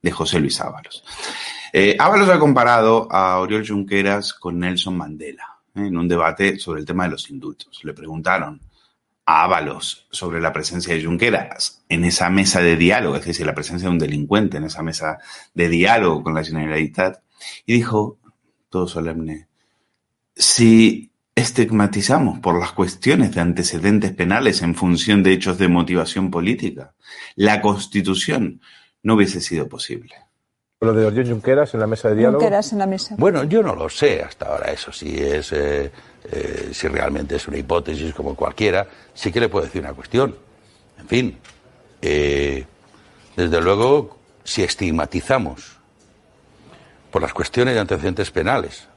de 0.00 0.10
José 0.12 0.38
Luis 0.38 0.60
Ábalos. 0.60 1.02
Eh, 1.72 1.96
Ábalos 1.98 2.28
ha 2.28 2.38
comparado 2.38 3.08
a 3.10 3.40
Oriol 3.40 3.66
Junqueras 3.66 4.32
con 4.34 4.60
Nelson 4.60 4.96
Mandela 4.96 5.58
¿eh? 5.74 5.88
en 5.88 5.96
un 5.96 6.06
debate 6.06 6.56
sobre 6.60 6.78
el 6.78 6.86
tema 6.86 7.02
de 7.02 7.10
los 7.10 7.30
indultos. 7.30 7.80
Le 7.82 7.94
preguntaron 7.94 8.60
a 9.26 9.42
Ábalos 9.42 10.06
sobre 10.12 10.40
la 10.40 10.52
presencia 10.52 10.94
de 10.94 11.04
Junqueras 11.04 11.82
en 11.88 12.04
esa 12.04 12.30
mesa 12.30 12.60
de 12.60 12.76
diálogo, 12.76 13.16
es 13.16 13.24
decir, 13.24 13.44
la 13.44 13.56
presencia 13.56 13.88
de 13.88 13.92
un 13.94 13.98
delincuente 13.98 14.58
en 14.58 14.64
esa 14.64 14.84
mesa 14.84 15.18
de 15.52 15.68
diálogo 15.68 16.22
con 16.22 16.34
la 16.34 16.44
Generalitat, 16.44 17.24
y 17.66 17.72
dijo, 17.72 18.18
todo 18.70 18.86
solemne, 18.86 19.48
si 20.36 21.11
estigmatizamos 21.34 22.38
por 22.40 22.58
las 22.58 22.72
cuestiones 22.72 23.34
de 23.34 23.40
antecedentes 23.40 24.12
penales 24.12 24.62
en 24.62 24.74
función 24.74 25.22
de 25.22 25.32
hechos 25.32 25.58
de 25.58 25.68
motivación 25.68 26.30
política, 26.30 26.94
la 27.36 27.60
Constitución 27.60 28.60
no 29.02 29.14
hubiese 29.14 29.40
sido 29.40 29.68
posible. 29.68 30.14
Lo 30.80 30.92
de 30.92 31.06
Oriol 31.06 31.28
Junqueras 31.28 31.74
en 31.74 31.80
la 31.80 31.86
mesa 31.86 32.08
de 32.08 32.16
diálogo. 32.16 32.40
Junqueras 32.40 32.72
en 32.72 32.78
la 32.78 32.86
mesa. 32.86 33.14
Bueno, 33.16 33.44
yo 33.44 33.62
no 33.62 33.74
lo 33.74 33.88
sé 33.88 34.20
hasta 34.20 34.46
ahora, 34.46 34.72
eso 34.72 34.90
sí 34.92 35.16
es, 35.16 35.52
eh, 35.52 35.92
eh, 36.30 36.70
si 36.72 36.88
realmente 36.88 37.36
es 37.36 37.46
una 37.46 37.56
hipótesis 37.56 38.12
como 38.12 38.34
cualquiera, 38.34 38.86
sí 39.14 39.30
que 39.30 39.38
le 39.38 39.48
puedo 39.48 39.64
decir 39.64 39.80
una 39.80 39.94
cuestión. 39.94 40.36
En 40.98 41.08
fin, 41.08 41.38
eh, 42.02 42.64
desde 43.36 43.60
luego, 43.60 44.18
si 44.42 44.64
estigmatizamos 44.64 45.78
por 47.12 47.22
las 47.22 47.32
cuestiones 47.32 47.74
de 47.74 47.80
antecedentes 47.80 48.30
penales, 48.32 48.88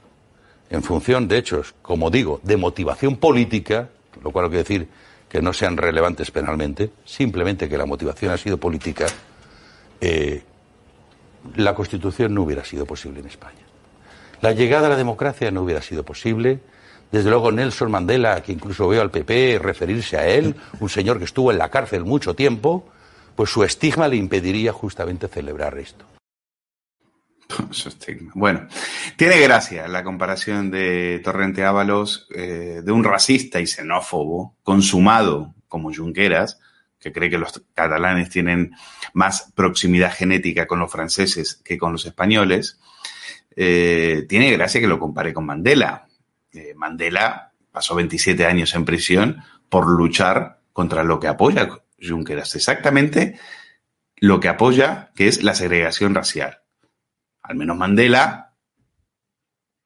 en 0.70 0.82
función 0.82 1.28
de 1.28 1.38
hechos, 1.38 1.74
como 1.82 2.10
digo, 2.10 2.40
de 2.42 2.56
motivación 2.56 3.16
política, 3.16 3.88
lo 4.22 4.30
cual 4.30 4.46
quiere 4.46 4.62
decir 4.62 4.88
que 5.28 5.42
no 5.42 5.52
sean 5.52 5.76
relevantes 5.76 6.30
penalmente, 6.30 6.90
simplemente 7.04 7.68
que 7.68 7.78
la 7.78 7.86
motivación 7.86 8.32
ha 8.32 8.38
sido 8.38 8.58
política, 8.58 9.06
eh, 10.00 10.42
la 11.56 11.74
Constitución 11.74 12.34
no 12.34 12.42
hubiera 12.42 12.64
sido 12.64 12.86
posible 12.86 13.20
en 13.20 13.26
España. 13.26 13.66
La 14.40 14.52
llegada 14.52 14.86
a 14.86 14.90
la 14.90 14.96
democracia 14.96 15.50
no 15.50 15.62
hubiera 15.62 15.82
sido 15.82 16.04
posible. 16.04 16.60
Desde 17.10 17.30
luego 17.30 17.52
Nelson 17.52 17.90
Mandela, 17.90 18.42
que 18.42 18.52
incluso 18.52 18.88
veo 18.88 19.00
al 19.00 19.10
PP 19.10 19.58
referirse 19.60 20.16
a 20.16 20.26
él, 20.26 20.56
un 20.80 20.88
señor 20.88 21.18
que 21.18 21.24
estuvo 21.24 21.52
en 21.52 21.58
la 21.58 21.70
cárcel 21.70 22.04
mucho 22.04 22.34
tiempo, 22.34 22.84
pues 23.34 23.50
su 23.50 23.62
estigma 23.62 24.08
le 24.08 24.16
impediría 24.16 24.72
justamente 24.72 25.28
celebrar 25.28 25.78
esto. 25.78 26.04
Bueno, 28.34 28.68
tiene 29.16 29.40
gracia 29.40 29.88
la 29.88 30.04
comparación 30.04 30.70
de 30.70 31.20
Torrente 31.24 31.64
Ábalos 31.64 32.28
eh, 32.34 32.82
de 32.84 32.92
un 32.92 33.04
racista 33.04 33.60
y 33.60 33.66
xenófobo 33.66 34.56
consumado 34.62 35.54
como 35.68 35.92
Junqueras, 35.92 36.60
que 36.98 37.12
cree 37.12 37.30
que 37.30 37.38
los 37.38 37.62
catalanes 37.74 38.30
tienen 38.30 38.72
más 39.12 39.52
proximidad 39.54 40.12
genética 40.12 40.66
con 40.66 40.78
los 40.78 40.90
franceses 40.90 41.60
que 41.64 41.78
con 41.78 41.92
los 41.92 42.06
españoles, 42.06 42.78
eh, 43.54 44.26
tiene 44.28 44.50
gracia 44.52 44.80
que 44.80 44.86
lo 44.86 44.98
compare 44.98 45.32
con 45.32 45.46
Mandela. 45.46 46.06
Eh, 46.52 46.74
Mandela 46.74 47.52
pasó 47.70 47.94
27 47.94 48.46
años 48.46 48.74
en 48.74 48.84
prisión 48.84 49.42
por 49.68 49.88
luchar 49.88 50.60
contra 50.72 51.04
lo 51.04 51.18
que 51.20 51.28
apoya 51.28 51.68
Junqueras, 51.98 52.54
exactamente 52.54 53.38
lo 54.18 54.40
que 54.40 54.48
apoya, 54.48 55.10
que 55.14 55.28
es 55.28 55.42
la 55.42 55.54
segregación 55.54 56.14
racial. 56.14 56.60
Al 57.48 57.56
menos 57.56 57.76
Mandela, 57.76 58.52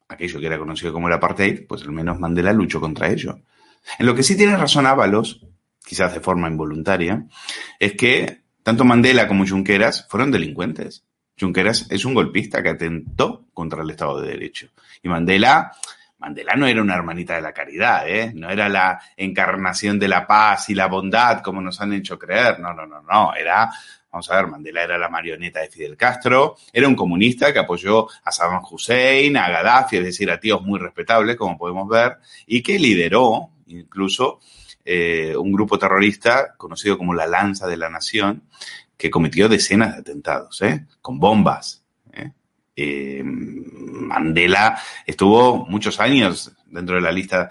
aquello 0.08 0.40
que 0.40 0.46
era 0.46 0.58
conocido 0.58 0.92
como 0.92 1.08
el 1.08 1.14
apartheid, 1.14 1.66
pues 1.66 1.82
al 1.82 1.92
menos 1.92 2.18
Mandela 2.18 2.52
luchó 2.52 2.80
contra 2.80 3.08
ello. 3.08 3.40
En 3.98 4.06
lo 4.06 4.14
que 4.14 4.22
sí 4.22 4.36
tiene 4.36 4.56
razón 4.56 4.86
Ábalos, 4.86 5.46
quizás 5.84 6.14
de 6.14 6.20
forma 6.20 6.48
involuntaria, 6.48 7.26
es 7.78 7.94
que 7.94 8.42
tanto 8.62 8.84
Mandela 8.84 9.26
como 9.26 9.46
Junqueras 9.46 10.06
fueron 10.08 10.30
delincuentes. 10.30 11.04
Junqueras 11.38 11.86
es 11.90 12.04
un 12.04 12.14
golpista 12.14 12.62
que 12.62 12.70
atentó 12.70 13.46
contra 13.54 13.82
el 13.82 13.90
Estado 13.90 14.20
de 14.20 14.28
Derecho. 14.28 14.68
Y 15.02 15.08
Mandela, 15.08 15.72
Mandela 16.18 16.54
no 16.54 16.66
era 16.66 16.82
una 16.82 16.94
hermanita 16.94 17.34
de 17.34 17.40
la 17.40 17.52
caridad, 17.52 18.06
¿eh? 18.06 18.32
no 18.34 18.50
era 18.50 18.68
la 18.68 19.00
encarnación 19.16 19.98
de 19.98 20.08
la 20.08 20.26
paz 20.26 20.68
y 20.68 20.74
la 20.74 20.86
bondad 20.86 21.40
como 21.42 21.62
nos 21.62 21.80
han 21.80 21.94
hecho 21.94 22.18
creer. 22.18 22.60
No, 22.60 22.74
no, 22.74 22.86
no, 22.86 23.00
no. 23.00 23.34
Era, 23.34 23.70
vamos 24.12 24.30
a 24.30 24.36
ver, 24.36 24.46
Mandela 24.48 24.82
era 24.82 24.98
la 24.98 25.08
marioneta 25.08 25.60
de 25.60 25.68
Fidel 25.68 25.96
Castro, 25.96 26.56
era 26.72 26.88
un 26.88 26.96
comunista 26.96 27.52
que 27.52 27.58
apoyó 27.58 28.08
a 28.24 28.32
Saddam 28.32 28.62
Hussein, 28.70 29.36
a 29.36 29.48
Gaddafi, 29.48 29.98
es 29.98 30.04
decir, 30.04 30.30
a 30.30 30.40
tíos 30.40 30.62
muy 30.62 30.78
respetables, 30.78 31.36
como 31.36 31.56
podemos 31.56 31.88
ver, 31.88 32.18
y 32.46 32.62
que 32.62 32.78
lideró 32.78 33.50
incluso 33.66 34.40
eh, 34.84 35.36
un 35.36 35.52
grupo 35.52 35.78
terrorista 35.78 36.54
conocido 36.56 36.98
como 36.98 37.14
la 37.14 37.26
Lanza 37.26 37.66
de 37.66 37.76
la 37.76 37.88
Nación, 37.88 38.44
que 38.96 39.10
cometió 39.10 39.48
decenas 39.48 39.94
de 39.94 40.00
atentados, 40.00 40.60
¿eh? 40.62 40.86
con 41.00 41.18
bombas. 41.18 41.84
¿eh? 42.12 42.32
Eh, 42.76 43.22
Mandela 43.24 44.78
estuvo 45.06 45.64
muchos 45.66 46.00
años 46.00 46.52
dentro 46.66 46.96
de 46.96 47.00
la 47.00 47.12
lista 47.12 47.50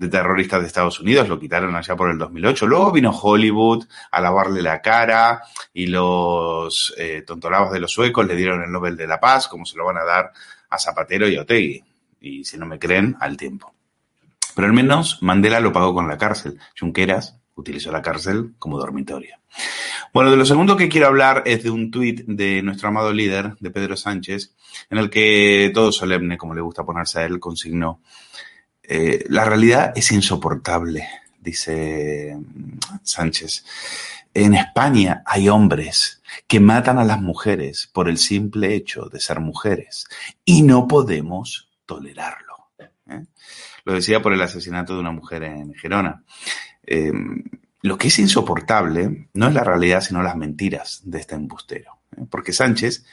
de 0.00 0.08
terroristas 0.08 0.62
de 0.62 0.66
Estados 0.66 0.98
Unidos, 0.98 1.28
lo 1.28 1.38
quitaron 1.38 1.76
allá 1.76 1.94
por 1.94 2.10
el 2.10 2.16
2008. 2.16 2.66
Luego 2.66 2.90
vino 2.90 3.10
Hollywood 3.10 3.84
a 4.10 4.20
lavarle 4.22 4.62
la 4.62 4.80
cara 4.80 5.42
y 5.74 5.88
los 5.88 6.94
eh, 6.96 7.22
tontolabas 7.26 7.70
de 7.70 7.80
los 7.80 7.92
suecos 7.92 8.26
le 8.26 8.34
dieron 8.34 8.62
el 8.62 8.72
Nobel 8.72 8.96
de 8.96 9.06
la 9.06 9.20
Paz, 9.20 9.46
como 9.46 9.66
se 9.66 9.76
lo 9.76 9.84
van 9.84 9.98
a 9.98 10.04
dar 10.04 10.32
a 10.70 10.78
Zapatero 10.78 11.28
y 11.28 11.36
a 11.36 11.42
Otegui. 11.42 11.84
Y 12.18 12.44
si 12.44 12.56
no 12.56 12.64
me 12.64 12.78
creen, 12.78 13.14
al 13.20 13.36
tiempo. 13.36 13.74
Pero 14.54 14.66
al 14.66 14.72
menos 14.72 15.22
Mandela 15.22 15.60
lo 15.60 15.70
pagó 15.70 15.92
con 15.92 16.08
la 16.08 16.16
cárcel. 16.16 16.58
Junqueras 16.78 17.36
utilizó 17.54 17.92
la 17.92 18.00
cárcel 18.00 18.54
como 18.58 18.78
dormitorio. 18.78 19.36
Bueno, 20.14 20.30
de 20.30 20.38
lo 20.38 20.46
segundo 20.46 20.78
que 20.78 20.88
quiero 20.88 21.08
hablar 21.08 21.42
es 21.44 21.62
de 21.62 21.68
un 21.68 21.90
tuit 21.90 22.22
de 22.26 22.62
nuestro 22.62 22.88
amado 22.88 23.12
líder, 23.12 23.54
de 23.60 23.70
Pedro 23.70 23.98
Sánchez, 23.98 24.54
en 24.88 24.96
el 24.96 25.10
que 25.10 25.70
todo 25.74 25.92
solemne, 25.92 26.38
como 26.38 26.54
le 26.54 26.62
gusta 26.62 26.84
ponerse 26.84 27.20
a 27.20 27.26
él, 27.26 27.38
consignó, 27.38 28.00
eh, 28.92 29.24
la 29.28 29.44
realidad 29.44 29.92
es 29.94 30.10
insoportable, 30.10 31.06
dice 31.38 32.36
Sánchez. 33.04 33.64
En 34.34 34.54
España 34.54 35.22
hay 35.26 35.48
hombres 35.48 36.20
que 36.48 36.58
matan 36.58 36.98
a 36.98 37.04
las 37.04 37.20
mujeres 37.20 37.88
por 37.92 38.08
el 38.08 38.18
simple 38.18 38.74
hecho 38.74 39.04
de 39.04 39.20
ser 39.20 39.38
mujeres 39.38 40.08
y 40.44 40.62
no 40.62 40.88
podemos 40.88 41.70
tolerarlo. 41.86 42.70
¿eh? 43.08 43.26
Lo 43.84 43.94
decía 43.94 44.20
por 44.20 44.32
el 44.32 44.42
asesinato 44.42 44.94
de 44.94 45.00
una 45.00 45.12
mujer 45.12 45.44
en 45.44 45.72
Gerona. 45.74 46.24
Eh, 46.84 47.12
lo 47.82 47.96
que 47.96 48.08
es 48.08 48.18
insoportable 48.18 49.28
no 49.34 49.46
es 49.46 49.54
la 49.54 49.62
realidad, 49.62 50.00
sino 50.00 50.20
las 50.20 50.34
mentiras 50.34 51.02
de 51.04 51.20
este 51.20 51.36
embustero. 51.36 52.00
Porque 52.28 52.52
Sánchez 52.52 53.04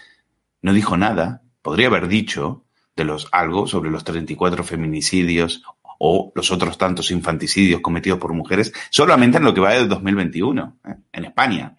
no 0.64 0.74
dijo 0.74 0.98
nada, 0.98 1.44
podría 1.62 1.86
haber 1.86 2.08
dicho 2.08 2.66
de 2.98 3.06
los, 3.06 3.30
algo 3.32 3.68
sobre 3.68 3.92
los 3.92 4.04
34 4.04 4.64
feminicidios 4.64 5.64
o 6.00 6.32
los 6.36 6.52
otros 6.52 6.78
tantos 6.78 7.12
infanticidios 7.12 7.80
cometidos 7.80 8.20
por 8.20 8.34
mujeres 8.34 8.74
solamente 8.90 9.38
en 9.38 9.44
lo 9.44 9.54
que 9.54 9.62
va 9.62 9.74
de 9.74 9.88
2021, 9.88 10.80
¿eh? 10.86 10.96
en 11.14 11.26
España. 11.26 11.78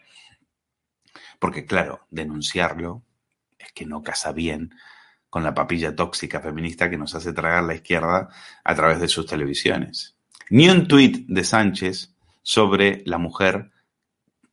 Porque 1.38 1.66
claro, 1.66 2.06
denunciarlo 2.10 3.02
es 3.58 3.72
que 3.72 3.84
no 3.84 4.02
casa 4.02 4.32
bien 4.32 4.74
con 5.28 5.42
la 5.42 5.54
papilla 5.54 5.94
tóxica 5.94 6.40
feminista 6.40 6.88
que 6.88 6.96
nos 6.96 7.14
hace 7.14 7.32
tragar 7.32 7.64
la 7.64 7.74
izquierda 7.74 8.28
a 8.64 8.74
través 8.74 9.00
de 9.00 9.08
sus 9.08 9.26
televisiones. 9.26 10.16
Ni 10.50 10.68
un 10.68 10.88
tuit 10.88 11.26
de 11.26 11.44
Sánchez 11.44 12.14
sobre 12.42 13.02
la 13.04 13.18
mujer, 13.18 13.72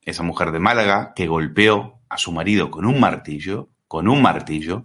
esa 0.01 0.23
mujer 0.23 0.51
de 0.51 0.59
Málaga 0.59 1.13
que 1.15 1.27
golpeó 1.27 2.01
a 2.09 2.17
su 2.17 2.31
marido 2.31 2.69
con 2.69 2.85
un 2.85 2.99
martillo, 2.99 3.69
con 3.87 4.07
un 4.07 4.21
martillo, 4.21 4.83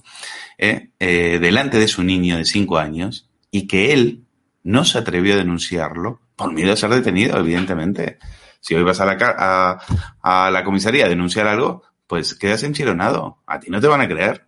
eh, 0.58 0.90
eh, 0.98 1.38
delante 1.40 1.78
de 1.78 1.88
su 1.88 2.02
niño 2.02 2.36
de 2.36 2.44
cinco 2.44 2.78
años 2.78 3.28
y 3.50 3.66
que 3.66 3.92
él 3.92 4.24
no 4.62 4.84
se 4.84 4.98
atrevió 4.98 5.34
a 5.34 5.38
denunciarlo 5.38 6.20
por 6.36 6.52
miedo 6.52 6.72
a 6.72 6.76
ser 6.76 6.90
detenido, 6.90 7.38
evidentemente. 7.38 8.18
Si 8.60 8.74
hoy 8.74 8.82
vas 8.82 9.00
a 9.00 9.06
la, 9.06 9.80
a, 10.22 10.50
la 10.50 10.64
comisaría 10.64 11.06
a 11.06 11.08
denunciar 11.08 11.46
algo, 11.46 11.82
pues 12.06 12.34
quedas 12.34 12.62
enchironado. 12.62 13.38
A 13.46 13.58
ti 13.58 13.70
no 13.70 13.80
te 13.80 13.88
van 13.88 14.00
a 14.00 14.08
creer. 14.08 14.46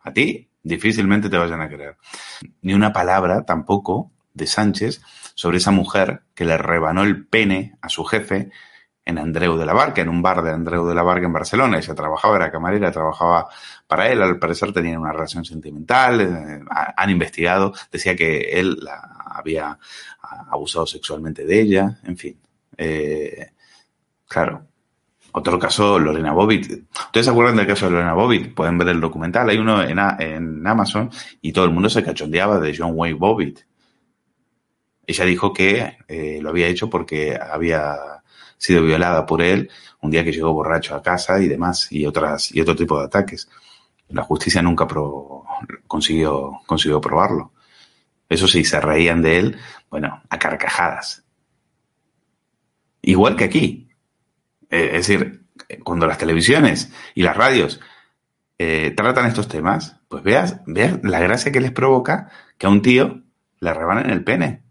A 0.00 0.12
ti 0.12 0.48
difícilmente 0.62 1.28
te 1.28 1.36
vayan 1.36 1.60
a 1.60 1.68
creer. 1.68 1.96
Ni 2.62 2.74
una 2.74 2.92
palabra 2.92 3.44
tampoco 3.44 4.12
de 4.34 4.46
Sánchez 4.46 5.00
sobre 5.34 5.58
esa 5.58 5.70
mujer 5.70 6.22
que 6.34 6.44
le 6.44 6.58
rebanó 6.58 7.04
el 7.04 7.26
pene 7.26 7.76
a 7.80 7.88
su 7.88 8.04
jefe 8.04 8.50
en 9.06 9.18
Andreu 9.18 9.56
de 9.56 9.64
la 9.64 9.72
Barca, 9.72 10.02
en 10.02 10.08
un 10.08 10.20
bar 10.20 10.42
de 10.42 10.50
Andreu 10.50 10.84
de 10.84 10.94
la 10.94 11.04
Barca 11.04 11.26
en 11.26 11.32
Barcelona. 11.32 11.78
Ella 11.78 11.94
trabajaba, 11.94 12.36
era 12.36 12.50
camarera, 12.50 12.90
trabajaba 12.90 13.48
para 13.86 14.10
él. 14.10 14.20
Al 14.20 14.38
parecer 14.38 14.72
tenían 14.72 14.98
una 14.98 15.12
relación 15.12 15.44
sentimental. 15.44 16.20
Eh, 16.20 16.60
han 16.68 17.10
investigado. 17.10 17.72
Decía 17.90 18.16
que 18.16 18.40
él 18.58 18.80
la 18.82 19.00
había 19.26 19.78
abusado 20.50 20.86
sexualmente 20.86 21.46
de 21.46 21.60
ella. 21.60 21.98
En 22.02 22.16
fin. 22.16 22.36
Eh, 22.76 23.52
claro. 24.26 24.66
Otro 25.30 25.58
caso, 25.58 26.00
Lorena 26.00 26.32
Bobbitt. 26.32 26.88
¿Ustedes 27.06 27.26
se 27.26 27.30
acuerdan 27.30 27.56
del 27.56 27.66
caso 27.66 27.86
de 27.86 27.92
Lorena 27.92 28.14
Bobbitt? 28.14 28.54
Pueden 28.54 28.76
ver 28.76 28.88
el 28.88 29.00
documental. 29.00 29.48
Hay 29.48 29.58
uno 29.58 29.82
en, 29.82 29.98
en 30.18 30.66
Amazon 30.66 31.10
y 31.40 31.52
todo 31.52 31.66
el 31.66 31.70
mundo 31.70 31.88
se 31.88 32.02
cachondeaba 32.02 32.58
de 32.58 32.74
John 32.76 32.92
Wayne 32.94 33.18
Bobbitt. 33.18 33.60
Ella 35.06 35.24
dijo 35.24 35.52
que 35.52 35.98
eh, 36.08 36.40
lo 36.42 36.48
había 36.48 36.66
hecho 36.66 36.90
porque 36.90 37.38
había 37.40 38.15
sido 38.58 38.82
violada 38.82 39.26
por 39.26 39.42
él 39.42 39.70
un 40.00 40.10
día 40.10 40.24
que 40.24 40.32
llegó 40.32 40.52
borracho 40.52 40.94
a 40.94 41.02
casa 41.02 41.40
y 41.40 41.48
demás, 41.48 41.90
y 41.90 42.06
otras, 42.06 42.54
y 42.54 42.60
otro 42.60 42.76
tipo 42.76 42.98
de 42.98 43.06
ataques. 43.06 43.48
La 44.08 44.22
justicia 44.22 44.62
nunca 44.62 44.86
consiguió, 45.86 46.60
consiguió 46.66 47.00
probarlo. 47.00 47.52
Eso 48.28 48.46
sí, 48.46 48.64
se 48.64 48.80
reían 48.80 49.22
de 49.22 49.38
él, 49.38 49.58
bueno, 49.90 50.22
a 50.28 50.38
carcajadas. 50.38 51.24
Igual 53.02 53.36
que 53.36 53.44
aquí. 53.44 53.88
Eh, 54.70 54.90
es 54.94 55.06
decir, 55.06 55.44
cuando 55.84 56.06
las 56.06 56.18
televisiones 56.18 56.92
y 57.14 57.22
las 57.22 57.36
radios 57.36 57.80
eh, 58.58 58.92
tratan 58.96 59.26
estos 59.26 59.48
temas, 59.48 59.96
pues 60.08 60.22
veas, 60.22 60.60
veas 60.66 60.98
la 61.02 61.20
gracia 61.20 61.52
que 61.52 61.60
les 61.60 61.72
provoca 61.72 62.30
que 62.58 62.66
a 62.66 62.70
un 62.70 62.82
tío 62.82 63.22
le 63.60 63.74
rebanen 63.74 64.10
el 64.10 64.24
pene. 64.24 64.62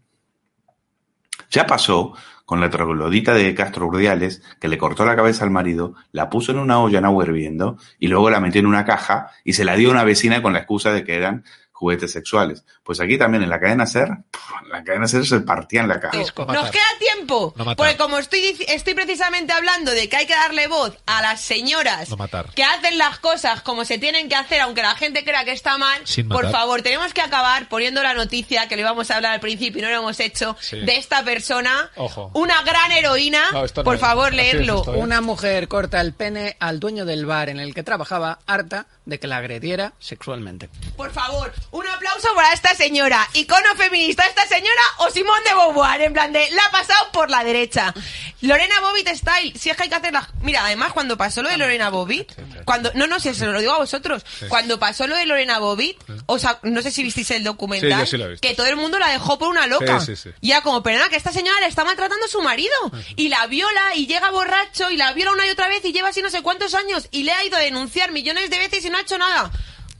Ya 1.50 1.66
pasó 1.66 2.14
con 2.46 2.60
la 2.60 2.70
troglodita 2.70 3.34
de 3.34 3.54
Castro 3.54 3.86
Urdiales, 3.88 4.40
que 4.60 4.68
le 4.68 4.78
cortó 4.78 5.04
la 5.04 5.16
cabeza 5.16 5.44
al 5.44 5.50
marido, 5.50 5.94
la 6.12 6.30
puso 6.30 6.52
en 6.52 6.58
una 6.58 6.80
olla 6.80 7.00
en 7.00 7.04
agua 7.04 7.24
hirviendo 7.24 7.76
y 7.98 8.06
luego 8.06 8.30
la 8.30 8.40
metió 8.40 8.60
en 8.60 8.66
una 8.66 8.84
caja 8.84 9.32
y 9.44 9.52
se 9.52 9.64
la 9.64 9.74
dio 9.74 9.88
a 9.88 9.92
una 9.92 10.04
vecina 10.04 10.40
con 10.40 10.52
la 10.52 10.60
excusa 10.60 10.92
de 10.92 11.04
que 11.04 11.16
eran 11.16 11.44
juguetes 11.78 12.10
sexuales. 12.10 12.64
Pues 12.82 13.00
aquí 13.00 13.18
también 13.18 13.42
en 13.42 13.50
la 13.50 13.60
cadena 13.60 13.84
SER, 13.86 14.08
en 14.08 14.68
la 14.70 14.82
cadena 14.82 15.06
SER 15.06 15.26
se 15.26 15.40
partían 15.40 15.86
la 15.88 16.00
caja. 16.00 16.16
Nos 16.16 16.30
queda 16.70 16.82
tiempo, 16.98 17.52
No 17.54 17.76
porque 17.76 17.98
como 17.98 18.16
estoy, 18.16 18.56
estoy 18.68 18.94
precisamente 18.94 19.52
hablando 19.52 19.90
de 19.90 20.08
que 20.08 20.16
hay 20.16 20.26
que 20.26 20.32
darle 20.34 20.68
voz 20.68 20.96
a 21.04 21.20
las 21.20 21.42
señoras 21.42 22.08
No 22.08 22.16
matar. 22.16 22.46
que 22.54 22.64
hacen 22.64 22.96
las 22.96 23.18
cosas 23.18 23.60
como 23.60 23.84
se 23.84 23.98
tienen 23.98 24.30
que 24.30 24.34
hacer, 24.36 24.62
aunque 24.62 24.80
la 24.80 24.94
gente 24.94 25.22
crea 25.22 25.44
que 25.44 25.52
está 25.52 25.76
mal, 25.76 26.00
por 26.30 26.50
favor, 26.50 26.80
tenemos 26.80 27.12
que 27.12 27.20
acabar 27.20 27.68
poniendo 27.68 28.02
la 28.02 28.14
noticia 28.14 28.68
que 28.68 28.76
le 28.76 28.80
íbamos 28.82 29.10
a 29.10 29.16
hablar 29.16 29.32
al 29.32 29.40
principio 29.40 29.80
y 29.80 29.82
no 29.82 29.90
lo 29.90 29.96
hemos 29.98 30.18
hecho, 30.20 30.56
Sí. 30.60 30.80
de 30.80 30.96
esta 30.96 31.24
persona, 31.24 31.90
Ojo. 31.96 32.30
una 32.32 32.62
gran 32.62 32.90
heroína, 32.92 33.50
No, 33.52 33.64
esto 33.66 33.82
no 33.82 33.84
por 33.84 33.96
es. 33.96 34.00
favor, 34.00 34.28
es 34.30 34.34
leerlo. 34.36 34.82
¿eh? 34.86 34.90
Una 34.96 35.20
mujer 35.20 35.68
corta 35.68 36.00
el 36.00 36.14
pene 36.14 36.56
al 36.58 36.80
dueño 36.80 37.04
del 37.04 37.26
bar 37.26 37.50
en 37.50 37.60
el 37.60 37.74
que 37.74 37.82
trabajaba, 37.82 38.38
harta 38.46 38.86
de 39.06 39.18
que 39.18 39.26
la 39.26 39.38
agrediera 39.38 39.94
sexualmente. 39.98 40.68
Por 40.96 41.10
favor, 41.12 41.52
un 41.70 41.86
aplauso 41.86 42.28
para 42.34 42.52
esta 42.52 42.74
señora. 42.74 43.26
Icono 43.34 43.74
feminista, 43.76 44.24
esta 44.26 44.46
señora 44.46 44.82
o 44.98 45.10
Simón 45.10 45.38
de 45.44 45.54
Beauvoir, 45.54 46.00
en 46.02 46.12
plan 46.12 46.32
de 46.32 46.50
la 46.50 46.62
ha 46.66 46.70
pasado 46.70 47.12
por 47.12 47.30
la 47.30 47.42
derecha. 47.44 47.94
Lorena 48.42 48.80
Bobbitt 48.80 49.08
Style, 49.08 49.58
si 49.58 49.70
es 49.70 49.76
que 49.76 49.84
hay 49.84 49.88
que 49.88 49.94
hacer 49.94 50.12
las... 50.12 50.26
Mira, 50.42 50.64
además 50.66 50.92
cuando 50.92 51.16
pasó 51.16 51.42
lo 51.42 51.48
de 51.48 51.56
Lorena 51.56 51.88
Bobbitt, 51.88 52.32
cuando... 52.64 52.90
No, 52.94 53.06
no, 53.06 53.18
si 53.18 53.32
se 53.34 53.46
lo 53.46 53.58
digo 53.58 53.72
a 53.72 53.78
vosotros. 53.78 54.24
Cuando 54.48 54.78
pasó 54.78 55.06
lo 55.06 55.16
de 55.16 55.24
Lorena 55.24 55.58
Bobbitt, 55.58 55.98
o 56.26 56.38
sea, 56.38 56.58
no 56.62 56.82
sé 56.82 56.90
si 56.90 57.02
visteis 57.02 57.30
el 57.30 57.44
documental, 57.44 57.92
Sí, 57.92 57.98
yo 58.00 58.06
sí 58.06 58.16
lo 58.18 58.26
he 58.26 58.30
visto. 58.30 58.46
que 58.46 58.54
todo 58.54 58.66
el 58.66 58.76
mundo 58.76 58.98
la 58.98 59.08
dejó 59.08 59.38
por 59.38 59.48
una 59.48 59.66
loca. 59.66 60.00
Sí, 60.00 60.16
sí, 60.16 60.30
sí. 60.30 60.30
Y 60.40 60.48
Ya 60.48 60.60
como, 60.62 60.82
perdona, 60.82 61.08
que 61.08 61.16
esta 61.16 61.32
señora 61.32 61.58
le 61.60 61.66
está 61.66 61.84
maltratando 61.84 62.24
a 62.26 62.28
su 62.28 62.42
marido. 62.42 62.74
Y 63.16 63.28
la 63.28 63.46
viola 63.46 63.94
y 63.94 64.06
llega 64.06 64.30
borracho 64.30 64.90
y 64.90 64.96
la 64.96 65.12
viola 65.12 65.32
una 65.32 65.46
y 65.46 65.50
otra 65.50 65.68
vez 65.68 65.84
y 65.84 65.92
lleva 65.92 66.08
así 66.10 66.20
no 66.22 66.30
sé 66.30 66.42
cuántos 66.42 66.74
años 66.74 67.08
y 67.10 67.22
le 67.22 67.32
ha 67.32 67.44
ido 67.44 67.56
a 67.56 67.60
denunciar 67.60 68.12
millones 68.12 68.50
de 68.50 68.58
veces 68.58 68.84
y 68.84 68.90
no 68.90 68.95
ha 68.96 69.02
hecho 69.02 69.18
nada. 69.18 69.50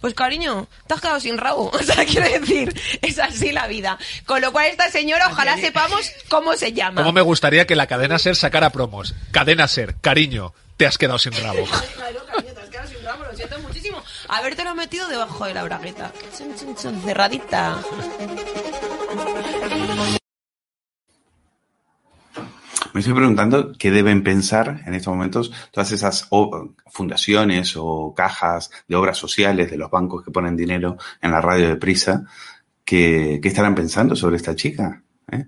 Pues 0.01 0.15
cariño, 0.15 0.69
te 0.87 0.95
has 0.95 1.01
quedado 1.01 1.21
sin 1.21 1.39
rabo. 1.39 1.71
O 1.75 1.79
sea, 1.83 2.05
quiero 2.05 2.29
decir, 2.29 2.75
es 3.03 3.19
así 3.19 3.53
la 3.53 3.67
vida. 3.67 3.99
Con 4.25 4.41
lo 4.41 4.53
cual 4.53 4.67
esta 4.67 4.91
señora, 4.91 5.29
ojalá 5.31 5.57
sepamos 5.57 6.11
cómo 6.29 6.55
se 6.55 6.73
llama. 6.73 7.01
¿Cómo 7.01 7.13
me 7.13 7.23
gustaría 7.23 7.67
que 7.67 7.77
la 7.77 7.87
cadena 7.87 8.19
Ser 8.19 8.37
sacara 8.37 8.71
promos? 8.71 9.15
Cadena 9.33 9.69
Ser, 9.69 9.97
cariño, 10.01 10.53
te 10.77 10.87
has 10.87 10.99
quedado 10.99 11.19
sin 11.19 11.33
rabo. 11.33 11.65
Claro, 11.97 12.25
cariño, 12.27 12.55
te 12.55 12.61
has 12.61 12.69
quedado 12.69 12.89
sin 12.89 13.05
rabo, 13.05 13.25
lo 13.25 13.37
siento 13.37 13.59
muchísimo. 13.61 14.03
Habértelo 14.29 14.75
metido 14.75 15.09
debajo 15.09 15.45
de 15.47 15.55
la 15.55 15.65
bragueta. 15.65 16.13
Chun, 16.37 16.57
chun, 16.57 16.77
chun, 16.77 17.03
cerradita. 17.03 17.79
Me 22.97 23.01
estoy 23.01 23.13
preguntando 23.13 23.73
qué 23.79 23.91
deben 23.91 24.23
pensar 24.23 24.81
en 24.87 24.95
estos 24.95 25.13
momentos 25.13 25.53
todas 25.71 25.93
esas 25.93 26.31
fundaciones 26.87 27.75
o 27.77 28.15
cajas 28.17 28.71
de 28.89 28.97
obras 28.97 29.19
sociales 29.19 29.71
de 29.71 29.77
los 29.77 29.91
bancos 29.91 30.25
que 30.25 30.31
ponen 30.31 30.57
dinero 30.57 30.97
en 31.21 31.31
la 31.31 31.43
radio 31.43 31.69
de 31.69 31.77
prisa. 31.77 32.25
¿Qué, 32.87 33.39
estarán 33.45 33.75
pensando 33.75 34.17
sobre 34.17 34.37
esta 34.37 34.57
chica? 34.57 35.03
¿Eh? 35.31 35.45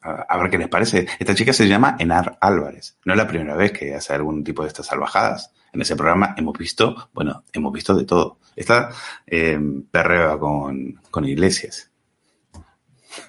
A, 0.00 0.38
ver 0.38 0.50
qué 0.50 0.56
les 0.56 0.68
parece. 0.68 1.06
Esta 1.18 1.34
chica 1.34 1.52
se 1.52 1.68
llama 1.68 1.96
Enar 1.98 2.38
Álvarez. 2.40 2.96
No 3.04 3.12
es 3.12 3.18
la 3.18 3.28
primera 3.28 3.56
vez 3.56 3.70
que 3.70 3.94
hace 3.94 4.14
algún 4.14 4.42
tipo 4.42 4.62
de 4.62 4.68
estas 4.68 4.86
salvajadas. 4.86 5.52
En 5.70 5.82
ese 5.82 5.96
programa 5.96 6.34
hemos 6.38 6.56
visto, 6.56 7.10
bueno, 7.12 7.44
hemos 7.52 7.74
visto 7.74 7.94
de 7.94 8.06
todo. 8.06 8.38
Esta 8.56 8.88
eh, 9.26 9.60
perrea 9.90 10.38
con, 10.38 10.98
con 11.10 11.26
iglesias. 11.26 11.90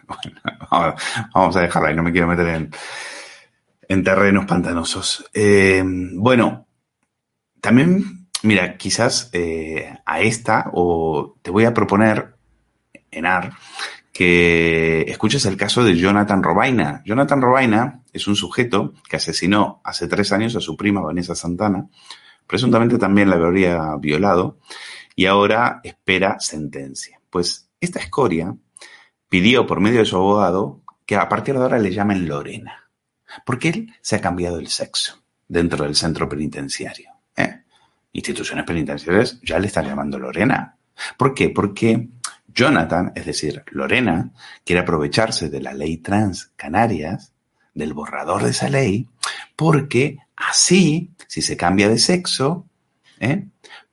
Vamos 1.34 1.58
a 1.58 1.60
dejarla 1.60 1.92
y 1.92 1.96
no 1.96 2.04
me 2.04 2.14
quiero 2.14 2.28
meter 2.28 2.48
en, 2.48 2.72
en 3.90 4.04
terrenos 4.04 4.46
pantanosos. 4.46 5.30
Eh, 5.34 5.84
bueno, 5.86 6.68
también, 7.62 8.28
mira, 8.44 8.78
quizás 8.78 9.30
eh, 9.34 9.98
a 10.06 10.22
esta, 10.22 10.70
o 10.74 11.36
te 11.42 11.52
voy 11.52 11.66
a 11.66 11.74
proponer, 11.74 12.36
Enar, 13.12 13.54
que 14.12 15.02
escuches 15.08 15.46
el 15.46 15.58
caso 15.58 15.84
de 15.84 15.98
Jonathan 15.98 16.44
Robaina. 16.44 17.02
Jonathan 17.06 17.42
Robaina 17.42 18.04
es 18.14 18.28
un 18.28 18.36
sujeto 18.36 18.94
que 19.10 19.18
asesinó 19.18 19.82
hace 19.84 20.08
tres 20.08 20.32
años 20.32 20.56
a 20.56 20.62
su 20.62 20.78
prima 20.78 21.02
Vanessa 21.02 21.36
Santana. 21.36 21.88
Presuntamente 22.48 22.98
también 22.98 23.30
la 23.30 23.36
habría 23.36 23.96
violado 24.00 24.60
y 25.16 25.26
ahora 25.26 25.82
espera 25.84 26.40
sentencia. 26.40 27.20
Pues 27.30 27.70
esta 27.82 28.00
escoria 28.00 28.56
pidió 29.28 29.66
por 29.66 29.80
medio 29.80 30.00
de 30.00 30.06
su 30.06 30.16
abogado 30.16 30.82
que 31.06 31.16
a 31.16 31.28
partir 31.28 31.56
de 31.56 31.62
ahora 31.62 31.80
le 31.80 31.92
llamen 31.92 32.28
Lorena 32.28 32.85
porque 33.46 33.70
él 33.70 33.94
se 34.02 34.16
ha 34.16 34.22
cambiado 34.22 34.60
el 34.60 34.68
sexo 34.68 35.24
dentro 35.48 35.84
del 35.84 35.96
centro 35.96 36.30
penitenciario. 36.30 37.12
¿eh? 37.36 37.64
Instituciones 38.14 38.66
penitenciarias 38.66 39.40
ya 39.42 39.60
le 39.60 39.68
están 39.68 39.88
llamando 39.88 40.20
Lorena. 40.20 40.78
¿Por 41.18 41.34
qué? 41.34 41.50
Porque 41.50 42.08
Jonathan, 42.48 43.12
es 43.16 43.26
decir, 43.26 43.64
Lorena, 43.72 44.32
quiere 44.64 44.82
aprovecharse 44.82 45.50
de 45.50 45.62
la 45.62 45.74
ley 45.74 45.98
trans 45.98 46.52
Canarias, 46.56 47.34
del 47.74 47.94
borrador 47.94 48.44
de 48.44 48.52
esa 48.52 48.70
ley, 48.70 49.08
porque 49.56 50.20
así, 50.36 51.12
si 51.28 51.42
se 51.42 51.58
cambia 51.58 51.90
de 51.90 52.00
sexo, 52.00 52.66
¿eh? 53.20 53.46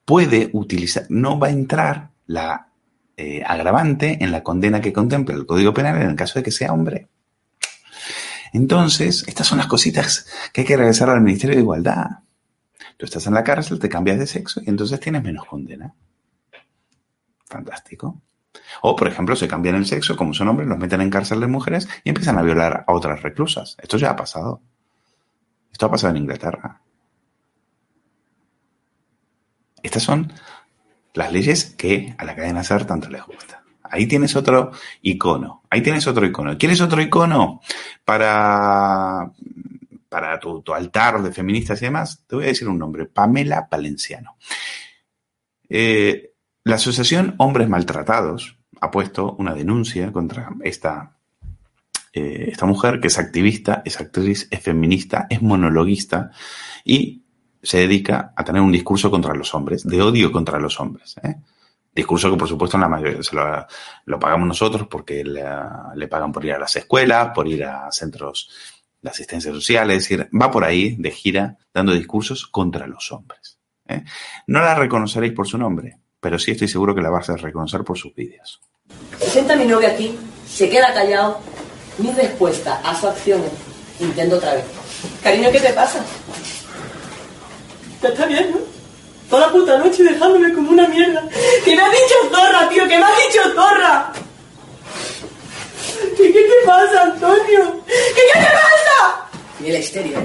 puede 0.04 0.50
utilizar, 0.52 1.06
no 1.08 1.38
va 1.38 1.48
a 1.48 1.50
entrar 1.50 2.10
la 2.26 2.68
eh, 3.16 3.42
agravante 3.44 4.18
en 4.20 4.32
la 4.32 4.42
condena 4.42 4.80
que 4.80 4.92
contempla 4.92 5.34
el 5.34 5.46
Código 5.46 5.74
Penal 5.74 6.00
en 6.00 6.10
el 6.10 6.16
caso 6.16 6.38
de 6.38 6.44
que 6.44 6.50
sea 6.50 6.72
hombre. 6.72 7.08
Entonces, 8.52 9.24
estas 9.26 9.46
son 9.46 9.58
las 9.58 9.66
cositas 9.66 10.26
que 10.52 10.60
hay 10.60 10.66
que 10.66 10.76
regresar 10.76 11.08
al 11.08 11.22
Ministerio 11.22 11.56
de 11.56 11.62
Igualdad. 11.62 12.20
Tú 12.98 13.06
estás 13.06 13.26
en 13.26 13.34
la 13.34 13.42
cárcel, 13.42 13.78
te 13.78 13.88
cambias 13.88 14.18
de 14.18 14.26
sexo 14.26 14.60
y 14.64 14.68
entonces 14.68 15.00
tienes 15.00 15.22
menos 15.22 15.46
condena. 15.46 15.94
Fantástico. 17.46 18.20
O, 18.82 18.94
por 18.94 19.08
ejemplo, 19.08 19.36
se 19.36 19.48
cambian 19.48 19.76
el 19.76 19.86
sexo, 19.86 20.16
como 20.16 20.34
son 20.34 20.48
hombres, 20.48 20.68
los 20.68 20.78
meten 20.78 21.00
en 21.00 21.10
cárcel 21.10 21.40
de 21.40 21.46
mujeres 21.46 21.88
y 22.04 22.10
empiezan 22.10 22.38
a 22.38 22.42
violar 22.42 22.84
a 22.86 22.92
otras 22.92 23.22
reclusas. 23.22 23.76
Esto 23.80 23.96
ya 23.96 24.10
ha 24.10 24.16
pasado. 24.16 24.60
Esto 25.72 25.86
ha 25.86 25.90
pasado 25.90 26.10
en 26.10 26.22
Inglaterra. 26.22 26.82
Estas 29.82 30.02
son 30.02 30.32
las 31.14 31.32
leyes 31.32 31.64
que 31.64 32.14
a 32.18 32.24
la 32.24 32.36
cadena 32.36 32.62
SER 32.62 32.84
tanto 32.84 33.08
les 33.08 33.24
gusta. 33.24 33.61
Ahí 33.92 34.06
tienes 34.06 34.34
otro 34.36 34.72
icono. 35.02 35.62
Ahí 35.68 35.82
tienes 35.82 36.06
otro 36.06 36.24
icono. 36.24 36.56
¿Quieres 36.56 36.80
otro 36.80 37.02
icono 37.02 37.60
para, 38.06 39.30
para 40.08 40.40
tu, 40.40 40.62
altar 40.74 41.22
de 41.22 41.30
feministas 41.30 41.82
y 41.82 41.84
demás? 41.84 42.24
Te 42.26 42.34
voy 42.34 42.46
a 42.46 42.48
decir 42.48 42.68
un 42.68 42.78
nombre. 42.78 43.04
Pamela 43.04 43.68
Valenciano. 43.70 44.36
Eh, 45.68 46.32
la 46.64 46.76
Asociación 46.76 47.34
Hombres 47.36 47.68
Maltratados 47.68 48.56
ha 48.80 48.90
puesto 48.90 49.34
una 49.38 49.52
denuncia 49.52 50.10
contra 50.10 50.48
esta, 50.64 51.18
eh, 52.14 52.48
esta 52.50 52.64
mujer 52.64 52.98
que 52.98 53.08
es 53.08 53.18
activista, 53.18 53.82
es 53.84 54.00
actriz, 54.00 54.48
es 54.50 54.60
feminista, 54.60 55.26
es 55.28 55.42
monologuista 55.42 56.30
y 56.82 57.24
se 57.62 57.78
dedica 57.78 58.32
a 58.34 58.42
tener 58.42 58.62
un 58.62 58.72
discurso 58.72 59.10
contra 59.10 59.34
los 59.34 59.54
hombres, 59.54 59.86
de 59.86 60.00
odio 60.00 60.32
contra 60.32 60.58
los 60.58 60.80
hombres. 60.80 61.16
¿eh? 61.22 61.36
Discurso 61.94 62.30
que, 62.30 62.36
por 62.38 62.48
supuesto, 62.48 62.76
en 62.76 62.82
la 62.82 62.88
mayoría 62.88 63.22
se 63.22 63.36
lo, 63.36 63.66
lo 64.06 64.18
pagamos 64.18 64.48
nosotros 64.48 64.86
porque 64.88 65.22
le, 65.24 65.44
le, 65.94 66.08
pagan 66.08 66.32
por 66.32 66.44
ir 66.44 66.52
a 66.52 66.58
las 66.58 66.74
escuelas, 66.76 67.32
por 67.34 67.46
ir 67.46 67.64
a 67.64 67.92
centros 67.92 68.48
de 69.02 69.10
asistencia 69.10 69.52
social, 69.52 69.90
es 69.90 69.98
decir, 69.98 70.28
va 70.40 70.50
por 70.50 70.64
ahí 70.64 70.96
de 70.98 71.10
gira 71.10 71.58
dando 71.74 71.92
discursos 71.92 72.46
contra 72.46 72.86
los 72.86 73.12
hombres. 73.12 73.58
¿eh? 73.88 74.04
No 74.46 74.60
la 74.60 74.74
reconoceréis 74.74 75.32
por 75.32 75.46
su 75.46 75.58
nombre, 75.58 75.98
pero 76.20 76.38
sí 76.38 76.52
estoy 76.52 76.68
seguro 76.68 76.94
que 76.94 77.02
la 77.02 77.10
vas 77.10 77.28
a 77.28 77.36
reconocer 77.36 77.82
por 77.82 77.98
sus 77.98 78.14
vídeos. 78.14 78.60
Se 79.18 79.28
sienta 79.28 79.56
mi 79.56 79.66
novio 79.66 79.88
aquí, 79.88 80.16
se 80.46 80.70
queda 80.70 80.94
callado, 80.94 81.40
mi 81.98 82.10
respuesta 82.12 82.80
a 82.84 82.94
su 82.94 83.08
acción 83.08 83.42
es, 83.42 84.00
intento 84.00 84.36
otra 84.36 84.54
vez. 84.54 84.64
Cariño, 85.22 85.50
¿qué 85.50 85.60
te 85.60 85.72
pasa? 85.72 86.02
Ya 88.00 88.08
está 88.08 88.26
bien, 88.26 88.52
¿no? 88.52 88.81
Toda 89.32 89.46
la 89.46 89.52
puta 89.52 89.78
noche 89.78 90.02
dejándome 90.02 90.52
como 90.52 90.72
una 90.72 90.86
mierda. 90.88 91.26
¡Que 91.64 91.74
me 91.74 91.80
has 91.80 91.90
dicho 91.90 92.14
zorra, 92.30 92.68
tío! 92.68 92.86
¡Que 92.86 92.98
me 92.98 93.02
has 93.02 93.16
dicho 93.16 93.40
zorra! 93.54 94.12
¿Qué, 96.18 96.32
qué 96.34 96.42
te 96.42 96.66
pasa, 96.66 97.02
Antonio? 97.04 97.82
¿Qué, 97.86 97.94
qué 98.14 98.38
te 98.38 98.44
pasa? 98.44 99.30
Y 99.58 99.70
el 99.70 99.76
exterior. 99.76 100.22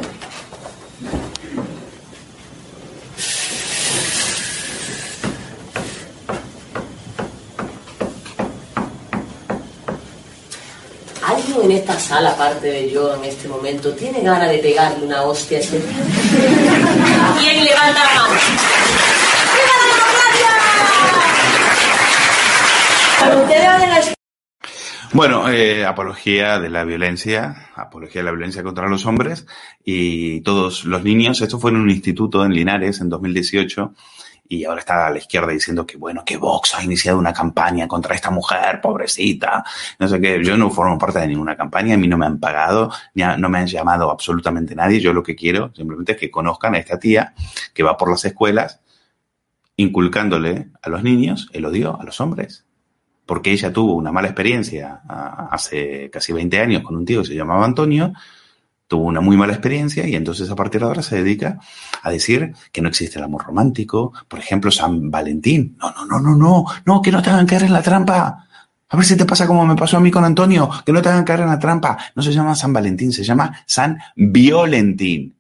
¿Alguien 11.58 11.72
en 11.72 11.78
esta 11.78 12.00
sala, 12.00 12.32
aparte 12.32 12.68
de 12.68 12.92
yo 12.92 13.16
en 13.16 13.24
este 13.24 13.48
momento, 13.48 13.92
tiene 13.94 14.22
ganas 14.22 14.52
de 14.52 14.60
pegarle 14.60 15.04
una 15.04 15.24
hostia 15.24 15.58
a 15.58 15.62
este 15.62 15.80
tío? 15.80 15.98
¿Quién 17.40 17.66
levanta 17.66 18.00
la 18.04 18.14
mano? 18.14 18.36
Bueno, 25.14 25.50
eh, 25.50 25.84
apología 25.84 26.60
de 26.60 26.70
la 26.70 26.84
violencia, 26.84 27.72
apología 27.76 28.22
de 28.22 28.26
la 28.26 28.32
violencia 28.32 28.62
contra 28.62 28.88
los 28.88 29.08
hombres 29.08 29.48
y 29.84 30.42
todos 30.42 30.86
los 30.86 31.04
niños. 31.04 31.42
Esto 31.42 31.58
fue 31.60 31.72
en 31.72 31.78
un 31.78 31.90
instituto 31.90 32.46
en 32.46 32.54
Linares 32.54 33.02
en 33.02 33.10
2018 33.10 33.94
y 34.50 34.64
ahora 34.66 34.80
está 34.80 35.08
a 35.08 35.10
la 35.10 35.18
izquierda 35.18 35.52
diciendo 35.52 35.86
que 35.86 35.98
bueno, 35.98 36.24
que 36.26 36.38
Vox 36.38 36.76
ha 36.76 36.84
iniciado 36.84 37.18
una 37.18 37.34
campaña 37.34 37.88
contra 37.88 38.16
esta 38.16 38.32
mujer, 38.32 38.80
pobrecita, 38.82 39.64
no 40.00 40.08
sé 40.08 40.20
qué, 40.22 40.44
yo 40.44 40.58
no 40.58 40.70
formo 40.70 40.98
parte 40.98 41.20
de 41.20 41.28
ninguna 41.28 41.56
campaña, 41.56 41.96
a 41.96 41.98
mí 41.98 42.08
no 42.08 42.18
me 42.18 42.26
han 42.26 42.40
pagado, 42.40 42.92
ni 43.14 43.24
no 43.24 43.50
me 43.50 43.60
han 43.60 43.68
llamado 43.68 44.10
absolutamente 44.12 44.76
nadie, 44.76 45.00
yo 45.00 45.14
lo 45.14 45.24
que 45.24 45.36
quiero 45.36 45.72
simplemente 45.76 46.14
es 46.14 46.18
que 46.18 46.32
conozcan 46.32 46.76
a 46.76 46.78
esta 46.80 47.00
tía 47.00 47.34
que 47.74 47.84
va 47.84 47.98
por 47.98 48.10
las 48.10 48.24
escuelas 48.26 48.82
inculcándole 49.78 50.70
a 50.82 50.90
los 50.90 51.04
niños 51.04 51.48
el 51.54 51.66
odio 51.66 52.00
a 52.00 52.04
los 52.04 52.20
hombres. 52.20 52.66
Porque 53.26 53.52
ella 53.52 53.72
tuvo 53.72 53.94
una 53.94 54.12
mala 54.12 54.30
experiencia 54.30 55.02
hace 55.52 56.10
casi 56.10 56.34
20 56.34 56.60
años 56.60 56.82
con 56.82 56.96
un 56.96 57.06
tío 57.06 57.22
que 57.22 57.28
se 57.28 57.36
llamaba 57.36 57.66
Antonio, 57.66 58.14
tuvo 58.88 59.06
una 59.06 59.22
muy 59.22 59.38
mala 59.38 59.54
experiencia 59.54 60.08
y 60.08 60.16
entonces 60.16 60.50
a 60.50 60.56
partir 60.56 60.82
de 60.82 60.88
ahora 60.88 61.02
se 61.02 61.18
dedica 61.18 61.60
a 62.02 62.10
decir 62.10 62.54
que 62.72 62.82
no 62.82 62.90
existe 62.90 63.20
el 63.20 63.26
amor 63.26 63.46
romántico, 63.46 64.14
por 64.28 64.40
ejemplo, 64.40 64.72
San 64.72 65.12
Valentín. 65.12 65.78
No, 65.80 65.92
no, 65.92 66.06
no, 66.06 66.20
no, 66.20 66.36
no, 66.36 66.66
no, 66.86 67.02
que 67.02 67.12
no 67.12 67.22
te 67.22 67.30
hagan 67.30 67.46
caer 67.46 67.64
en 67.64 67.74
la 67.74 67.82
trampa. 67.82 68.48
A 68.90 68.96
ver 68.96 69.06
si 69.06 69.18
te 69.18 69.26
pasa 69.26 69.46
como 69.46 69.66
me 69.66 69.76
pasó 69.76 69.98
a 69.98 70.00
mí 70.00 70.10
con 70.10 70.24
Antonio, 70.24 70.70
que 70.86 70.94
no 70.94 71.02
te 71.02 71.10
hagan 71.10 71.26
caer 71.26 71.42
en 71.42 71.48
la 71.48 71.60
trampa. 71.60 71.98
No 72.16 72.24
se 72.24 72.32
llama 72.32 72.56
San 72.56 72.72
Valentín, 72.72 73.12
se 73.12 73.24
llama 73.24 73.64
San 73.66 73.98
Violentín. 74.16 75.37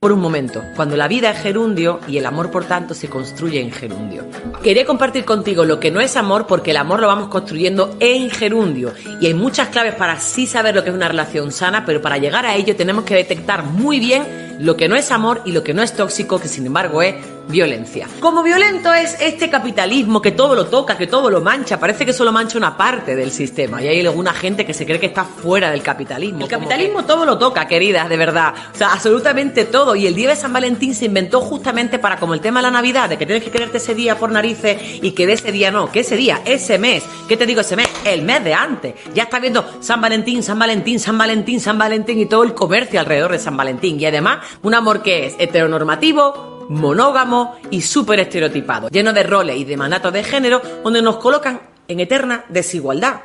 Por 0.00 0.12
un 0.12 0.20
momento, 0.20 0.62
cuando 0.74 0.96
la 0.96 1.08
vida 1.08 1.30
es 1.30 1.38
gerundio 1.40 2.00
y 2.08 2.18
el 2.18 2.26
amor, 2.26 2.50
por 2.50 2.64
tanto, 2.64 2.94
se 2.94 3.08
construye 3.08 3.60
en 3.60 3.72
gerundio. 3.72 4.24
Quería 4.62 4.84
compartir 4.84 5.24
contigo 5.24 5.64
lo 5.64 5.80
que 5.80 5.90
no 5.90 6.00
es 6.00 6.16
amor 6.16 6.46
porque 6.46 6.70
el 6.70 6.76
amor 6.76 7.00
lo 7.00 7.06
vamos 7.06 7.28
construyendo 7.28 7.96
en 8.00 8.30
gerundio. 8.30 8.92
Y 9.20 9.26
hay 9.26 9.34
muchas 9.34 9.68
claves 9.68 9.94
para 9.94 10.12
así 10.12 10.46
saber 10.46 10.74
lo 10.74 10.82
que 10.82 10.90
es 10.90 10.96
una 10.96 11.08
relación 11.08 11.52
sana, 11.52 11.84
pero 11.84 12.00
para 12.02 12.18
llegar 12.18 12.46
a 12.46 12.54
ello 12.56 12.76
tenemos 12.76 13.04
que 13.04 13.14
detectar 13.14 13.64
muy 13.64 14.00
bien 14.00 14.56
lo 14.58 14.76
que 14.76 14.88
no 14.88 14.96
es 14.96 15.10
amor 15.10 15.42
y 15.44 15.52
lo 15.52 15.62
que 15.62 15.74
no 15.74 15.82
es 15.82 15.94
tóxico, 15.94 16.38
que 16.38 16.48
sin 16.48 16.66
embargo 16.66 17.02
es 17.02 17.14
violencia. 17.48 18.08
Como 18.20 18.42
violento 18.42 18.92
es 18.92 19.16
este 19.20 19.48
capitalismo 19.48 20.20
que 20.20 20.32
todo 20.32 20.54
lo 20.54 20.66
toca, 20.66 20.96
que 20.96 21.06
todo 21.06 21.30
lo 21.30 21.40
mancha, 21.40 21.78
parece 21.78 22.04
que 22.04 22.12
solo 22.12 22.32
mancha 22.32 22.58
una 22.58 22.76
parte 22.76 23.14
del 23.14 23.30
sistema 23.30 23.82
y 23.82 23.88
hay 23.88 24.00
alguna 24.04 24.32
gente 24.32 24.66
que 24.66 24.74
se 24.74 24.84
cree 24.84 24.98
que 24.98 25.06
está 25.06 25.24
fuera 25.24 25.70
del 25.70 25.82
capitalismo. 25.82 26.42
El 26.42 26.48
capitalismo 26.48 27.04
todo 27.04 27.24
lo 27.24 27.38
toca, 27.38 27.66
queridas, 27.66 28.08
de 28.08 28.16
verdad. 28.16 28.54
O 28.74 28.76
sea, 28.76 28.92
absolutamente 28.92 29.64
todo. 29.64 29.94
Y 29.96 30.06
el 30.06 30.14
día 30.14 30.30
de 30.30 30.36
San 30.36 30.52
Valentín 30.52 30.94
se 30.94 31.06
inventó 31.06 31.40
justamente 31.40 31.98
para, 31.98 32.18
como 32.18 32.34
el 32.34 32.40
tema 32.40 32.60
de 32.60 32.64
la 32.64 32.70
Navidad, 32.70 33.08
de 33.08 33.16
que 33.16 33.26
tienes 33.26 33.44
que 33.44 33.50
quererte 33.50 33.78
ese 33.78 33.94
día 33.94 34.18
por 34.18 34.30
narices 34.30 34.80
y 35.02 35.12
que 35.12 35.26
de 35.26 35.34
ese 35.34 35.52
día 35.52 35.70
no, 35.70 35.90
que 35.90 36.00
ese 36.00 36.16
día, 36.16 36.40
ese 36.44 36.78
mes, 36.78 37.04
¿qué 37.28 37.36
te 37.36 37.46
digo 37.46 37.60
ese 37.60 37.76
mes? 37.76 37.88
El 38.04 38.22
mes 38.22 38.42
de 38.44 38.54
antes. 38.54 38.94
Ya 39.14 39.24
está 39.24 39.38
viendo 39.38 39.64
San 39.80 40.00
Valentín, 40.00 40.42
San 40.42 40.58
Valentín, 40.58 41.00
San 41.00 41.18
Valentín, 41.18 41.60
San 41.60 41.78
Valentín 41.78 42.18
y 42.18 42.26
todo 42.26 42.42
el 42.42 42.54
comercio 42.54 43.00
alrededor 43.00 43.32
de 43.32 43.38
San 43.38 43.56
Valentín. 43.56 44.00
Y 44.00 44.06
además, 44.06 44.38
un 44.62 44.74
amor 44.74 45.02
que 45.02 45.26
es 45.26 45.34
heteronormativo, 45.38 46.55
monógamo 46.68 47.56
y 47.70 47.80
súper 47.80 48.20
estereotipado, 48.20 48.88
lleno 48.88 49.12
de 49.12 49.22
roles 49.22 49.56
y 49.56 49.64
de 49.64 49.76
mandatos 49.76 50.12
de 50.12 50.24
género 50.24 50.60
donde 50.82 51.02
nos 51.02 51.16
colocan 51.16 51.60
en 51.88 52.00
eterna 52.00 52.44
desigualdad. 52.48 53.22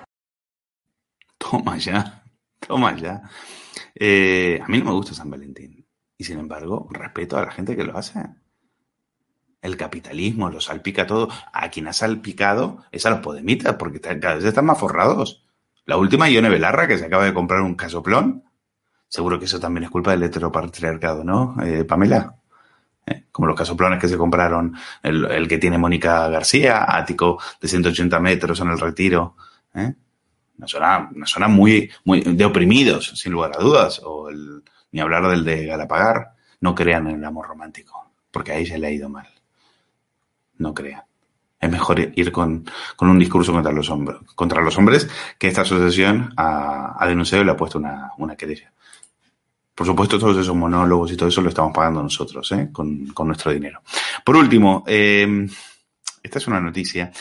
Toma 1.38 1.78
ya, 1.78 2.24
toma 2.60 2.96
ya. 2.96 3.22
Eh, 3.96 4.60
a 4.64 4.68
mí 4.68 4.80
no 4.80 4.86
me 4.86 4.92
gusta 4.92 5.14
San 5.14 5.30
Valentín. 5.30 5.86
Y 6.18 6.24
sin 6.24 6.40
embargo, 6.40 6.88
respeto 6.92 7.38
a 7.38 7.46
la 7.46 7.52
gente 7.52 7.76
que 7.76 7.84
lo 7.84 7.98
hace. 7.98 8.24
El 9.62 9.78
capitalismo 9.78 10.50
lo 10.50 10.62
salpica 10.62 11.08
todo. 11.08 11.30
A 11.52 11.70
quien 11.70 11.88
ha 11.88 11.94
salpicado 11.94 12.84
es 12.92 13.06
a 13.06 13.10
los 13.10 13.20
podemitas, 13.20 13.76
porque 13.76 14.00
cada 14.00 14.36
vez 14.36 14.46
están 14.46 14.66
más 14.66 14.80
forrados. 14.80 15.46
La 15.86 15.98
última, 15.98 16.30
Ione 16.30 16.50
Belarra, 16.50 16.88
que 16.88 16.98
se 16.98 17.06
acaba 17.06 17.26
de 17.26 17.34
comprar 17.34 17.62
un 17.62 17.76
casoplón. 17.76 18.44
Seguro 19.08 19.40
que 19.40 19.46
eso 19.46 19.60
también 19.60 19.86
es 19.86 19.90
culpa 19.90 20.12
del 20.12 20.24
heteropatriarcado, 20.24 21.24
¿no, 21.24 21.56
eh, 21.64 21.84
Pamela? 21.84 22.41
¿Eh? 23.06 23.26
Como 23.32 23.48
los 23.48 23.58
casoplones 23.58 24.00
que 24.00 24.08
se 24.08 24.18
compraron, 24.18 24.76
el, 25.02 25.26
el, 25.26 25.48
que 25.48 25.58
tiene 25.58 25.78
Mónica 25.78 26.28
García, 26.28 26.86
ático 26.88 27.40
de 27.60 27.68
180 27.68 28.20
metros 28.20 28.60
en 28.60 28.70
el 28.70 28.80
retiro. 28.80 29.36
¿eh? 29.74 29.94
Una 30.58 30.68
zona, 30.68 31.10
una 31.14 31.26
zona 31.26 31.48
muy, 31.48 31.90
muy 32.06 32.22
de 32.22 32.46
oprimidos, 32.46 33.14
sin 33.16 33.32
lugar 33.32 33.52
a 33.56 33.62
dudas. 33.62 34.02
O 34.04 34.30
el, 34.30 34.64
ni 34.92 35.00
hablar 35.00 35.28
del 35.28 35.44
de 35.44 35.66
Galapagar. 35.66 36.34
No 36.60 36.76
crean 36.76 37.08
en 37.08 37.16
el 37.16 37.26
amor 37.26 37.48
romántico, 37.48 38.12
porque 38.30 38.52
ahí 38.52 38.66
se 38.68 38.78
le 38.78 38.88
ha 38.88 38.92
ido 38.92 39.10
mal. 39.10 39.28
No 40.60 40.76
crean. 40.76 41.04
Es 41.60 41.72
mejor 41.72 42.00
ir 42.00 42.32
con, 42.32 42.66
un 43.00 43.20
discurso 43.20 43.52
contra 43.52 43.72
los 43.72 43.90
hombres, 43.90 44.18
contra 44.36 44.62
los 44.62 44.78
hombres 44.78 45.10
que 45.40 45.48
esta 45.48 45.62
asociación 45.62 46.34
ha, 46.38 47.04
denunciado 47.08 47.44
y 47.44 47.46
le 47.46 47.52
ha 47.52 47.58
puesto 47.58 47.80
una 47.80 48.36
querella. 48.36 48.72
Por 49.82 49.88
supuesto, 49.88 50.20
todos 50.20 50.38
esos 50.38 50.56
monólogos 50.56 51.12
y 51.12 51.18
todo 51.18 51.30
eso 51.30 51.42
lo 51.42 51.50
estamos 51.50 51.74
pagando 51.74 52.04
nosotros, 52.04 52.52
¿eh? 52.52 52.70
con, 52.72 53.12
nuestro 53.26 53.52
dinero. 53.52 53.82
Por 54.24 54.36
último, 54.36 54.84
eh, 54.86 55.48
esta 56.22 56.38
es 56.38 56.48
una 56.48 56.62
noticia 56.62 57.12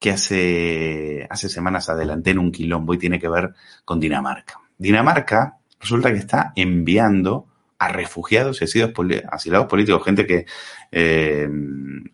que 0.00 0.10
hace, 0.10 1.24
hace 1.30 1.48
semanas 1.48 1.88
adelanté 1.88 2.30
en 2.32 2.40
un 2.40 2.50
quilombo 2.50 2.92
y 2.92 2.98
tiene 2.98 3.20
que 3.20 3.28
ver 3.28 3.54
con 3.84 4.00
Dinamarca. 4.00 4.58
Dinamarca 4.76 5.58
resulta 5.78 6.10
que 6.10 6.18
está 6.18 6.52
enviando 6.56 7.46
a 7.78 7.86
refugiados 7.86 8.60
y 8.60 8.64
asilados 9.30 9.68
políticos, 9.68 10.04
gente 10.04 10.26
que 10.26 10.46
eh, 10.90 11.48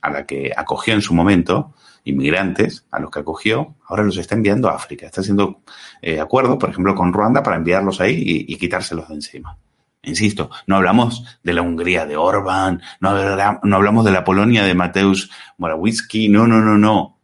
a 0.02 0.10
la 0.10 0.26
que 0.26 0.52
acogió 0.54 0.92
en 0.92 1.00
su 1.00 1.14
momento, 1.14 1.72
inmigrantes 2.04 2.84
a 2.90 3.00
los 3.00 3.10
que 3.10 3.20
acogió, 3.20 3.76
ahora 3.86 4.02
los 4.02 4.18
está 4.18 4.34
enviando 4.34 4.68
a 4.68 4.74
África. 4.74 5.06
Está 5.06 5.22
haciendo 5.22 5.62
eh, 6.02 6.20
acuerdos, 6.20 6.58
por 6.58 6.68
ejemplo, 6.68 6.94
con 6.94 7.10
Ruanda 7.10 7.42
para 7.42 7.56
enviarlos 7.56 8.02
ahí 8.02 8.44
y, 8.46 8.56
quitárselos 8.58 9.08
de 9.08 9.14
encima. 9.14 9.56
Insisto, 10.02 10.50
no 10.66 10.76
hablamos 10.76 11.38
de 11.42 11.52
la 11.52 11.62
Hungría 11.62 12.06
de 12.06 12.16
Orban, 12.16 12.80
no, 13.00 13.10
hablamos 13.10 14.04
de 14.04 14.12
la 14.12 14.24
Polonia 14.24 14.64
de 14.64 14.74
Mateusz 14.74 15.28
Morawiecki, 15.58 16.28
no, 16.28 16.46
no, 16.46 16.60
no, 16.60 16.78
no. 16.78 17.18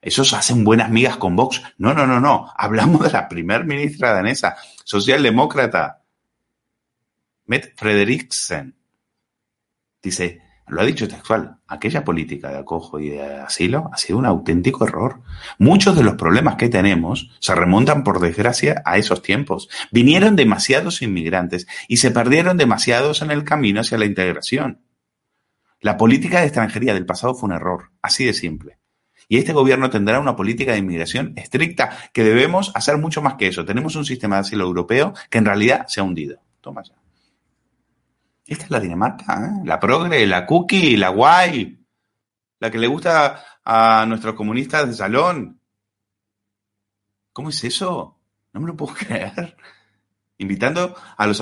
Esos 0.00 0.32
hacen 0.32 0.62
buenas 0.62 0.90
migas 0.90 1.16
con 1.16 1.34
Vox. 1.34 1.62
No, 1.78 1.92
no, 1.92 2.06
no, 2.06 2.20
no. 2.20 2.52
Hablamos 2.56 3.02
de 3.02 3.10
la 3.10 3.28
primer 3.28 3.64
ministra 3.64 4.12
danesa, 4.12 4.56
socialdemócrata, 4.84 6.02
Mette 7.46 7.74
Frederiksen. 7.76 8.76
Dice, 10.00 10.42
lo 10.68 10.80
ha 10.80 10.84
dicho 10.84 11.08
textual, 11.08 11.56
aquella 11.66 12.04
política 12.04 12.50
de 12.50 12.58
acojo 12.58 12.98
y 13.00 13.10
de 13.10 13.22
asilo 13.22 13.90
ha 13.92 13.96
sido 13.96 14.18
un 14.18 14.26
auténtico 14.26 14.86
error. 14.86 15.20
Muchos 15.58 15.96
de 15.96 16.02
los 16.02 16.14
problemas 16.14 16.56
que 16.56 16.68
tenemos 16.68 17.30
se 17.40 17.54
remontan, 17.54 18.04
por 18.04 18.20
desgracia, 18.20 18.82
a 18.84 18.98
esos 18.98 19.22
tiempos. 19.22 19.68
Vinieron 19.90 20.36
demasiados 20.36 21.02
inmigrantes 21.02 21.66
y 21.88 21.98
se 21.98 22.10
perdieron 22.10 22.56
demasiados 22.56 23.22
en 23.22 23.30
el 23.30 23.44
camino 23.44 23.80
hacia 23.80 23.98
la 23.98 24.06
integración. 24.06 24.82
La 25.80 25.96
política 25.96 26.40
de 26.40 26.46
extranjería 26.46 26.94
del 26.94 27.06
pasado 27.06 27.34
fue 27.34 27.48
un 27.48 27.54
error, 27.54 27.90
así 28.02 28.24
de 28.24 28.34
simple. 28.34 28.78
Y 29.28 29.38
este 29.38 29.52
gobierno 29.52 29.90
tendrá 29.90 30.18
una 30.18 30.36
política 30.36 30.72
de 30.72 30.78
inmigración 30.78 31.34
estricta, 31.36 31.90
que 32.12 32.24
debemos 32.24 32.72
hacer 32.74 32.96
mucho 32.96 33.22
más 33.22 33.34
que 33.34 33.46
eso. 33.46 33.64
Tenemos 33.64 33.94
un 33.94 34.04
sistema 34.04 34.36
de 34.36 34.40
asilo 34.40 34.64
europeo 34.64 35.12
que 35.30 35.38
en 35.38 35.44
realidad 35.44 35.86
se 35.86 36.00
ha 36.00 36.04
hundido. 36.04 36.40
Toma 36.60 36.82
ya. 36.82 36.94
Esta 38.48 38.64
es 38.64 38.70
la 38.70 38.80
Dinamarca, 38.80 39.34
¿eh? 39.44 39.60
la 39.66 39.78
progre, 39.78 40.26
la 40.26 40.46
cookie, 40.46 40.96
la 40.96 41.10
guay, 41.10 41.84
la 42.60 42.70
que 42.70 42.78
le 42.78 42.86
gusta 42.86 43.44
a 43.62 44.06
nuestros 44.06 44.34
comunistas 44.34 44.88
de 44.88 44.94
salón. 44.94 45.60
¿Cómo 47.34 47.50
es 47.50 47.62
eso? 47.62 48.16
No 48.54 48.60
me 48.62 48.68
lo 48.68 48.74
puedo 48.74 48.94
creer. 48.98 49.54
Invitando 50.38 50.96
a 51.18 51.26
los, 51.26 51.38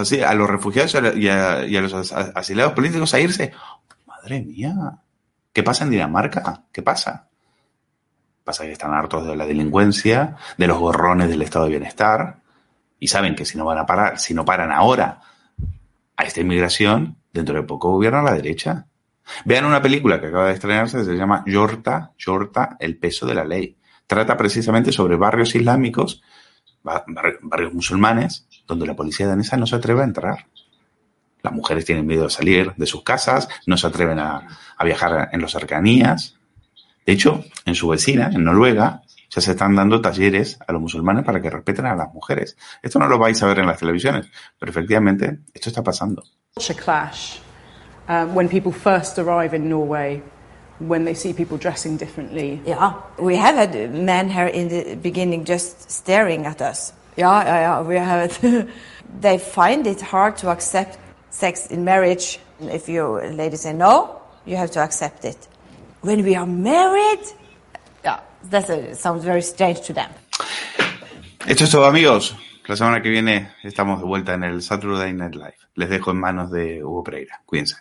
refugiados 0.48 0.94
y 1.16 1.28
a, 1.28 1.64
y 1.64 1.76
a 1.76 1.80
los 1.80 2.12
asilados 2.12 2.72
políticos 2.72 3.14
a 3.14 3.20
irse. 3.20 3.52
Madre 4.04 4.40
mía. 4.40 4.74
¿Qué 5.52 5.62
pasa 5.62 5.84
en 5.84 5.90
Dinamarca? 5.90 6.64
¿Qué 6.72 6.82
pasa? 6.82 7.28
Pasa 8.42 8.64
que 8.64 8.72
están 8.72 8.92
hartos 8.92 9.24
de 9.24 9.36
la 9.36 9.46
delincuencia, 9.46 10.36
de 10.56 10.66
los 10.66 10.78
gorrones 10.78 11.28
del 11.28 11.42
estado 11.42 11.66
de 11.66 11.72
bienestar, 11.72 12.40
y 12.98 13.06
saben 13.06 13.36
que 13.36 13.44
si 13.44 13.56
no 13.56 13.64
van 13.64 13.78
a 13.78 13.86
parar, 13.86 14.18
si 14.18 14.34
no 14.34 14.44
paran 14.44 14.72
ahora 14.72 15.20
a 16.16 16.24
esta 16.24 16.40
inmigración, 16.40 17.16
dentro 17.32 17.54
de 17.54 17.62
poco 17.62 17.90
gobierna 17.90 18.22
la 18.22 18.34
derecha. 18.34 18.86
Vean 19.44 19.64
una 19.64 19.82
película 19.82 20.20
que 20.20 20.28
acaba 20.28 20.48
de 20.48 20.54
estrenarse, 20.54 21.04
se 21.04 21.14
llama 21.14 21.42
Yorta, 21.46 22.12
Yorta, 22.16 22.76
el 22.78 22.96
peso 22.96 23.26
de 23.26 23.34
la 23.34 23.44
ley. 23.44 23.76
Trata 24.06 24.36
precisamente 24.36 24.92
sobre 24.92 25.16
barrios 25.16 25.54
islámicos, 25.54 26.22
barrios 26.82 27.74
musulmanes, 27.74 28.46
donde 28.66 28.86
la 28.86 28.94
policía 28.94 29.26
danesa 29.26 29.56
no 29.56 29.66
se 29.66 29.76
atreve 29.76 30.02
a 30.02 30.04
entrar. 30.04 30.46
Las 31.42 31.52
mujeres 31.52 31.84
tienen 31.84 32.06
miedo 32.06 32.24
de 32.24 32.30
salir 32.30 32.72
de 32.76 32.86
sus 32.86 33.02
casas, 33.02 33.48
no 33.66 33.76
se 33.76 33.86
atreven 33.86 34.18
a, 34.18 34.46
a 34.76 34.84
viajar 34.84 35.28
en 35.32 35.42
las 35.42 35.52
cercanías. 35.52 36.36
De 37.04 37.12
hecho, 37.12 37.44
en 37.64 37.74
su 37.74 37.88
vecina, 37.88 38.30
en 38.32 38.44
Noruega, 38.44 39.02
se 39.40 39.52
están 39.52 39.74
dando 39.74 40.00
talleres 40.00 40.58
a 40.66 40.72
los 40.72 40.80
musulmanes 40.80 41.24
para 41.24 41.40
que 41.40 41.50
respeten 41.50 41.86
a 41.86 41.94
las 41.94 42.12
mujeres. 42.12 42.56
Esto 42.82 42.98
no 42.98 43.06
lo 43.06 43.18
vais 43.18 43.42
a 43.42 43.46
ver 43.46 43.58
en 43.58 43.66
las 43.66 43.78
televisiones, 43.78 44.26
pero 44.58 44.70
efectivamente 44.70 45.40
esto 45.52 45.70
está 45.70 45.82
pasando. 45.82 46.22
clash 46.76 47.38
uh, 48.08 48.24
when 48.32 48.48
people 48.48 48.72
first 48.72 49.18
arrive 49.18 49.54
in 49.54 49.68
Norway 49.68 50.22
when 50.78 51.04
they 51.04 51.14
see 51.14 51.32
people 51.32 51.56
dressing 51.56 51.96
differently. 51.96 52.60
Yeah, 52.66 52.94
we 53.18 53.36
have 53.36 53.56
had 53.56 53.94
men 53.94 54.28
here 54.28 54.46
in 54.46 54.68
the 54.68 54.94
beginning 54.96 55.44
just 55.44 55.90
staring 55.90 56.46
at 56.46 56.60
us. 56.60 56.92
Yeah, 57.16 57.42
yeah, 57.44 57.60
yeah 57.60 57.82
we 57.82 57.96
have 57.96 58.30
it. 58.30 58.68
they 59.20 59.38
find 59.38 59.86
it 59.86 60.00
hard 60.00 60.36
to 60.38 60.50
accept 60.50 60.98
sex 61.30 61.66
in 61.68 61.84
marriage. 61.84 62.38
If 62.60 62.88
you 62.88 63.20
ladies 63.20 63.62
say 63.62 63.72
no, 63.72 64.20
you 64.44 64.56
have 64.56 64.70
to 64.72 64.80
accept 64.80 65.24
it. 65.24 65.48
When 66.02 66.22
we 66.22 66.36
are 66.36 66.46
married, 66.46 67.24
that 68.50 68.94
sounds 68.94 69.24
very 69.24 69.42
strange 69.42 69.80
to 69.86 69.94
them. 69.94 70.10
Esto 71.46 71.64
es 71.64 71.70
todo, 71.70 71.86
amigos. 71.86 72.36
La 72.66 72.76
semana 72.76 73.00
que 73.00 73.08
viene 73.08 73.52
estamos 73.62 74.00
de 74.00 74.06
vuelta 74.06 74.34
en 74.34 74.42
el 74.42 74.62
Saturday 74.62 75.12
Night 75.12 75.34
Live. 75.34 75.56
Les 75.74 75.88
dejo 75.88 76.10
en 76.10 76.16
manos 76.18 76.50
de 76.50 76.84
Hugo 76.84 77.04
Pereira. 77.04 77.40
Cuídense. 77.46 77.76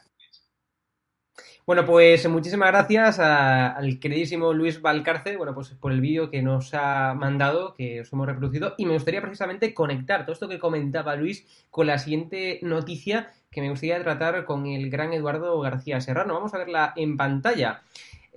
Bueno, 1.65 1.83
pues 1.83 2.29
muchísimas 2.29 2.69
gracias 2.69 3.17
a, 3.17 3.71
al 3.71 3.99
queridísimo 3.99 4.53
Luis 4.53 4.79
Valcarce, 4.79 5.35
bueno, 5.35 5.55
pues 5.55 5.69
por 5.69 5.91
el 5.91 5.99
vídeo 5.99 6.29
que 6.29 6.43
nos 6.43 6.75
ha 6.75 7.15
mandado, 7.15 7.73
que 7.73 8.01
os 8.01 8.13
hemos 8.13 8.27
reproducido, 8.27 8.75
y 8.77 8.85
me 8.85 8.93
gustaría 8.93 9.19
precisamente 9.19 9.73
conectar 9.73 10.25
todo 10.25 10.33
esto 10.33 10.47
que 10.47 10.59
comentaba 10.59 11.15
Luis 11.15 11.47
con 11.71 11.87
la 11.87 11.97
siguiente 11.97 12.59
noticia 12.61 13.31
que 13.49 13.61
me 13.61 13.69
gustaría 13.69 14.03
tratar 14.03 14.45
con 14.45 14.67
el 14.67 14.91
gran 14.91 15.13
Eduardo 15.13 15.59
García 15.59 16.01
Serrano. 16.01 16.35
Vamos 16.35 16.53
a 16.53 16.59
verla 16.59 16.93
en 16.95 17.17
pantalla. 17.17 17.81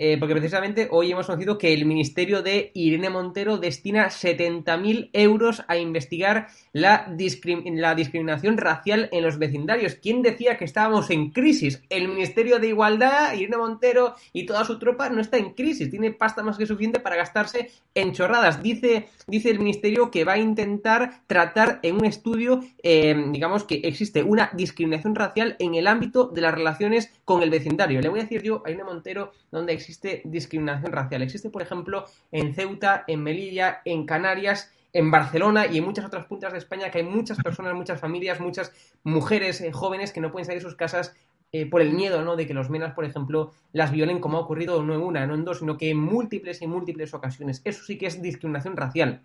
Eh, 0.01 0.17
porque 0.17 0.35
precisamente 0.35 0.87
hoy 0.93 1.11
hemos 1.11 1.27
conocido 1.27 1.59
que 1.59 1.75
el 1.75 1.85
Ministerio 1.85 2.41
de 2.41 2.71
Irene 2.73 3.11
Montero 3.11 3.59
destina 3.59 4.11
70.000 4.11 5.11
euros 5.13 5.65
a 5.67 5.77
investigar 5.77 6.47
la, 6.73 7.09
la 7.09 7.95
discriminación 7.97 8.59
racial 8.59 9.09
en 9.11 9.25
los 9.25 9.39
vecindarios. 9.39 9.97
¿Quién 9.97 10.23
decía 10.23 10.57
que 10.57 10.65
estábamos 10.65 11.11
en 11.11 11.31
crisis? 11.31 11.83
El 11.91 12.07
Ministerio 12.07 12.61
de 12.61 12.69
Igualdad, 12.69 13.35
Irene 13.35 13.57
Montero 13.57 14.15
y 14.33 14.47
toda 14.47 14.65
su 14.65 14.79
tropa 14.79 15.09
no 15.09 15.21
está 15.21 15.37
en 15.37 15.55
crisis, 15.55 15.91
tiene 15.91 16.13
pasta 16.13 16.45
más 16.45 16.59
que 16.59 16.67
suficiente 16.67 17.01
para 17.01 17.17
gastarse 17.17 17.73
en 17.93 18.13
chorradas. 18.13 18.63
Dice, 18.63 19.09
dice 19.27 19.51
el 19.51 19.59
Ministerio 19.59 20.13
que 20.13 20.23
va 20.23 20.35
a 20.35 20.39
intentar 20.39 21.23
tratar 21.27 21.81
en 21.83 21.97
un 21.97 22.05
estudio, 22.05 22.61
eh, 22.85 23.17
digamos, 23.33 23.65
que 23.65 23.81
existe 23.83 24.23
una 24.23 24.51
discriminación 24.55 25.17
racial 25.17 25.57
en 25.59 25.75
el 25.75 25.89
ámbito 25.89 26.29
de 26.29 26.41
las 26.41 26.55
relaciones 26.55 27.13
con 27.25 27.43
el 27.43 27.51
vecindario. 27.51 28.01
Le 28.01 28.09
voy 28.09 28.21
a 28.21 28.23
decir 28.23 28.45
yo 28.45 28.63
a 28.65 28.71
Irene 28.71 28.85
Montero 28.85 29.33
dónde 29.51 29.73
existe 29.73 29.88
existe 29.89 30.21
discriminación 30.27 30.93
racial. 30.93 31.23
Existe, 31.23 31.49
por 31.49 31.63
ejemplo, 31.63 32.05
en 32.31 32.55
Ceuta, 32.55 33.05
en 33.07 33.23
Melilla, 33.23 33.81
en 33.87 34.05
Canarias, 34.05 34.71
en 34.93 35.11
Barcelona 35.11 35.67
y 35.67 35.79
en 35.79 35.85
muchas 35.85 36.05
otras 36.05 36.27
puntas 36.27 36.53
de 36.53 36.59
España 36.59 36.91
que 36.91 36.99
hay 36.99 37.05
muchas 37.05 37.39
personas, 37.39 37.75
muchas 37.75 37.99
familias, 37.99 38.39
muchas 38.39 38.73
mujeres 39.03 39.63
eh, 39.63 39.73
jóvenes 39.73 40.13
que 40.13 40.21
no 40.21 40.31
pueden 40.31 40.45
salir 40.45 40.61
de 40.63 40.69
sus 40.69 40.77
casas 40.77 41.17
eh, 41.53 41.65
por 41.65 41.81
el 41.81 41.93
miedo 41.93 42.23
¿no? 42.23 42.37
de 42.37 42.47
que 42.47 42.53
los 42.53 42.69
menas, 42.69 42.93
por 42.93 43.07
ejemplo, 43.07 43.53
las 43.73 43.91
violen 43.91 44.21
como 44.21 44.37
ha 44.37 44.41
ocurrido 44.41 44.83
no 44.83 44.95
en 44.95 45.01
una, 45.01 45.27
no 45.27 45.35
en 45.35 45.45
dos, 45.45 45.61
sino 45.61 45.79
que 45.79 45.89
en 45.89 45.99
múltiples 45.99 46.61
y 46.61 46.67
múltiples 46.67 47.15
ocasiones. 47.15 47.63
Eso 47.65 47.83
sí 47.83 47.97
que 47.97 48.07
es 48.07 48.21
discriminación 48.21 48.77
racial. 48.77 49.23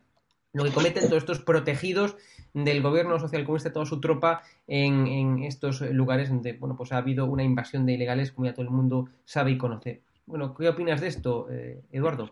Lo 0.54 0.64
que 0.64 0.72
cometen 0.72 1.10
todos 1.10 1.24
estos 1.24 1.42
protegidos 1.42 2.16
del 2.54 2.82
gobierno 2.82 3.20
social 3.20 3.44
comunista, 3.44 3.74
toda 3.74 3.86
su 3.86 4.00
tropa 4.00 4.44
en, 4.68 5.08
en 5.08 5.44
estos 5.44 5.82
lugares 5.82 6.30
donde 6.30 6.54
bueno, 6.54 6.78
pues 6.78 6.94
ha 6.94 6.98
habido 6.98 7.26
una 7.26 7.44
invasión 7.44 7.86
de 7.86 7.94
ilegales, 7.94 8.32
como 8.32 8.46
ya 8.46 8.54
todo 8.54 8.64
el 8.64 8.72
mundo 8.72 9.10
sabe 9.26 9.52
y 9.52 9.58
conoce. 9.58 10.04
Bueno, 10.26 10.56
¿qué 10.58 10.70
opinas 10.70 11.02
de 11.02 11.08
esto, 11.08 11.48
eh, 11.52 11.82
Eduardo? 11.92 12.32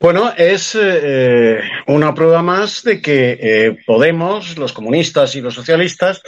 Bueno, 0.00 0.32
es 0.36 0.76
eh, 0.80 1.60
una 1.86 2.12
prueba 2.12 2.42
más 2.42 2.82
de 2.82 3.00
que 3.00 3.38
eh, 3.40 3.78
Podemos, 3.86 4.58
los 4.58 4.72
comunistas 4.72 5.36
y 5.36 5.40
los 5.40 5.54
socialistas 5.54 6.22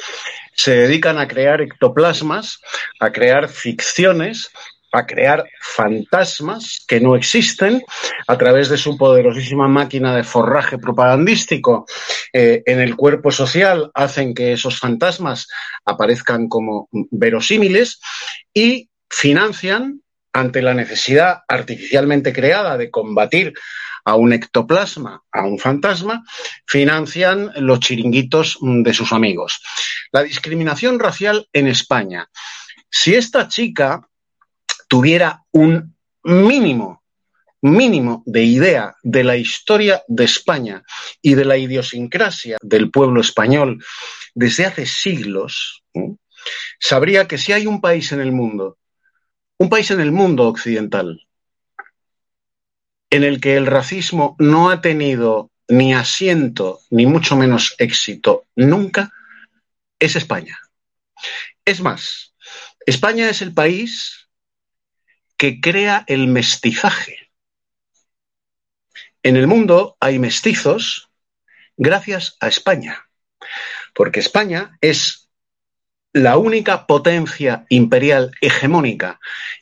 se 0.55 0.77
dedican 0.77 1.19
a 1.19 1.27
crear 1.27 1.61
ectoplasmas, 1.61 2.61
a 3.01 3.11
crear 3.11 3.49
ficciones, 3.49 4.51
a 4.93 5.07
crear 5.07 5.45
fantasmas 5.61 6.85
que 6.87 7.01
no 7.01 7.17
existen 7.17 7.83
a 8.27 8.39
través 8.39 8.69
de 8.69 8.77
su 8.77 8.97
poderosísima 8.97 9.69
máquina 9.69 10.15
de 10.15 10.25
forraje 10.25 10.79
propagandístico 10.79 11.87
en 12.33 12.81
el 12.81 12.97
cuerpo 12.97 13.31
social, 13.31 13.91
hacen 13.95 14.35
que 14.35 14.53
esos 14.53 14.79
fantasmas 14.79 15.47
aparezcan 15.85 16.49
como 16.49 16.89
verosímiles 17.11 18.01
y 18.53 18.89
financian 19.09 20.03
ante 20.33 20.63
la 20.63 20.75
necesidad 20.75 21.41
artificialmente 21.49 22.33
creada 22.33 22.77
de 22.77 22.91
combatir 22.91 23.55
a 24.05 24.15
un 24.17 24.33
ectoplasma, 24.33 25.23
a 25.31 25.43
un 25.45 25.59
fantasma, 25.59 26.25
financian 26.67 27.53
los 27.57 27.81
chiringuitos 27.81 28.59
de 28.61 28.95
sus 28.95 29.13
amigos. 29.13 29.63
La 30.13 30.23
discriminación 30.23 30.99
racial 30.99 31.49
en 31.53 31.67
España. 31.67 32.29
Si 32.91 33.15
esta 33.15 33.49
chica 33.49 34.09
tuviera 34.89 35.45
un 35.53 35.97
mínimo, 36.25 37.03
mínimo 37.63 38.23
de 38.27 38.43
idea 38.43 38.97
de 39.03 39.25
la 39.25 39.37
historia 39.37 40.03
de 40.09 40.25
España 40.25 40.83
y 41.23 41.35
de 41.35 41.45
la 41.45 41.57
idiosincrasia 41.57 42.57
del 42.63 42.91
pueblo 42.91 43.21
español 43.21 43.85
desde 44.35 44.67
hace 44.67 44.87
siglos, 44.87 45.85
sabría 46.79 47.29
que 47.29 47.39
si 47.39 47.53
hay 47.53 47.67
un 47.67 47.81
país 47.81 48.13
en 48.13 48.21
el 48.21 48.33
mundo 48.33 48.79
un 49.61 49.69
país 49.69 49.91
en 49.91 50.01
el 50.01 50.11
mundo 50.11 50.49
occidental 50.49 51.27
en 53.11 53.25
el 53.25 53.43
que 53.43 53.57
el 53.57 53.67
racismo 53.67 54.35
no 54.39 54.71
ha 54.71 54.81
tenido 54.81 55.51
ni 55.69 55.93
asiento, 55.93 56.81
ni 56.89 57.05
mucho 57.05 57.37
menos 57.37 57.75
éxito 57.77 58.47
nunca, 58.57 59.13
es 59.99 60.17
España. 60.17 60.59
Es 61.67 61.83
más, 61.83 62.35
España 62.87 63.29
es 63.29 63.43
el 63.43 63.53
país 63.53 64.31
que 65.37 65.61
crea 65.61 66.05
el 66.07 66.27
mestizaje. 66.27 67.31
En 69.23 69.37
el 69.37 69.47
mundo 69.47 69.99
hay 70.01 70.19
mestizos 70.19 71.11
gracias 71.77 72.39
a 72.41 72.49
España, 72.49 73.11
porque 73.95 74.21
España 74.21 74.79
es 74.81 75.30
la 76.13 76.39
única 76.39 76.87
potencia 76.87 77.67
imperial 77.69 78.33
hegemónica 78.41 79.21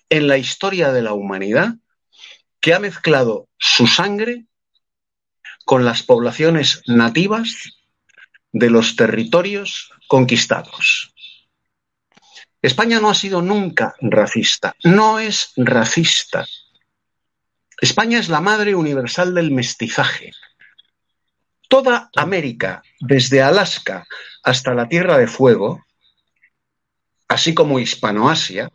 en 0.08 0.28
la 0.28 0.38
historia 0.38 0.92
de 0.92 1.02
la 1.02 1.12
humanidad 1.12 1.74
que 2.60 2.74
ha 2.74 2.78
mezclado 2.78 3.48
su 3.58 3.86
sangre 3.86 4.46
con 5.64 5.84
las 5.84 6.02
poblaciones 6.02 6.82
nativas 6.86 7.78
de 8.52 8.70
los 8.70 8.96
territorios 8.96 9.90
conquistados. 10.08 11.14
España 12.62 12.98
no 12.98 13.10
ha 13.10 13.14
sido 13.14 13.42
nunca 13.42 13.94
racista, 14.00 14.74
no 14.82 15.18
es 15.18 15.52
racista. 15.56 16.46
España 17.80 18.18
es 18.18 18.28
la 18.28 18.40
madre 18.40 18.74
universal 18.74 19.34
del 19.34 19.52
mestizaje. 19.52 20.32
Toda 21.68 22.10
América, 22.16 22.82
desde 22.98 23.42
Alaska 23.42 24.06
hasta 24.42 24.74
la 24.74 24.88
Tierra 24.88 25.18
de 25.18 25.28
Fuego, 25.28 25.84
así 27.28 27.54
como 27.54 27.78
Hispanoasia, 27.78 28.70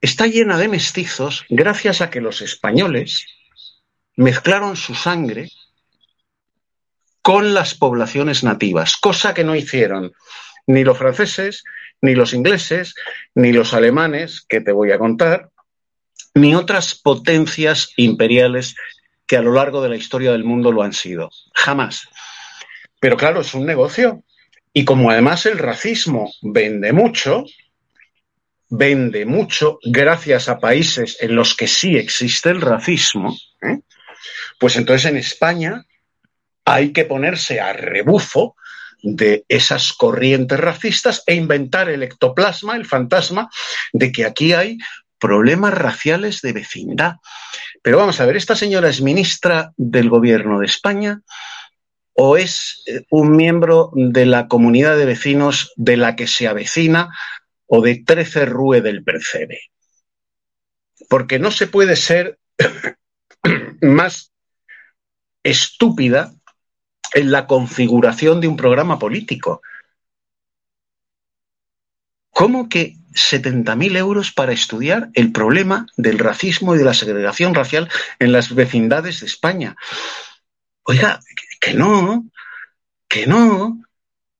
está 0.00 0.26
llena 0.26 0.58
de 0.58 0.68
mestizos 0.68 1.44
gracias 1.48 2.00
a 2.00 2.10
que 2.10 2.20
los 2.20 2.42
españoles 2.42 3.26
mezclaron 4.16 4.76
su 4.76 4.94
sangre 4.94 5.50
con 7.22 7.54
las 7.54 7.74
poblaciones 7.74 8.44
nativas, 8.44 8.96
cosa 8.96 9.32
que 9.32 9.44
no 9.44 9.56
hicieron 9.56 10.12
ni 10.66 10.84
los 10.84 10.98
franceses, 10.98 11.64
ni 12.02 12.14
los 12.14 12.34
ingleses, 12.34 12.94
ni 13.34 13.52
los 13.52 13.72
alemanes, 13.72 14.44
que 14.46 14.60
te 14.60 14.72
voy 14.72 14.92
a 14.92 14.98
contar, 14.98 15.48
ni 16.34 16.54
otras 16.54 16.94
potencias 16.94 17.92
imperiales 17.96 18.74
que 19.26 19.36
a 19.36 19.42
lo 19.42 19.52
largo 19.52 19.82
de 19.82 19.88
la 19.88 19.96
historia 19.96 20.32
del 20.32 20.44
mundo 20.44 20.70
lo 20.70 20.82
han 20.82 20.92
sido. 20.92 21.30
Jamás. 21.54 22.08
Pero 23.00 23.16
claro, 23.16 23.40
es 23.40 23.54
un 23.54 23.64
negocio. 23.64 24.22
Y 24.72 24.84
como 24.84 25.10
además 25.10 25.46
el 25.46 25.58
racismo 25.58 26.32
vende 26.42 26.92
mucho, 26.92 27.44
vende 28.76 29.24
mucho 29.24 29.78
gracias 29.84 30.48
a 30.48 30.58
países 30.58 31.16
en 31.20 31.36
los 31.36 31.54
que 31.54 31.68
sí 31.68 31.96
existe 31.96 32.50
el 32.50 32.60
racismo, 32.60 33.36
¿eh? 33.62 33.80
pues 34.58 34.76
entonces 34.76 35.10
en 35.10 35.16
España 35.16 35.84
hay 36.64 36.92
que 36.92 37.04
ponerse 37.04 37.60
a 37.60 37.72
rebufo 37.72 38.56
de 39.02 39.44
esas 39.48 39.92
corrientes 39.92 40.58
racistas 40.58 41.22
e 41.26 41.34
inventar 41.34 41.90
el 41.90 42.02
ectoplasma, 42.02 42.74
el 42.74 42.86
fantasma, 42.86 43.50
de 43.92 44.10
que 44.10 44.24
aquí 44.24 44.54
hay 44.54 44.78
problemas 45.18 45.74
raciales 45.74 46.40
de 46.40 46.52
vecindad. 46.52 47.16
Pero 47.82 47.98
vamos 47.98 48.20
a 48.20 48.26
ver, 48.26 48.36
¿esta 48.36 48.56
señora 48.56 48.88
es 48.88 49.02
ministra 49.02 49.72
del 49.76 50.08
gobierno 50.08 50.58
de 50.58 50.66
España 50.66 51.20
o 52.14 52.36
es 52.36 52.82
eh, 52.86 53.02
un 53.10 53.36
miembro 53.36 53.90
de 53.94 54.24
la 54.24 54.48
comunidad 54.48 54.96
de 54.96 55.04
vecinos 55.04 55.72
de 55.76 55.96
la 55.96 56.16
que 56.16 56.26
se 56.26 56.48
avecina 56.48 57.10
o 57.66 57.82
de 57.82 58.02
trece 58.04 58.44
rue 58.46 58.80
del 58.80 59.02
percebe. 59.04 59.60
Porque 61.08 61.38
no 61.38 61.50
se 61.50 61.66
puede 61.66 61.96
ser 61.96 62.38
más 63.80 64.32
estúpida 65.42 66.34
en 67.14 67.30
la 67.30 67.46
configuración 67.46 68.40
de 68.40 68.48
un 68.48 68.56
programa 68.56 68.98
político. 68.98 69.62
¿Cómo 72.30 72.68
que 72.68 72.96
70.000 73.12 73.96
euros 73.96 74.32
para 74.32 74.52
estudiar 74.52 75.10
el 75.14 75.30
problema 75.30 75.86
del 75.96 76.18
racismo 76.18 76.74
y 76.74 76.78
de 76.78 76.84
la 76.84 76.94
segregación 76.94 77.54
racial 77.54 77.88
en 78.18 78.32
las 78.32 78.52
vecindades 78.52 79.20
de 79.20 79.26
España? 79.26 79.76
Oiga, 80.82 81.20
que 81.60 81.74
no, 81.74 82.26
que 83.08 83.28
no, 83.28 83.80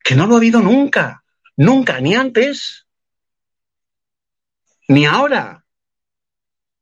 que 0.03 0.16
no 0.16 0.27
lo 0.27 0.35
ha 0.35 0.39
habido 0.39 0.61
nunca, 0.61 1.22
nunca, 1.57 2.01
ni 2.01 2.16
antes, 2.16 2.84
ni 4.89 5.07
ahora. 5.07 5.64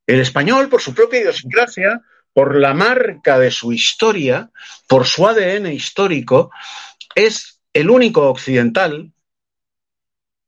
El 0.06 0.20
español, 0.20 0.68
por 0.68 0.80
su 0.80 0.94
propia 0.94 1.20
idiosincrasia, 1.20 2.00
por 2.32 2.56
la 2.56 2.74
marca 2.74 3.38
de 3.38 3.50
su 3.50 3.72
historia, 3.72 4.50
por 4.86 5.06
su 5.06 5.26
ADN 5.26 5.66
histórico, 5.66 6.50
es 7.14 7.60
el 7.72 7.90
único 7.90 8.28
occidental, 8.28 9.12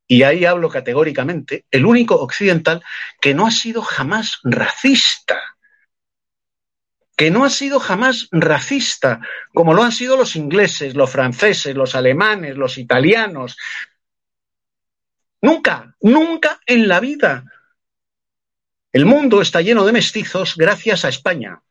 y 0.07 0.23
ahí 0.23 0.45
hablo 0.45 0.69
categóricamente, 0.69 1.65
el 1.71 1.85
único 1.85 2.15
occidental 2.15 2.83
que 3.19 3.33
no 3.33 3.47
ha 3.47 3.51
sido 3.51 3.81
jamás 3.81 4.39
racista, 4.43 5.41
que 7.15 7.31
no 7.31 7.45
ha 7.45 7.49
sido 7.49 7.79
jamás 7.79 8.27
racista, 8.31 9.21
como 9.53 9.73
lo 9.73 9.83
han 9.83 9.91
sido 9.91 10.17
los 10.17 10.35
ingleses, 10.35 10.95
los 10.95 11.09
franceses, 11.09 11.75
los 11.75 11.95
alemanes, 11.95 12.57
los 12.57 12.77
italianos, 12.77 13.57
Nunca, 15.41 15.95
nunca 16.01 16.59
en 16.65 16.87
la 16.87 16.99
vida. 16.99 17.43
El 18.91 19.05
mundo 19.05 19.41
está 19.41 19.61
lleno 19.61 19.85
de 19.85 19.91
mestizos 19.91 20.55
gracias 20.55 21.05
a 21.05 21.09
España. 21.09 21.61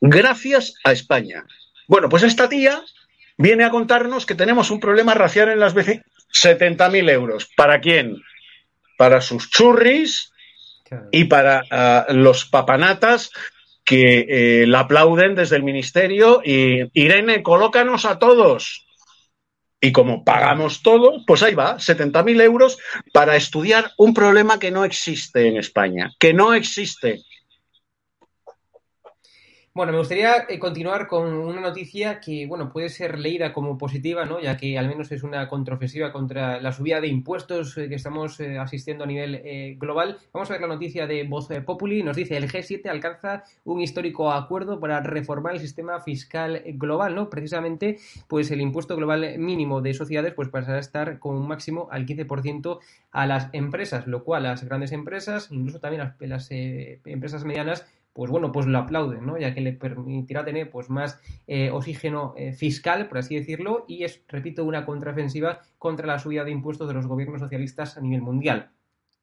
Gracias 0.00 0.74
a 0.84 0.92
España. 0.92 1.46
Bueno, 1.88 2.08
pues 2.08 2.22
esta 2.22 2.48
tía 2.48 2.82
viene 3.38 3.64
a 3.64 3.70
contarnos 3.70 4.26
que 4.26 4.34
tenemos 4.34 4.70
un 4.70 4.80
problema 4.80 5.14
racial 5.14 5.48
en 5.48 5.60
las 5.60 5.74
vecinas. 5.74 6.04
70.000 6.32 7.10
euros. 7.10 7.48
¿Para 7.56 7.80
quién? 7.80 8.22
Para 8.98 9.20
sus 9.20 9.50
churris 9.50 10.32
y 11.10 11.24
para 11.24 11.62
uh, 12.08 12.12
los 12.12 12.44
papanatas 12.44 13.30
que 13.84 14.26
eh, 14.28 14.66
la 14.66 14.80
aplauden 14.80 15.34
desde 15.34 15.56
el 15.56 15.62
ministerio 15.62 16.42
y 16.44 16.90
Irene, 16.92 17.42
colócanos 17.42 18.04
a 18.04 18.18
todos. 18.18 18.85
Y 19.86 19.92
como 19.92 20.24
pagamos 20.24 20.82
todo, 20.82 21.24
pues 21.24 21.44
ahí 21.44 21.54
va, 21.54 21.78
70.000 21.78 22.40
euros 22.40 22.76
para 23.12 23.36
estudiar 23.36 23.92
un 23.96 24.14
problema 24.14 24.58
que 24.58 24.72
no 24.72 24.84
existe 24.84 25.46
en 25.46 25.58
España, 25.58 26.12
que 26.18 26.34
no 26.34 26.54
existe. 26.54 27.22
Bueno, 29.76 29.92
me 29.92 29.98
gustaría 29.98 30.46
eh, 30.48 30.58
continuar 30.58 31.06
con 31.06 31.34
una 31.34 31.60
noticia 31.60 32.18
que, 32.18 32.46
bueno, 32.46 32.72
puede 32.72 32.88
ser 32.88 33.18
leída 33.18 33.52
como 33.52 33.76
positiva, 33.76 34.24
¿no? 34.24 34.40
Ya 34.40 34.56
que 34.56 34.78
al 34.78 34.88
menos 34.88 35.12
es 35.12 35.22
una 35.22 35.46
contraofensiva 35.48 36.14
contra 36.14 36.62
la 36.62 36.72
subida 36.72 36.98
de 36.98 37.08
impuestos 37.08 37.76
eh, 37.76 37.86
que 37.86 37.96
estamos 37.96 38.40
eh, 38.40 38.58
asistiendo 38.58 39.04
a 39.04 39.06
nivel 39.06 39.76
global. 39.78 40.16
Vamos 40.32 40.48
a 40.48 40.54
ver 40.54 40.62
la 40.62 40.68
noticia 40.68 41.06
de 41.06 41.24
Voz 41.24 41.48
Populi. 41.66 42.02
Nos 42.02 42.16
dice 42.16 42.38
el 42.38 42.50
G7 42.50 42.88
alcanza 42.88 43.44
un 43.64 43.82
histórico 43.82 44.32
acuerdo 44.32 44.80
para 44.80 45.00
reformar 45.00 45.52
el 45.52 45.60
sistema 45.60 46.00
fiscal 46.00 46.62
global, 46.68 47.14
¿no? 47.14 47.28
Precisamente, 47.28 47.98
pues 48.28 48.50
el 48.50 48.62
impuesto 48.62 48.96
global 48.96 49.38
mínimo 49.38 49.82
de 49.82 49.92
sociedades, 49.92 50.32
pues 50.32 50.48
pasará 50.48 50.78
a 50.78 50.80
estar 50.80 51.18
con 51.18 51.36
un 51.36 51.46
máximo 51.46 51.88
al 51.90 52.06
15% 52.06 52.78
a 53.10 53.26
las 53.26 53.50
empresas, 53.52 54.06
lo 54.06 54.24
cual 54.24 54.44
las 54.44 54.64
grandes 54.64 54.92
empresas, 54.92 55.48
incluso 55.50 55.80
también 55.80 56.02
las, 56.02 56.14
las 56.18 56.48
empresas 56.50 57.44
medianas, 57.44 57.84
pues 58.16 58.30
bueno, 58.30 58.50
pues 58.50 58.64
lo 58.64 58.78
aplauden, 58.78 59.26
¿no? 59.26 59.36
Ya 59.36 59.52
que 59.52 59.60
le 59.60 59.74
permitirá 59.74 60.42
tener 60.42 60.70
pues 60.70 60.88
más 60.88 61.20
eh, 61.46 61.70
oxígeno 61.70 62.32
eh, 62.38 62.54
fiscal, 62.54 63.08
por 63.08 63.18
así 63.18 63.36
decirlo, 63.36 63.84
y 63.86 64.04
es, 64.04 64.22
repito, 64.26 64.64
una 64.64 64.86
contraofensiva 64.86 65.60
contra 65.78 66.06
la 66.06 66.18
subida 66.18 66.42
de 66.42 66.50
impuestos 66.50 66.88
de 66.88 66.94
los 66.94 67.06
gobiernos 67.06 67.42
socialistas 67.42 67.98
a 67.98 68.00
nivel 68.00 68.22
mundial. 68.22 68.70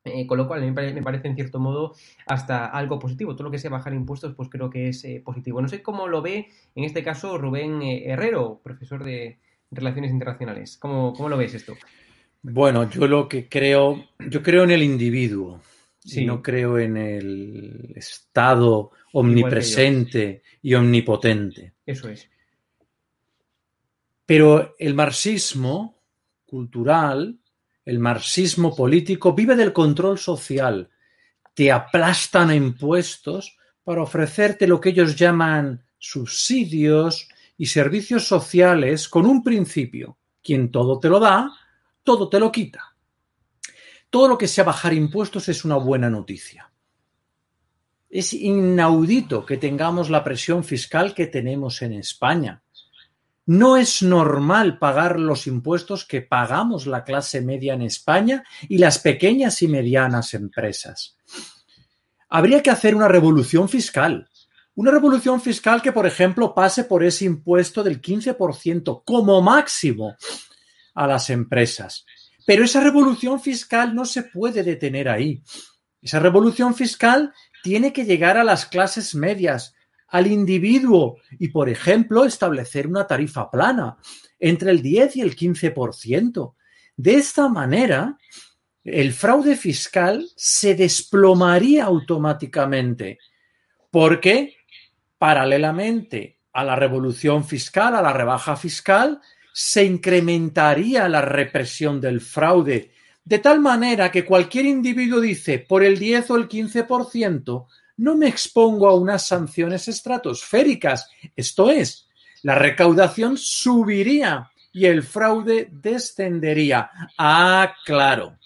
Eh, 0.04 0.28
con 0.28 0.38
lo 0.38 0.48
cual 0.48 0.62
me, 0.62 1.02
parece 1.02 1.28
en 1.28 1.34
cierto 1.34 1.60
modo 1.60 1.96
hasta 2.28 2.68
algo 2.68 3.00
positivo. 3.00 3.34
Todo 3.34 3.46
lo 3.46 3.52
que 3.52 3.58
sea 3.58 3.72
bajar 3.72 3.96
impuestos, 3.96 4.36
pues 4.36 4.48
creo 4.50 4.70
que 4.70 4.90
es 4.90 5.04
positivo. 5.24 5.60
No 5.60 5.70
sé 5.70 5.82
cómo 5.82 6.08
lo 6.08 6.22
ve 6.22 6.50
en 6.76 6.84
este 6.84 7.04
caso 7.04 7.40
Rubén 7.40 7.82
Herrero, 7.82 8.62
profesor 8.64 9.04
de 9.04 9.40
Relaciones 9.72 10.12
Internacionales. 10.12 10.78
¿Cómo, 10.78 11.14
¿Cómo 11.14 11.30
lo 11.30 11.38
ves 11.38 11.56
esto? 11.56 11.74
Bueno, 12.44 12.88
yo 12.92 13.08
lo 13.08 13.28
que 13.28 13.50
creo, 13.50 14.04
yo 14.20 14.44
creo 14.44 14.66
en 14.66 14.72
el 14.72 14.84
individuo. 14.84 15.62
Sí. 16.06 16.26
No 16.26 16.42
creo 16.42 16.78
en 16.78 16.98
el 16.98 17.94
Estado 17.96 18.92
omnipresente 19.14 20.44
y 20.62 20.74
omnipotente. 20.74 21.76
Eso 21.86 22.10
es. 22.10 22.30
Pero 24.26 24.76
el 24.78 24.94
marxismo 24.94 26.02
cultural, 26.46 27.40
el 27.86 28.00
marxismo 28.00 28.76
político, 28.76 29.34
vive 29.34 29.56
del 29.56 29.72
control 29.72 30.18
social. 30.18 30.90
Te 31.54 31.72
aplastan 31.72 32.50
a 32.50 32.56
impuestos 32.56 33.58
para 33.84 34.02
ofrecerte 34.02 34.68
lo 34.68 34.82
que 34.82 34.90
ellos 34.90 35.16
llaman 35.16 35.86
subsidios 35.98 37.30
y 37.58 37.68
servicios 37.68 38.28
sociales 38.28 39.08
con 39.08 39.26
un 39.26 39.44
principio. 39.44 40.18
Quien 40.42 40.70
todo 40.70 41.00
te 41.00 41.10
lo 41.10 41.20
da, 41.20 41.50
todo 42.04 42.28
te 42.28 42.40
lo 42.40 42.52
quita 42.52 42.93
todo 44.14 44.28
lo 44.28 44.38
que 44.38 44.48
sea 44.48 44.64
bajar 44.64 44.94
impuestos 44.94 45.50
es 45.50 45.66
una 45.66 45.76
buena 45.76 46.08
noticia. 46.08 46.72
Es 48.12 48.32
inaudito 48.32 49.44
que 49.44 49.58
tengamos 49.58 50.12
la 50.12 50.24
presión 50.24 50.64
fiscal 50.64 51.16
que 51.16 51.26
tenemos 51.26 51.82
en 51.82 51.94
España. 51.94 52.62
No 53.48 53.76
es 53.76 54.04
normal 54.04 54.78
pagar 54.78 55.20
los 55.20 55.48
impuestos 55.48 56.06
que 56.06 56.22
pagamos 56.22 56.86
la 56.86 57.04
clase 57.04 57.42
media 57.42 57.74
en 57.74 57.82
España 57.82 58.44
y 58.70 58.78
las 58.78 59.00
pequeñas 59.00 59.64
y 59.64 59.68
medianas 59.68 60.36
empresas. 60.36 61.18
Habría 62.30 62.62
que 62.62 62.70
hacer 62.70 62.94
una 62.94 63.08
revolución 63.08 63.68
fiscal. 63.68 64.30
Una 64.76 64.92
revolución 64.92 65.42
fiscal 65.42 65.82
que, 65.82 65.92
por 65.92 66.06
ejemplo, 66.06 66.54
pase 66.54 66.84
por 66.84 67.04
ese 67.04 67.26
impuesto 67.26 67.82
del 67.82 68.00
15% 68.00 69.02
como 69.04 69.42
máximo 69.42 70.16
a 70.94 71.08
las 71.08 71.32
empresas. 71.32 72.06
Pero 72.46 72.66
esa 72.66 72.82
revolución 72.82 73.40
fiscal 73.40 73.96
no 73.96 74.06
se 74.06 74.24
puede 74.24 74.64
detener 74.64 75.10
ahí. 75.10 75.42
Esa 76.02 76.20
revolución 76.20 76.76
fiscal 76.76 77.34
tiene 77.64 77.94
que 77.94 78.06
llegar 78.06 78.38
a 78.38 78.44
las 78.44 78.66
clases 78.66 79.16
medias, 79.16 79.74
al 80.14 80.28
individuo 80.28 81.18
y, 81.40 81.48
por 81.48 81.70
ejemplo, 81.70 82.24
establecer 82.24 82.86
una 82.86 83.08
tarifa 83.08 83.50
plana 83.50 83.98
entre 84.40 84.70
el 84.70 84.82
10 84.82 85.16
y 85.16 85.22
el 85.22 85.36
15%. 85.36 86.54
De 86.96 87.16
esta 87.16 87.48
manera, 87.48 88.18
el 88.84 89.12
fraude 89.14 89.56
fiscal 89.56 90.28
se 90.36 90.76
desplomaría 90.76 91.86
automáticamente, 91.86 93.18
porque 93.90 94.58
paralelamente 95.18 96.38
a 96.52 96.64
la 96.64 96.76
revolución 96.76 97.44
fiscal, 97.44 97.96
a 97.96 98.02
la 98.02 98.14
rebaja 98.14 98.56
fiscal, 98.56 99.20
se 99.54 99.86
incrementaría 99.86 101.08
la 101.08 101.22
represión 101.22 102.02
del 102.02 102.20
fraude, 102.22 102.92
de 103.24 103.40
tal 103.40 103.62
manera 103.62 104.12
que 104.12 104.26
cualquier 104.26 104.66
individuo 104.66 105.22
dice, 105.22 105.60
por 105.60 105.84
el 105.84 106.00
10 106.00 106.32
o 106.32 106.36
el 106.36 106.50
15%, 106.50 107.68
no 107.98 108.18
me 108.18 108.28
expongo 108.28 108.90
a 108.90 108.96
unas 108.96 109.28
sanciones 109.28 109.88
estratosféricas. 109.88 111.08
Esto 111.36 111.70
es, 111.70 112.10
la 112.42 112.56
recaudación 112.56 113.38
subiría 113.38 114.52
y 114.74 114.88
el 114.88 115.04
fraude 115.04 115.70
descendería. 115.72 116.90
Ah, 117.18 117.76
claro. 117.86 118.40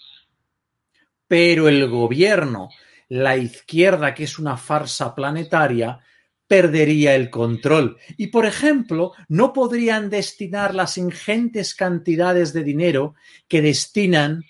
Pero 1.26 1.68
el 1.68 1.88
gobierno, 1.88 2.68
la 3.08 3.38
izquierda, 3.38 4.14
que 4.14 4.24
es 4.24 4.38
una 4.38 4.58
farsa 4.58 5.14
planetaria, 5.14 6.00
perdería 6.48 7.14
el 7.14 7.30
control 7.30 7.98
y, 8.16 8.28
por 8.28 8.46
ejemplo, 8.46 9.12
no 9.28 9.52
podrían 9.52 10.10
destinar 10.10 10.74
las 10.74 10.96
ingentes 10.98 11.74
cantidades 11.74 12.52
de 12.52 12.64
dinero 12.64 13.14
que 13.46 13.62
destinan 13.62 14.44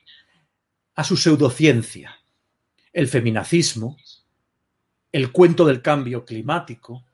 a 0.95 1.05
su 1.05 1.17
pseudociencia, 1.17 2.21
el 2.93 3.09
feminacismo, 3.09 3.97
el 5.13 5.33
cuento 5.33 5.65
del 5.65 5.83
cambio 5.83 6.25
climático, 6.25 7.05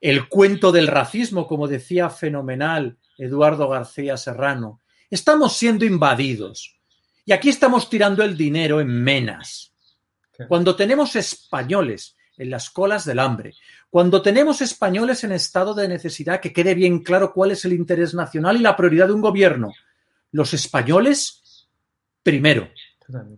el 0.00 0.28
cuento 0.28 0.70
del 0.70 0.86
racismo, 0.86 1.46
como 1.48 1.66
decía 1.66 2.08
fenomenal 2.08 2.98
Eduardo 3.18 3.68
García 3.68 4.16
Serrano. 4.16 4.80
Estamos 5.10 5.56
siendo 5.56 5.84
invadidos 5.84 6.78
y 7.24 7.32
aquí 7.32 7.48
estamos 7.48 7.90
tirando 7.90 8.22
el 8.22 8.36
dinero 8.36 8.80
en 8.80 9.02
menas. 9.02 9.72
Cuando 10.48 10.76
tenemos 10.76 11.16
españoles 11.16 12.16
en 12.38 12.50
las 12.50 12.70
colas 12.70 13.04
del 13.04 13.18
hambre. 13.18 13.54
Cuando 13.90 14.22
tenemos 14.22 14.60
españoles 14.60 15.24
en 15.24 15.32
estado 15.32 15.74
de 15.74 15.88
necesidad, 15.88 16.40
que 16.40 16.52
quede 16.52 16.74
bien 16.74 17.02
claro 17.02 17.32
cuál 17.32 17.52
es 17.52 17.64
el 17.64 17.72
interés 17.72 18.14
nacional 18.14 18.56
y 18.56 18.60
la 18.60 18.76
prioridad 18.76 19.06
de 19.06 19.14
un 19.14 19.20
gobierno. 19.20 19.72
Los 20.32 20.54
españoles 20.54 21.68
primero. 22.22 22.68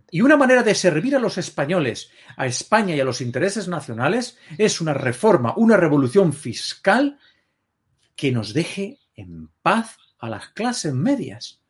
Y 0.09 0.21
una 0.21 0.35
manera 0.35 0.63
de 0.63 0.73
servir 0.73 1.15
a 1.15 1.19
los 1.19 1.37
españoles, 1.37 2.09
a 2.35 2.47
España 2.47 2.95
y 2.95 2.99
a 2.99 3.05
los 3.05 3.21
intereses 3.21 3.67
nacionales 3.67 4.37
es 4.57 4.81
una 4.81 4.95
reforma, 4.95 5.53
una 5.57 5.77
revolución 5.77 6.33
fiscal 6.33 7.19
que 8.15 8.31
nos 8.31 8.53
deje 8.53 8.99
en 9.15 9.49
paz 9.61 9.97
a 10.17 10.27
las 10.27 10.49
clases 10.49 10.93
medias, 10.93 11.61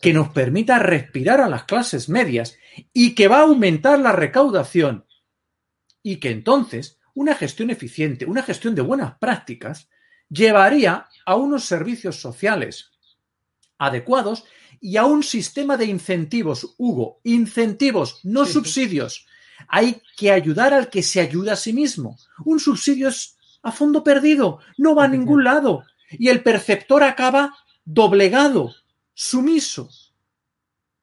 que 0.00 0.12
nos 0.12 0.28
permita 0.28 0.78
respirar 0.78 1.40
a 1.40 1.48
las 1.48 1.64
clases 1.64 2.08
medias 2.08 2.58
y 2.92 3.14
que 3.14 3.28
va 3.28 3.38
a 3.38 3.42
aumentar 3.42 3.98
la 3.98 4.12
recaudación 4.12 5.06
y 6.10 6.16
que 6.16 6.30
entonces 6.30 6.98
una 7.12 7.34
gestión 7.34 7.68
eficiente, 7.68 8.24
una 8.24 8.42
gestión 8.42 8.74
de 8.74 8.80
buenas 8.80 9.18
prácticas, 9.18 9.90
llevaría 10.30 11.06
a 11.26 11.36
unos 11.36 11.66
servicios 11.66 12.18
sociales 12.18 12.92
adecuados 13.76 14.44
y 14.80 14.96
a 14.96 15.04
un 15.04 15.22
sistema 15.22 15.76
de 15.76 15.84
incentivos, 15.84 16.74
Hugo, 16.78 17.20
incentivos, 17.24 18.20
no 18.24 18.46
subsidios. 18.46 19.26
Hay 19.68 20.00
que 20.16 20.32
ayudar 20.32 20.72
al 20.72 20.88
que 20.88 21.02
se 21.02 21.20
ayuda 21.20 21.52
a 21.52 21.56
sí 21.56 21.74
mismo. 21.74 22.16
Un 22.42 22.58
subsidio 22.58 23.08
es 23.08 23.36
a 23.62 23.70
fondo 23.70 24.02
perdido, 24.02 24.60
no 24.78 24.94
va 24.94 25.04
a 25.04 25.08
ningún 25.08 25.44
lado. 25.44 25.84
Y 26.12 26.28
el 26.28 26.42
perceptor 26.42 27.02
acaba 27.02 27.54
doblegado, 27.84 28.74
sumiso. 29.12 29.90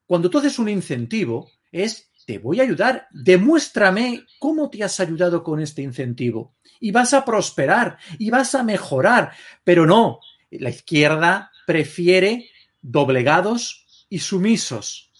Cuando 0.04 0.30
tú 0.30 0.38
haces 0.38 0.58
un 0.58 0.68
incentivo, 0.68 1.48
es 1.70 2.10
te 2.26 2.38
voy 2.38 2.60
a 2.60 2.64
ayudar, 2.64 3.06
demuéstrame 3.12 4.26
cómo 4.40 4.68
te 4.68 4.82
has 4.82 4.98
ayudado 4.98 5.44
con 5.44 5.60
este 5.60 5.80
incentivo. 5.80 6.56
Y 6.80 6.90
vas 6.90 7.14
a 7.14 7.24
prosperar 7.24 7.98
y 8.18 8.30
vas 8.30 8.54
a 8.54 8.64
mejorar. 8.64 9.32
Pero 9.62 9.86
no, 9.86 10.20
la 10.50 10.70
izquierda 10.70 11.52
prefiere 11.66 12.50
doblegados 12.82 13.86
y 14.10 14.18
sumisos, 14.18 15.10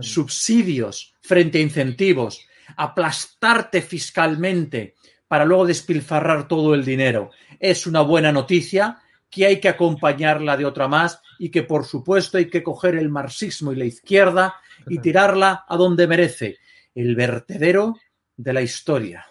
subsidios 0.00 1.14
frente 1.20 1.58
a 1.58 1.62
incentivos. 1.62 2.44
aplastarte 2.76 3.80
fiscalmente 3.80 4.94
para 5.26 5.46
luego 5.46 5.66
despilfarrar 5.66 6.46
todo 6.48 6.74
el 6.74 6.84
dinero. 6.84 7.30
Es 7.58 7.86
una 7.86 8.02
buena 8.02 8.30
noticia 8.30 9.00
que 9.30 9.46
hay 9.46 9.60
que 9.60 9.68
acompañarla 9.68 10.56
de 10.56 10.64
otra 10.64 10.88
más 10.88 11.20
y 11.38 11.50
que 11.50 11.62
por 11.62 11.84
supuesto 11.84 12.38
hay 12.38 12.48
que 12.48 12.62
coger 12.62 12.96
el 12.96 13.08
marxismo 13.08 13.72
y 13.72 13.76
la 13.76 13.84
izquierda 13.84 14.56
y 14.86 14.98
tirarla 14.98 15.64
a 15.68 15.76
donde 15.76 16.06
merece, 16.06 16.58
el 16.94 17.14
vertedero 17.14 17.96
de 18.36 18.52
la 18.52 18.62
historia. 18.62 19.26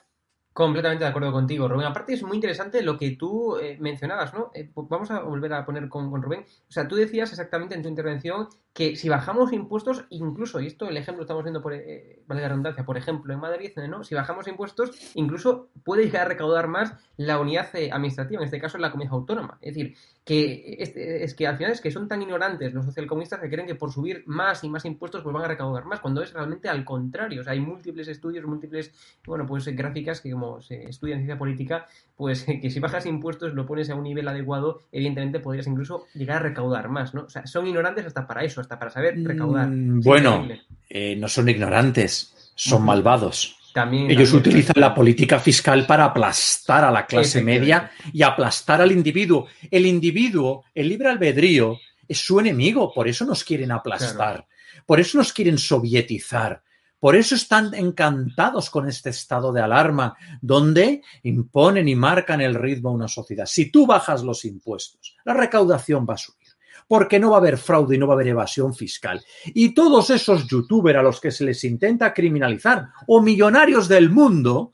Completamente 0.53 1.03
de 1.03 1.09
acuerdo 1.11 1.31
contigo, 1.31 1.67
Rubén. 1.67 1.85
Aparte 1.85 2.13
es 2.13 2.23
muy 2.23 2.35
interesante 2.35 2.81
lo 2.81 2.97
que 2.97 3.11
tú 3.11 3.57
eh, 3.57 3.77
mencionabas, 3.79 4.33
¿no? 4.33 4.49
Eh, 4.55 4.71
vamos 4.73 5.11
a 5.11 5.19
volver 5.19 5.53
a 5.53 5.63
poner 5.63 5.87
con, 5.87 6.09
con, 6.09 6.23
Rubén. 6.23 6.45
O 6.67 6.71
sea, 6.71 6.87
tú 6.87 6.95
decías 6.95 7.29
exactamente 7.29 7.75
en 7.75 7.83
tu 7.83 7.89
intervención 7.89 8.47
que 8.77 8.95
si 8.95 9.09
bajamos 9.09 9.53
impuestos, 9.53 10.05
incluso, 10.11 10.61
y 10.61 10.67
esto 10.67 10.87
el 10.87 10.97
ejemplo 10.97 11.23
estamos 11.23 11.43
viendo, 11.43 11.63
por, 11.63 11.73
eh, 11.73 12.21
vale 12.27 12.43
la 12.43 12.49
redundancia, 12.49 12.85
por 12.85 12.95
ejemplo, 12.95 13.33
en 13.33 13.39
Madrid. 13.39 13.71
Si 14.03 14.13
bajamos 14.13 14.47
impuestos, 14.47 14.91
incluso 15.15 15.69
puede 15.83 16.03
llegar 16.03 16.27
a 16.27 16.29
recaudar 16.29 16.67
más 16.67 16.93
la 17.17 17.39
unidad 17.39 17.69
administrativa, 17.91 18.39
en 18.39 18.45
este 18.45 18.61
caso 18.61 18.77
la 18.77 18.91
comunidad 18.91 19.15
autónoma. 19.15 19.57
Es 19.63 19.73
decir, 19.73 19.95
que 20.23 20.75
es, 20.77 20.95
es, 20.95 21.33
que 21.33 21.47
al 21.47 21.57
final 21.57 21.71
es 21.71 21.81
que 21.81 21.89
son 21.89 22.07
tan 22.07 22.21
ignorantes 22.21 22.71
los 22.71 22.85
socialcomunistas 22.85 23.39
que 23.39 23.49
creen 23.49 23.65
que 23.65 23.73
por 23.73 23.91
subir 23.91 24.21
más 24.27 24.63
y 24.63 24.69
más 24.69 24.85
impuestos 24.85 25.23
pues 25.23 25.33
van 25.33 25.45
a 25.45 25.47
recaudar 25.47 25.85
más, 25.85 25.99
cuando 25.99 26.21
es 26.21 26.31
realmente 26.31 26.69
al 26.69 26.85
contrario. 26.85 27.41
O 27.41 27.43
sea, 27.43 27.53
hay 27.53 27.59
múltiples 27.59 28.07
estudios, 28.07 28.45
múltiples, 28.45 28.93
bueno, 29.25 29.47
pues 29.47 29.65
gráficas 29.69 30.21
que 30.21 30.29
como 30.29 30.61
se 30.61 30.87
estudia 30.87 31.15
en 31.15 31.21
ciencia 31.21 31.39
política, 31.39 31.87
pues 32.17 32.43
que 32.61 32.69
si 32.69 32.79
bajas 32.79 33.05
impuestos, 33.05 33.53
lo 33.53 33.65
pones 33.65 33.89
a 33.89 33.95
un 33.95 34.03
nivel 34.03 34.27
adecuado, 34.27 34.81
evidentemente 34.91 35.39
podrías 35.39 35.67
incluso 35.67 36.07
llegar 36.13 36.37
a 36.37 36.39
recaudar 36.39 36.89
más, 36.89 37.13
¿no? 37.13 37.21
O 37.21 37.29
sea, 37.29 37.45
son 37.47 37.67
ignorantes 37.67 38.05
hasta 38.05 38.27
para 38.27 38.43
eso, 38.43 38.59
hasta 38.59 38.77
para 38.77 38.91
saber 38.91 39.23
recaudar. 39.23 39.67
Mm, 39.67 40.01
bueno, 40.01 40.47
eh, 40.89 41.15
no 41.15 41.29
son 41.29 41.47
ignorantes, 41.47 42.51
son 42.55 42.83
malvados. 42.83 43.55
También, 43.73 44.09
Ellos 44.09 44.33
utilizan 44.33 44.81
la 44.81 44.95
política 44.95 45.39
fiscal 45.39 45.85
para 45.85 46.05
aplastar 46.05 46.83
a 46.83 46.89
la 46.89 47.05
clase 47.05 47.43
media 47.43 47.91
y 48.11 48.23
aplastar 48.23 48.81
al 48.81 48.91
individuo. 48.91 49.45
El 49.69 49.85
individuo, 49.85 50.63
el 50.73 50.89
libre 50.89 51.09
albedrío, 51.09 51.77
es 52.07 52.17
su 52.17 52.39
enemigo, 52.39 52.91
por 52.91 53.07
eso 53.07 53.23
nos 53.25 53.43
quieren 53.43 53.71
aplastar, 53.71 54.47
por 54.87 54.99
eso 54.99 55.19
nos 55.19 55.31
quieren 55.31 55.59
sovietizar, 55.59 56.63
por 56.99 57.15
eso 57.15 57.35
están 57.35 57.73
encantados 57.75 58.69
con 58.69 58.87
este 58.87 59.11
estado 59.11 59.51
de 59.53 59.61
alarma, 59.61 60.15
donde 60.41 61.03
imponen 61.23 61.87
y 61.87 61.95
marcan 61.95 62.41
el 62.41 62.55
ritmo 62.55 62.89
a 62.89 62.93
una 62.93 63.07
sociedad. 63.07 63.45
Si 63.45 63.71
tú 63.71 63.85
bajas 63.85 64.23
los 64.23 64.45
impuestos, 64.45 65.15
la 65.23 65.33
recaudación 65.33 66.07
va 66.09 66.15
a 66.15 66.17
subir, 66.17 66.47
porque 66.87 67.19
no 67.19 67.31
va 67.31 67.37
a 67.37 67.39
haber 67.39 67.57
fraude 67.57 67.95
y 67.95 67.99
no 67.99 68.07
va 68.07 68.13
a 68.13 68.15
haber 68.15 68.29
evasión 68.29 68.73
fiscal. 68.73 69.23
Y 69.45 69.75
todos 69.75 70.09
esos 70.09 70.47
youtubers 70.47 70.97
a 70.97 71.03
los 71.03 71.21
que 71.21 71.31
se 71.31 71.43
les 71.43 71.63
intenta 71.63 72.13
criminalizar, 72.13 72.87
o 73.05 73.21
millonarios 73.21 73.87
del 73.87 74.09
mundo, 74.09 74.71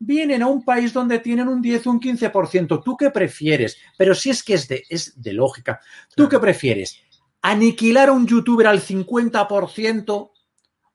vienen 0.00 0.42
a 0.42 0.48
un 0.48 0.64
país 0.64 0.92
donde 0.92 1.20
tienen 1.20 1.46
un 1.46 1.62
10 1.62 1.86
o 1.86 1.90
un 1.90 2.00
15%. 2.00 2.82
¿Tú 2.82 2.96
qué 2.96 3.10
prefieres? 3.10 3.76
Pero 3.96 4.14
si 4.14 4.30
es 4.30 4.42
que 4.42 4.54
es 4.54 4.66
de, 4.66 4.82
es 4.88 5.20
de 5.20 5.34
lógica. 5.34 5.80
¿Tú 6.16 6.28
qué 6.28 6.40
prefieres? 6.40 6.98
¿Aniquilar 7.42 8.08
a 8.08 8.12
un 8.12 8.26
youtuber 8.26 8.66
al 8.66 8.80
50% 8.80 10.30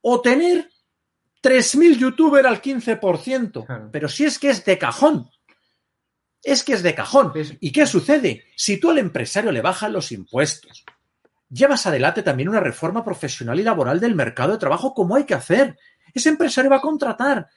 o 0.08 0.22
tener 0.22 0.70
3.000 1.42 1.98
youtubers 1.98 2.48
al 2.48 2.62
15%. 2.62 3.90
Pero 3.92 4.08
si 4.08 4.26
es 4.26 4.38
que 4.38 4.52
es 4.52 4.64
de 4.64 4.78
cajón. 4.78 5.32
Es 6.44 6.64
que 6.64 6.74
es 6.74 6.84
de 6.84 6.94
cajón. 6.94 7.34
¿Y 7.60 7.72
qué 7.72 7.88
sucede? 7.88 8.44
Si 8.56 8.80
tú 8.80 8.92
al 8.92 9.00
empresario 9.00 9.52
le 9.52 9.62
bajas 9.62 9.90
los 9.90 10.12
impuestos, 10.12 10.86
llevas 11.50 11.88
adelante 11.88 12.22
también 12.22 12.50
una 12.50 12.60
reforma 12.60 13.04
profesional 13.04 13.60
y 13.60 13.64
laboral 13.64 14.00
del 14.00 14.14
mercado 14.14 14.52
de 14.52 14.60
trabajo 14.60 14.94
como 14.94 15.16
hay 15.16 15.24
que 15.24 15.34
hacer. 15.34 15.76
Ese 16.14 16.30
empresario 16.30 16.70
va 16.70 16.78
a 16.78 16.82
contratar. 16.82 17.50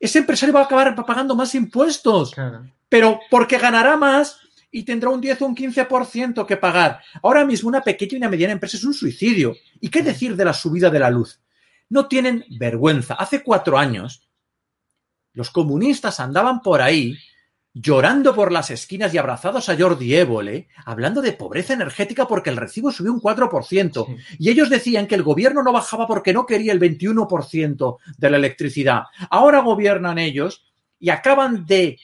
Ese 0.00 0.20
empresario 0.20 0.54
va 0.54 0.62
a 0.62 0.64
acabar 0.64 0.94
pagando 1.04 1.34
más 1.36 1.54
impuestos. 1.54 2.32
Pero 2.88 3.20
porque 3.30 3.58
ganará 3.58 3.98
más 3.98 4.38
y 4.70 4.84
tendrá 4.84 5.10
un 5.10 5.20
10 5.20 5.42
o 5.42 5.46
un 5.46 5.54
15% 5.54 6.46
que 6.46 6.56
pagar. 6.56 7.02
Ahora 7.22 7.44
mismo 7.44 7.68
una 7.68 7.82
pequeña 7.82 8.14
y 8.14 8.16
una 8.16 8.30
mediana 8.30 8.54
empresa 8.54 8.78
es 8.78 8.84
un 8.84 8.94
suicidio. 8.94 9.54
¿Y 9.82 9.90
qué 9.90 10.02
decir 10.02 10.34
de 10.34 10.46
la 10.46 10.54
subida 10.54 10.88
de 10.88 10.98
la 10.98 11.10
luz? 11.10 11.43
No 11.94 12.08
tienen 12.08 12.44
vergüenza. 12.50 13.14
Hace 13.14 13.44
cuatro 13.44 13.78
años, 13.78 14.28
los 15.32 15.50
comunistas 15.50 16.18
andaban 16.18 16.60
por 16.60 16.82
ahí 16.82 17.16
llorando 17.72 18.34
por 18.34 18.50
las 18.50 18.70
esquinas 18.70 19.14
y 19.14 19.18
abrazados 19.18 19.68
a 19.68 19.76
Jordi 19.78 20.16
Évole, 20.16 20.66
hablando 20.86 21.22
de 21.22 21.34
pobreza 21.34 21.72
energética 21.72 22.26
porque 22.26 22.50
el 22.50 22.56
recibo 22.56 22.90
subió 22.90 23.12
un 23.12 23.20
4%. 23.20 24.16
Y 24.40 24.50
ellos 24.50 24.70
decían 24.70 25.06
que 25.06 25.14
el 25.14 25.22
gobierno 25.22 25.62
no 25.62 25.72
bajaba 25.72 26.08
porque 26.08 26.32
no 26.32 26.46
quería 26.46 26.72
el 26.72 26.80
21% 26.80 27.98
de 28.18 28.30
la 28.30 28.38
electricidad. 28.38 29.02
Ahora 29.30 29.60
gobiernan 29.60 30.18
ellos 30.18 30.64
y 30.98 31.10
acaban 31.10 31.64
de 31.64 32.00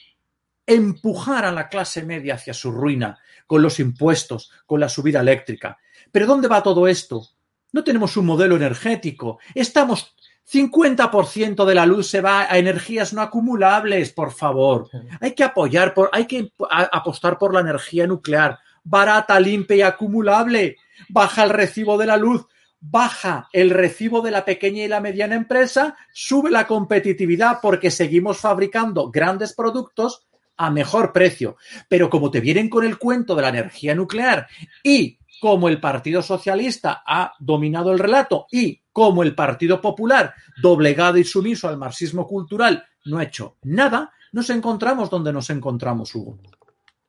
empujar 0.65 1.43
a 1.43 1.51
la 1.51 1.67
clase 1.67 2.03
media 2.03 2.35
hacia 2.35 2.53
su 2.53 2.71
ruina 2.71 3.19
con 3.45 3.61
los 3.61 3.77
impuestos, 3.81 4.51
con 4.65 4.79
la 4.79 4.87
subida 4.87 5.19
eléctrica. 5.19 5.79
Pero 6.13 6.27
¿dónde 6.27 6.47
va 6.47 6.63
todo 6.63 6.87
esto? 6.87 7.27
No 7.71 7.83
tenemos 7.83 8.17
un 8.17 8.25
modelo 8.25 8.55
energético. 8.55 9.39
Estamos 9.55 10.15
50% 10.51 11.65
de 11.65 11.75
la 11.75 11.85
luz 11.85 12.07
se 12.07 12.19
va 12.19 12.41
a 12.41 12.57
energías 12.57 13.13
no 13.13 13.21
acumulables, 13.21 14.11
por 14.11 14.31
favor. 14.31 14.89
Hay 15.21 15.33
que 15.33 15.43
apoyar, 15.43 15.93
por, 15.93 16.09
hay 16.11 16.25
que 16.25 16.51
apostar 16.69 17.37
por 17.37 17.53
la 17.53 17.61
energía 17.61 18.05
nuclear, 18.05 18.59
barata, 18.83 19.39
limpia 19.39 19.75
y 19.77 19.81
acumulable. 19.81 20.77
Baja 21.07 21.43
el 21.43 21.51
recibo 21.51 21.97
de 21.97 22.07
la 22.07 22.17
luz, 22.17 22.45
baja 22.81 23.47
el 23.53 23.69
recibo 23.69 24.21
de 24.21 24.31
la 24.31 24.43
pequeña 24.43 24.83
y 24.83 24.87
la 24.89 24.99
mediana 24.99 25.35
empresa, 25.35 25.95
sube 26.11 26.51
la 26.51 26.67
competitividad 26.67 27.59
porque 27.61 27.91
seguimos 27.91 28.39
fabricando 28.39 29.09
grandes 29.09 29.53
productos 29.53 30.27
a 30.57 30.69
mejor 30.69 31.13
precio. 31.13 31.55
Pero 31.87 32.09
como 32.09 32.29
te 32.29 32.41
vienen 32.41 32.67
con 32.67 32.83
el 32.83 32.97
cuento 32.97 33.35
de 33.35 33.41
la 33.41 33.49
energía 33.49 33.95
nuclear 33.95 34.47
y 34.83 35.17
como 35.41 35.69
el 35.69 35.79
Partido 35.79 36.21
Socialista 36.21 37.01
ha 37.03 37.33
dominado 37.39 37.91
el 37.91 37.97
relato 37.97 38.45
y 38.51 38.79
como 38.93 39.23
el 39.23 39.33
Partido 39.33 39.81
Popular, 39.81 40.35
doblegado 40.61 41.17
y 41.17 41.23
sumiso 41.23 41.67
al 41.67 41.77
marxismo 41.77 42.27
cultural, 42.27 42.85
no 43.05 43.17
ha 43.17 43.23
hecho 43.23 43.57
nada, 43.63 44.11
nos 44.33 44.51
encontramos 44.51 45.09
donde 45.09 45.33
nos 45.33 45.49
encontramos, 45.49 46.13
Hugo. 46.13 46.37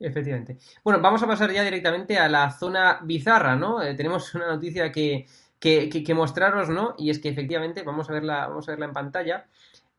Efectivamente. 0.01 0.57
Bueno, 0.83 1.03
vamos 1.03 1.23
a 1.23 1.27
pasar 1.27 1.53
ya 1.53 1.63
directamente 1.63 2.17
a 2.17 2.27
la 2.27 2.51
zona 2.51 3.01
bizarra, 3.03 3.55
¿no? 3.55 3.83
Eh, 3.83 3.95
tenemos 3.95 4.35
una 4.35 4.47
noticia 4.47 4.91
que, 4.91 5.27
que, 5.61 6.15
mostraros, 6.15 6.71
¿no? 6.71 6.95
Y 6.97 7.11
es 7.11 7.19
que 7.19 7.29
efectivamente, 7.29 7.83
vamos 7.83 8.09
a 8.09 8.15
verla, 8.15 8.49
vamos 8.49 8.67
a 8.67 8.73
verla 8.73 8.87
en 8.87 8.93
pantalla. 8.95 9.47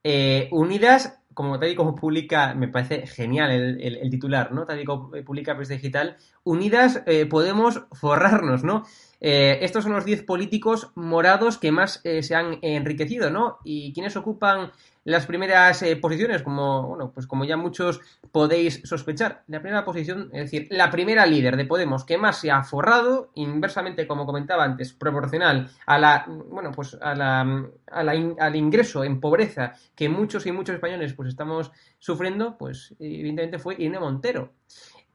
Eh, 0.03 0.49
unidas 0.51 1.19
como 1.33 1.59
tal 1.59 1.69
y 1.69 1.75
como 1.75 1.95
publica, 1.95 2.53
me 2.53 2.67
parece 2.67 3.07
genial 3.07 3.51
el, 3.51 4.09
titular, 4.09 4.51
¿no? 4.51 4.65
Tal 4.65 4.81
y 4.81 4.85
como 4.85 5.11
publica 5.25 5.55
Press 5.55 5.69
Digital, 5.69 6.17
unidas 6.43 7.03
eh, 7.05 7.25
podemos 7.25 7.83
forrarnos, 7.91 8.63
¿no? 8.63 8.83
Eh, 9.21 9.59
estos 9.61 9.85
son 9.85 9.93
los 9.93 10.03
10 10.03 10.23
políticos 10.23 10.91
morados 10.95 11.57
que 11.57 11.71
más 11.71 12.01
eh, 12.03 12.23
se 12.23 12.35
han 12.35 12.59
enriquecido, 12.61 13.29
¿no? 13.29 13.57
Y 13.63 13.93
quienes 13.93 14.17
ocupan 14.17 14.71
las 15.05 15.25
primeras 15.25 15.81
eh, 15.81 15.95
posiciones, 15.95 16.43
como, 16.43 16.87
bueno, 16.87 17.11
pues 17.11 17.27
como 17.27 17.45
ya 17.45 17.57
muchos 17.57 17.99
podéis 18.31 18.81
sospechar. 18.85 19.43
La 19.47 19.61
primera 19.61 19.83
posición, 19.83 20.29
es 20.33 20.51
decir, 20.51 20.67
la 20.71 20.89
primera 20.89 21.25
líder 21.25 21.57
de 21.57 21.65
Podemos 21.65 22.05
que 22.05 22.17
más 22.17 22.39
se 22.39 22.51
ha 22.51 22.63
forrado, 22.63 23.31
inversamente, 23.35 24.07
como 24.07 24.25
comentaba 24.25 24.63
antes, 24.63 24.93
proporcional 24.93 25.69
a 25.85 25.99
la, 25.99 26.25
bueno, 26.27 26.71
pues 26.71 26.97
a 27.01 27.15
la, 27.15 27.69
al 27.87 28.55
ingreso 28.55 29.03
en 29.03 29.19
pobreza 29.19 29.73
que 29.95 30.09
muchos 30.09 30.45
y 30.45 30.51
muchos 30.51 30.75
españoles 30.75 31.13
pues 31.13 31.29
estamos 31.29 31.71
sufriendo, 31.99 32.57
pues 32.57 32.95
evidentemente 32.99 33.59
fue 33.59 33.75
Irene 33.75 33.99
Montero. 33.99 34.53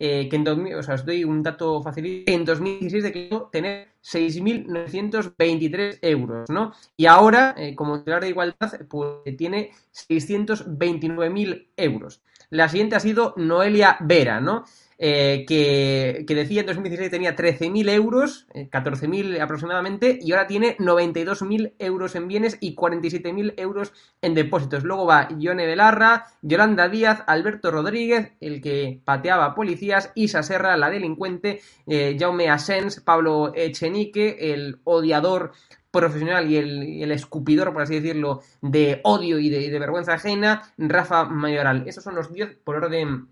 Eh, 0.01 0.29
que 0.29 0.37
en 0.37 0.45
2000, 0.45 0.75
o 0.77 0.83
sea, 0.83 0.95
os 0.95 1.05
doy 1.05 1.25
un 1.25 1.43
dato 1.43 1.83
facilito, 1.83 2.31
en 2.31 2.45
2016 2.45 3.03
declaró 3.03 3.49
tener 3.51 3.89
6.923 4.01 5.99
euros, 6.03 6.49
¿no? 6.51 6.73
Y 6.97 7.07
ahora, 7.07 7.55
eh, 7.59 7.75
como 7.75 7.99
titular 7.99 8.23
de 8.23 8.29
igualdad, 8.29 8.87
pues 8.89 9.37
tiene 9.37 9.73
629.000 9.93 11.67
euros. 11.77 12.23
La 12.51 12.69
siguiente 12.69 12.95
ha 12.95 13.01
sido 13.01 13.35
Noelia 13.37 13.97
Vera, 14.01 14.41
¿no? 14.41 14.65
Eh, 15.01 15.45
que, 15.47 16.25
que, 16.27 16.35
decía 16.35 16.63
en 16.63 16.67
2016 16.67 17.09
tenía 17.09 17.37
13.000 17.37 17.89
euros, 17.91 18.49
14.000 18.53 19.37
eh, 19.37 19.41
aproximadamente, 19.41 20.19
y 20.21 20.33
ahora 20.33 20.49
tiene 20.49 20.77
92.000 20.79 21.75
euros 21.79 22.17
en 22.17 22.27
bienes 22.27 22.59
y 22.61 22.75
47.000 22.75 23.55
euros 23.59 23.93
en 24.23 24.35
depósitos. 24.35 24.83
Luego 24.83 25.07
va 25.07 25.29
Yone 25.39 25.67
Belarra, 25.67 26.27
Yolanda 26.43 26.89
Díaz, 26.89 27.23
Alberto 27.29 27.71
Rodríguez, 27.71 28.33
el 28.41 28.61
que 28.61 29.01
pateaba 29.05 29.55
policías, 29.55 30.11
Isa 30.17 30.43
Serra, 30.43 30.77
la 30.77 30.91
delincuente, 30.91 31.61
eh, 31.87 32.17
Jaume 32.19 32.51
Asens, 32.51 33.01
Pablo 33.01 33.53
Echenique, 33.55 34.53
el 34.53 34.81
odiador 34.83 35.53
profesional 35.93 36.51
y 36.51 36.57
el, 36.57 37.13
escupidor, 37.13 37.73
por 37.73 37.83
así 37.83 38.01
decirlo, 38.01 38.43
de 38.61 39.01
odio 39.05 39.39
y 39.39 39.49
de, 39.49 39.71
de 39.71 39.79
vergüenza 39.79 40.15
ajena, 40.15 40.73
Rafa 40.77 41.25
Mayoral. 41.25 41.85
Esos 41.87 42.03
son 42.03 42.17
los 42.17 42.33
10 42.33 42.59
por 42.65 42.77
orden 42.77 43.29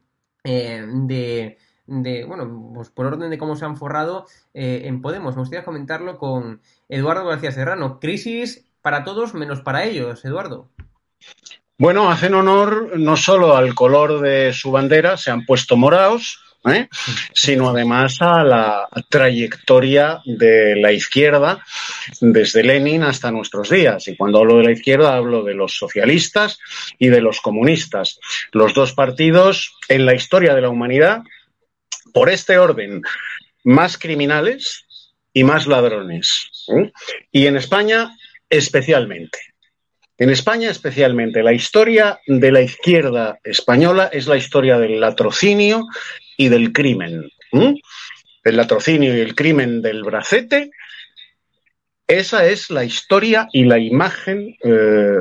eh, 0.46 0.84
de, 0.86 1.58
de, 1.86 2.24
bueno, 2.24 2.72
pues 2.72 2.90
por 2.90 3.06
orden 3.06 3.30
de 3.30 3.38
cómo 3.38 3.56
se 3.56 3.64
han 3.64 3.76
forrado 3.76 4.26
eh, 4.54 4.82
en 4.84 5.02
Podemos. 5.02 5.34
Me 5.34 5.40
gustaría 5.40 5.64
comentarlo 5.64 6.18
con 6.18 6.60
Eduardo 6.88 7.26
García 7.26 7.50
Serrano. 7.50 7.98
Crisis 7.98 8.64
para 8.80 9.02
todos 9.02 9.34
menos 9.34 9.60
para 9.60 9.84
ellos, 9.84 10.24
Eduardo. 10.24 10.68
Bueno, 11.78 12.10
hacen 12.10 12.34
honor 12.34 12.98
no 12.98 13.16
solo 13.16 13.56
al 13.56 13.74
color 13.74 14.20
de 14.20 14.52
su 14.52 14.70
bandera, 14.70 15.16
se 15.16 15.32
han 15.32 15.44
puesto 15.44 15.76
morados, 15.76 16.40
¿eh? 16.64 16.88
sino 17.32 17.70
además 17.70 18.20
a 18.20 18.42
la 18.42 18.88
trayectoria 19.08 20.20
de 20.24 20.76
la 20.76 20.92
izquierda 20.92 21.64
desde 22.20 22.62
Lenin 22.62 23.02
hasta 23.02 23.30
nuestros 23.30 23.70
días. 23.70 24.08
Y 24.08 24.16
cuando 24.16 24.38
hablo 24.38 24.58
de 24.58 24.64
la 24.64 24.72
izquierda 24.72 25.16
hablo 25.16 25.42
de 25.42 25.54
los 25.54 25.76
socialistas 25.76 26.58
y 26.98 27.08
de 27.08 27.20
los 27.20 27.40
comunistas, 27.40 28.18
los 28.52 28.74
dos 28.74 28.92
partidos 28.92 29.74
en 29.88 30.06
la 30.06 30.14
historia 30.14 30.54
de 30.54 30.62
la 30.62 30.68
humanidad, 30.68 31.22
por 32.12 32.30
este 32.30 32.58
orden, 32.58 33.02
más 33.64 33.98
criminales 33.98 34.86
y 35.32 35.44
más 35.44 35.66
ladrones. 35.66 36.50
¿eh? 36.68 36.92
Y 37.32 37.46
en 37.46 37.56
España 37.56 38.16
especialmente. 38.48 39.38
En 40.18 40.30
España 40.30 40.70
especialmente, 40.70 41.42
la 41.42 41.52
historia 41.52 42.20
de 42.26 42.50
la 42.50 42.62
izquierda 42.62 43.38
española 43.44 44.08
es 44.10 44.26
la 44.26 44.38
historia 44.38 44.78
del 44.78 44.98
latrocinio 44.98 45.86
y 46.36 46.48
del 46.48 46.72
crimen. 46.72 47.30
El 47.52 48.56
latrocinio 48.56 49.16
y 49.16 49.20
el 49.20 49.34
crimen 49.34 49.82
del 49.82 50.02
bracete, 50.04 50.70
esa 52.06 52.46
es 52.46 52.70
la 52.70 52.84
historia 52.84 53.48
y 53.52 53.64
la 53.64 53.78
imagen 53.78 54.56
eh, 54.62 54.70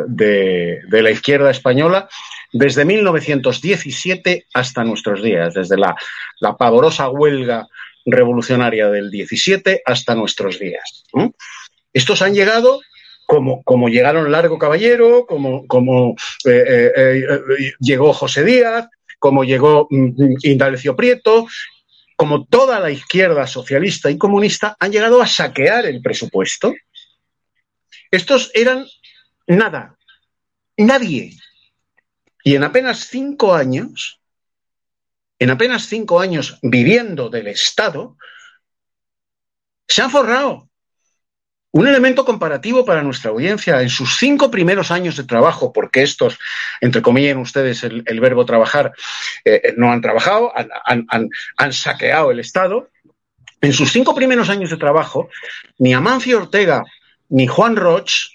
de, 0.07 0.81
de, 0.87 1.01
la 1.01 1.09
izquierda 1.09 1.49
española 1.49 2.07
desde 2.53 2.85
1917 2.85 4.45
hasta 4.53 4.83
nuestros 4.83 5.23
días, 5.23 5.55
desde 5.55 5.77
la, 5.77 5.95
la 6.39 6.55
pavorosa 6.57 7.09
huelga 7.09 7.67
revolucionaria 8.05 8.89
del 8.89 9.09
17 9.09 9.81
hasta 9.83 10.13
nuestros 10.13 10.59
días. 10.59 11.03
Estos 11.91 12.21
han 12.21 12.35
llegado 12.35 12.81
como, 13.25 13.63
como 13.63 13.89
llegaron 13.89 14.31
Largo 14.31 14.59
Caballero, 14.59 15.25
como, 15.25 15.65
como 15.65 16.15
eh, 16.45 16.91
eh, 16.95 17.23
llegó 17.79 18.13
José 18.13 18.43
Díaz, 18.43 18.87
como 19.19 19.43
llegó 19.43 19.87
mm, 19.89 20.35
Indalecio 20.43 20.95
Prieto, 20.95 21.47
como 22.15 22.45
toda 22.45 22.79
la 22.79 22.91
izquierda 22.91 23.45
socialista 23.47 24.09
y 24.09 24.17
comunista, 24.17 24.75
han 24.79 24.91
llegado 24.91 25.21
a 25.21 25.27
saquear 25.27 25.85
el 25.85 26.01
presupuesto. 26.01 26.73
Estos 28.09 28.51
eran 28.53 28.85
nada, 29.47 29.97
nadie. 30.77 31.33
Y 32.43 32.55
en 32.55 32.63
apenas 32.63 33.07
cinco 33.07 33.53
años, 33.53 34.21
en 35.39 35.49
apenas 35.49 35.87
cinco 35.87 36.19
años 36.19 36.57
viviendo 36.61 37.29
del 37.29 37.47
Estado, 37.47 38.17
se 39.87 40.01
han 40.01 40.11
forrado. 40.11 40.69
Un 41.75 41.89
elemento 41.89 42.23
comparativo 42.23 42.85
para 42.85 43.03
nuestra 43.03 43.31
audiencia, 43.31 43.81
en 43.81 43.89
sus 43.89 44.15
cinco 44.15 44.49
primeros 44.49 44.91
años 44.91 45.17
de 45.17 45.25
trabajo, 45.25 45.73
porque 45.73 46.03
estos, 46.03 46.39
entre 46.79 47.01
comillas, 47.01 47.35
ustedes 47.35 47.83
el, 47.83 48.19
verbo 48.21 48.45
trabajar, 48.45 48.93
eh, 49.43 49.73
no 49.75 49.91
han 49.91 49.99
trabajado, 49.99 50.53
han, 50.55 51.73
saqueado 51.73 52.31
el 52.31 52.39
Estado, 52.39 52.87
en 53.59 53.73
sus 53.73 53.91
cinco 53.91 54.15
primeros 54.15 54.49
años 54.49 54.69
de 54.69 54.77
trabajo, 54.77 55.27
ni 55.77 55.93
Amancio 55.93 56.37
Ortega 56.37 56.85
ni 57.27 57.45
Juan 57.45 57.75
Roch 57.75 58.29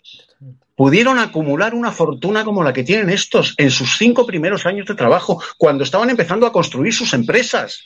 pudieron 0.76 1.18
acumular 1.18 1.74
una 1.74 1.92
fortuna 1.92 2.44
como 2.44 2.62
la 2.62 2.74
que 2.74 2.84
tienen 2.84 3.08
estos 3.08 3.54
en 3.56 3.70
sus 3.70 3.96
cinco 3.96 4.26
primeros 4.26 4.66
años 4.66 4.86
de 4.86 4.94
trabajo, 4.94 5.42
cuando 5.56 5.84
estaban 5.84 6.10
empezando 6.10 6.46
a 6.46 6.52
construir 6.52 6.92
sus 6.92 7.14
empresas. 7.14 7.84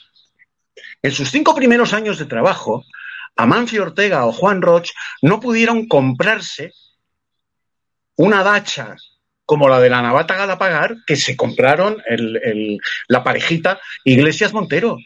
En 1.01 1.13
sus 1.13 1.31
cinco 1.31 1.55
primeros 1.55 1.93
años 1.93 2.19
de 2.19 2.25
trabajo, 2.25 2.83
Amancio 3.35 3.83
Ortega 3.83 4.25
o 4.25 4.31
Juan 4.31 4.61
Roch 4.61 4.89
no 5.21 5.39
pudieron 5.39 5.87
comprarse 5.87 6.73
una 8.15 8.43
dacha 8.43 8.95
como 9.45 9.69
la 9.69 9.79
de 9.79 9.89
la 9.89 10.01
Navata 10.01 10.35
Galapagar 10.35 10.95
que 11.05 11.15
se 11.15 11.35
compraron 11.35 12.01
el, 12.07 12.79
la 13.07 13.23
parejita 13.23 13.79
Iglesias 14.03 14.53
Montero. 14.53 14.97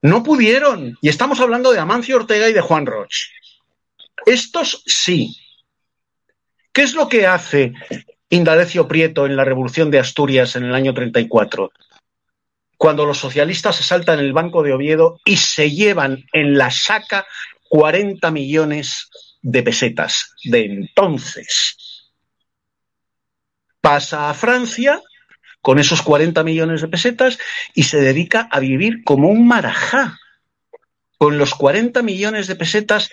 No 0.00 0.22
pudieron. 0.22 0.98
Y 1.00 1.08
estamos 1.08 1.40
hablando 1.40 1.72
de 1.72 1.78
Amancio 1.78 2.16
Ortega 2.16 2.48
y 2.48 2.52
de 2.52 2.60
Juan 2.60 2.86
Roch. 2.86 3.14
Estos 4.26 4.82
sí. 4.86 5.36
¿Qué 6.72 6.82
es 6.82 6.94
lo 6.94 7.08
que 7.08 7.26
hace 7.26 7.74
Indalecio 8.30 8.88
Prieto 8.88 9.26
en 9.26 9.36
la 9.36 9.44
Revolución 9.44 9.90
de 9.90 10.00
Asturias 10.00 10.56
en 10.56 10.64
el 10.64 10.74
año 10.74 10.94
34? 10.94 11.70
Cuando 12.82 13.06
los 13.06 13.18
socialistas 13.18 13.78
asaltan 13.78 14.18
el 14.18 14.32
Banco 14.32 14.64
de 14.64 14.72
Oviedo 14.72 15.20
y 15.24 15.36
se 15.36 15.70
llevan 15.70 16.24
en 16.32 16.58
la 16.58 16.72
saca 16.72 17.24
40 17.68 18.28
millones 18.32 19.08
de 19.40 19.62
pesetas 19.62 20.34
de 20.42 20.64
entonces. 20.64 21.76
Pasa 23.80 24.30
a 24.30 24.34
Francia 24.34 25.00
con 25.60 25.78
esos 25.78 26.02
40 26.02 26.42
millones 26.42 26.80
de 26.80 26.88
pesetas 26.88 27.38
y 27.72 27.84
se 27.84 28.00
dedica 28.00 28.48
a 28.50 28.58
vivir 28.58 29.04
como 29.04 29.28
un 29.28 29.46
marajá, 29.46 30.18
con 31.18 31.38
los 31.38 31.54
40 31.54 32.02
millones 32.02 32.48
de 32.48 32.56
pesetas 32.56 33.10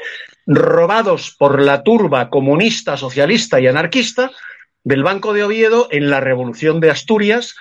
robados 0.48 1.36
por 1.38 1.62
la 1.62 1.84
turba 1.84 2.32
comunista, 2.32 2.98
socialista 2.98 3.60
y 3.60 3.68
anarquista 3.68 4.32
del 4.84 5.04
Banco 5.04 5.32
de 5.34 5.44
Oviedo 5.44 5.90
en 5.92 6.10
la 6.10 6.22
Revolución 6.22 6.80
de 6.80 6.90
Asturias 6.90 7.54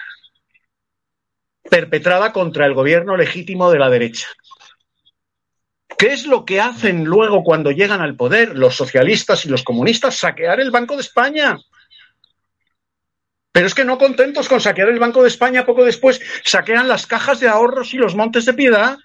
perpetrada 1.70 2.32
contra 2.32 2.66
el 2.66 2.74
gobierno 2.74 3.16
legítimo 3.16 3.70
de 3.70 3.78
la 3.78 3.90
derecha. 3.90 4.28
¿Qué 5.98 6.12
es 6.12 6.26
lo 6.26 6.44
que 6.44 6.60
hacen 6.60 7.04
luego 7.04 7.42
cuando 7.42 7.72
llegan 7.72 8.00
al 8.00 8.14
poder 8.14 8.56
los 8.56 8.76
socialistas 8.76 9.44
y 9.44 9.48
los 9.48 9.64
comunistas? 9.64 10.16
Saquear 10.16 10.60
el 10.60 10.70
Banco 10.70 10.94
de 10.94 11.00
España. 11.00 11.58
Pero 13.50 13.66
es 13.66 13.74
que 13.74 13.84
no 13.84 13.98
contentos 13.98 14.48
con 14.48 14.60
saquear 14.60 14.88
el 14.90 15.00
Banco 15.00 15.22
de 15.22 15.28
España, 15.28 15.66
poco 15.66 15.84
después 15.84 16.20
saquean 16.44 16.86
las 16.86 17.06
cajas 17.06 17.40
de 17.40 17.48
ahorros 17.48 17.92
y 17.94 17.96
los 17.96 18.14
montes 18.14 18.44
de 18.44 18.54
piedad. 18.54 18.96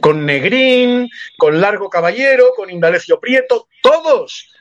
Con 0.00 0.26
Negrín, 0.26 1.08
con 1.38 1.58
Largo 1.60 1.88
Caballero, 1.88 2.52
con 2.54 2.70
Indalecio 2.70 3.18
Prieto, 3.18 3.68
todos, 3.82 4.52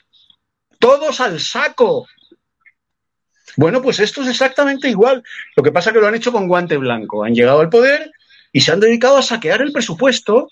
todos 0.80 1.20
al 1.20 1.42
saco. 1.42 2.08
Bueno, 3.58 3.82
pues 3.82 4.00
esto 4.00 4.22
es 4.22 4.30
exactamente 4.30 4.88
igual. 4.88 5.24
Lo 5.56 5.64
que 5.64 5.72
pasa 5.72 5.90
es 5.90 5.96
que 5.96 6.00
lo 6.00 6.08
han 6.08 6.16
hecho 6.16 6.32
con 6.32 6.48
guante 6.48 6.78
blanco. 6.78 7.24
Han 7.24 7.34
llegado 7.34 7.60
al 7.60 7.70
poder 7.70 8.12
y 8.54 8.62
se 8.62 8.72
han 8.72 8.80
dedicado 8.80 9.18
a 9.18 9.24
saquear 9.24 9.62
el 9.62 9.74
presupuesto. 9.74 10.50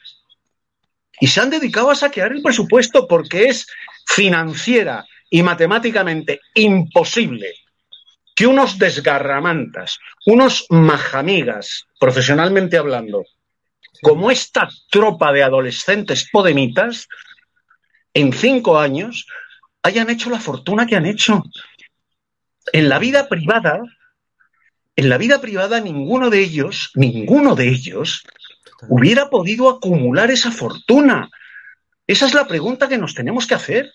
Y 1.21 1.27
se 1.27 1.39
han 1.39 1.51
dedicado 1.51 1.91
a 1.91 1.95
saquear 1.95 2.33
el 2.33 2.41
presupuesto 2.41 3.07
porque 3.07 3.45
es 3.45 3.67
financiera 4.07 5.05
y 5.29 5.43
matemáticamente 5.43 6.41
imposible 6.55 7.53
que 8.35 8.47
unos 8.47 8.77
desgarramantas, 8.77 9.99
unos 10.25 10.65
majamigas, 10.69 11.85
profesionalmente 11.99 12.77
hablando, 12.77 13.23
como 14.01 14.29
esta 14.29 14.67
tropa 14.89 15.31
de 15.31 15.43
adolescentes 15.43 16.27
podemitas, 16.31 17.07
en 18.13 18.33
cinco 18.33 18.77
años 18.77 19.25
hayan 19.83 20.09
hecho 20.09 20.29
la 20.29 20.39
fortuna 20.39 20.85
que 20.85 20.95
han 20.95 21.05
hecho. 21.05 21.43
En 22.73 22.89
la 22.89 22.99
vida 22.99 23.27
privada, 23.29 23.81
en 24.95 25.09
la 25.09 25.17
vida 25.17 25.41
privada 25.41 25.81
ninguno 25.81 26.29
de 26.29 26.39
ellos, 26.39 26.91
ninguno 26.95 27.55
de 27.55 27.69
ellos 27.69 28.23
hubiera 28.87 29.29
podido 29.29 29.69
acumular 29.69 30.31
esa 30.31 30.51
fortuna. 30.51 31.29
Esa 32.07 32.25
es 32.25 32.33
la 32.33 32.47
pregunta 32.47 32.87
que 32.87 32.97
nos 32.97 33.13
tenemos 33.13 33.47
que 33.47 33.55
hacer. 33.55 33.91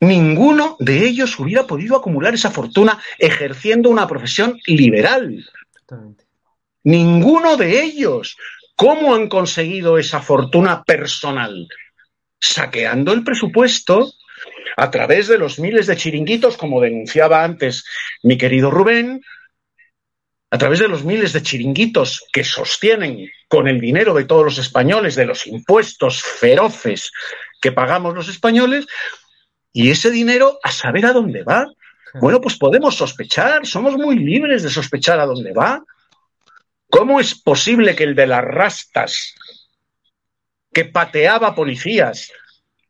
Ninguno 0.00 0.76
de 0.78 1.06
ellos 1.06 1.38
hubiera 1.38 1.66
podido 1.66 1.96
acumular 1.96 2.34
esa 2.34 2.50
fortuna 2.50 3.02
ejerciendo 3.18 3.90
una 3.90 4.06
profesión 4.06 4.58
liberal. 4.66 5.44
Ninguno 6.84 7.56
de 7.56 7.82
ellos. 7.82 8.36
¿Cómo 8.76 9.14
han 9.14 9.28
conseguido 9.28 9.98
esa 9.98 10.22
fortuna 10.22 10.84
personal? 10.84 11.66
Saqueando 12.38 13.12
el 13.12 13.24
presupuesto 13.24 14.12
a 14.76 14.90
través 14.90 15.28
de 15.28 15.38
los 15.38 15.58
miles 15.58 15.86
de 15.86 15.96
chiringuitos, 15.96 16.56
como 16.56 16.80
denunciaba 16.80 17.44
antes 17.44 17.84
mi 18.22 18.36
querido 18.36 18.70
Rubén, 18.70 19.22
a 20.50 20.58
través 20.58 20.78
de 20.78 20.88
los 20.88 21.04
miles 21.04 21.32
de 21.32 21.42
chiringuitos 21.42 22.24
que 22.32 22.44
sostienen 22.44 23.28
con 23.48 23.68
el 23.68 23.80
dinero 23.80 24.14
de 24.14 24.24
todos 24.24 24.44
los 24.44 24.58
españoles, 24.58 25.14
de 25.14 25.26
los 25.26 25.46
impuestos 25.46 26.22
feroces 26.22 27.12
que 27.60 27.72
pagamos 27.72 28.14
los 28.14 28.28
españoles, 28.28 28.86
y 29.72 29.90
ese 29.90 30.10
dinero 30.10 30.58
a 30.62 30.72
saber 30.72 31.06
a 31.06 31.12
dónde 31.12 31.42
va. 31.42 31.66
Bueno, 32.14 32.40
pues 32.40 32.56
podemos 32.56 32.96
sospechar, 32.96 33.66
somos 33.66 33.96
muy 33.96 34.18
libres 34.18 34.62
de 34.62 34.70
sospechar 34.70 35.20
a 35.20 35.26
dónde 35.26 35.52
va. 35.52 35.84
¿Cómo 36.88 37.20
es 37.20 37.34
posible 37.34 37.94
que 37.94 38.04
el 38.04 38.14
de 38.14 38.26
las 38.26 38.42
rastas, 38.42 39.34
que 40.72 40.86
pateaba 40.86 41.54
policías, 41.54 42.32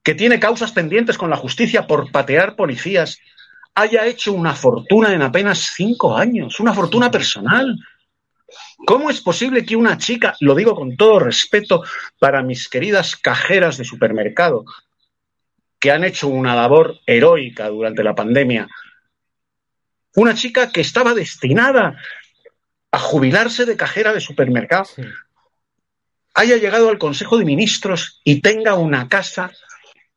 que 0.09 0.15
tiene 0.15 0.41
causas 0.41 0.73
pendientes 0.73 1.19
con 1.19 1.29
la 1.29 1.37
justicia 1.37 1.87
por 1.87 2.11
patear 2.11 2.57
policías, 2.57 3.19
haya 3.75 4.07
hecho 4.07 4.33
una 4.33 4.55
fortuna 4.55 5.13
en 5.13 5.21
apenas 5.21 5.73
cinco 5.75 6.17
años, 6.17 6.61
una 6.61 6.73
fortuna 6.73 7.11
personal. 7.11 7.79
¿Cómo 8.87 9.11
es 9.11 9.21
posible 9.21 9.67
que 9.67 9.77
una 9.77 9.99
chica, 9.99 10.35
lo 10.41 10.55
digo 10.55 10.75
con 10.75 10.97
todo 10.97 11.19
respeto 11.19 11.85
para 12.19 12.43
mis 12.43 12.71
queridas 12.71 13.17
cajeras 13.17 13.77
de 13.77 13.85
supermercado, 13.85 14.65
que 15.79 15.91
han 15.91 16.05
hecho 16.05 16.29
una 16.29 16.57
labor 16.57 17.01
heroica 17.05 17.69
durante 17.69 18.03
la 18.03 18.15
pandemia, 18.15 18.67
una 20.15 20.33
chica 20.33 20.71
que 20.73 20.81
estaba 20.81 21.13
destinada 21.13 21.99
a 22.93 22.99
jubilarse 22.99 23.67
de 23.67 23.77
cajera 23.77 24.15
de 24.15 24.23
supermercado, 24.23 24.89
haya 26.33 26.57
llegado 26.57 26.89
al 26.89 26.97
Consejo 26.97 27.37
de 27.37 27.45
Ministros 27.45 28.23
y 28.25 28.41
tenga 28.41 28.73
una 28.73 29.07
casa 29.11 29.53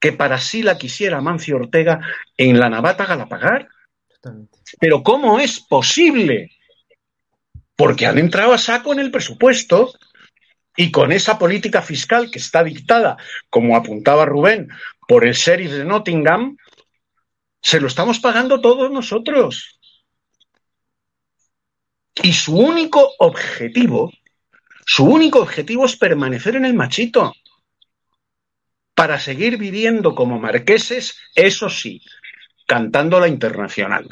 que 0.01 0.11
para 0.11 0.39
sí 0.39 0.63
la 0.63 0.77
quisiera 0.77 1.21
Mancio 1.21 1.55
Ortega 1.55 2.01
en 2.35 2.59
la 2.59 2.69
Navata 2.69 3.05
Galapagar. 3.05 3.69
Pero 4.79 5.03
¿cómo 5.03 5.39
es 5.39 5.59
posible? 5.59 6.51
Porque 7.75 8.07
han 8.07 8.17
entrado 8.17 8.51
a 8.53 8.57
saco 8.57 8.91
en 8.91 8.99
el 8.99 9.11
presupuesto 9.11 9.93
y 10.75 10.91
con 10.91 11.11
esa 11.11 11.37
política 11.37 11.81
fiscal 11.83 12.31
que 12.31 12.39
está 12.39 12.63
dictada, 12.63 13.17
como 13.49 13.77
apuntaba 13.77 14.25
Rubén, 14.25 14.69
por 15.07 15.25
el 15.25 15.33
sheriff 15.33 15.71
de 15.71 15.85
Nottingham, 15.85 16.57
se 17.61 17.79
lo 17.79 17.87
estamos 17.87 18.19
pagando 18.19 18.59
todos 18.59 18.91
nosotros. 18.91 19.79
Y 22.23 22.33
su 22.33 22.57
único 22.57 23.13
objetivo, 23.19 24.11
su 24.85 25.05
único 25.05 25.39
objetivo 25.39 25.85
es 25.85 25.95
permanecer 25.95 26.55
en 26.55 26.65
el 26.65 26.73
machito. 26.73 27.33
Para 28.95 29.19
seguir 29.19 29.57
viviendo 29.57 30.13
como 30.15 30.39
marqueses, 30.39 31.17
eso 31.35 31.69
sí, 31.69 32.01
cantando 32.67 33.19
la 33.19 33.27
internacional. 33.27 34.07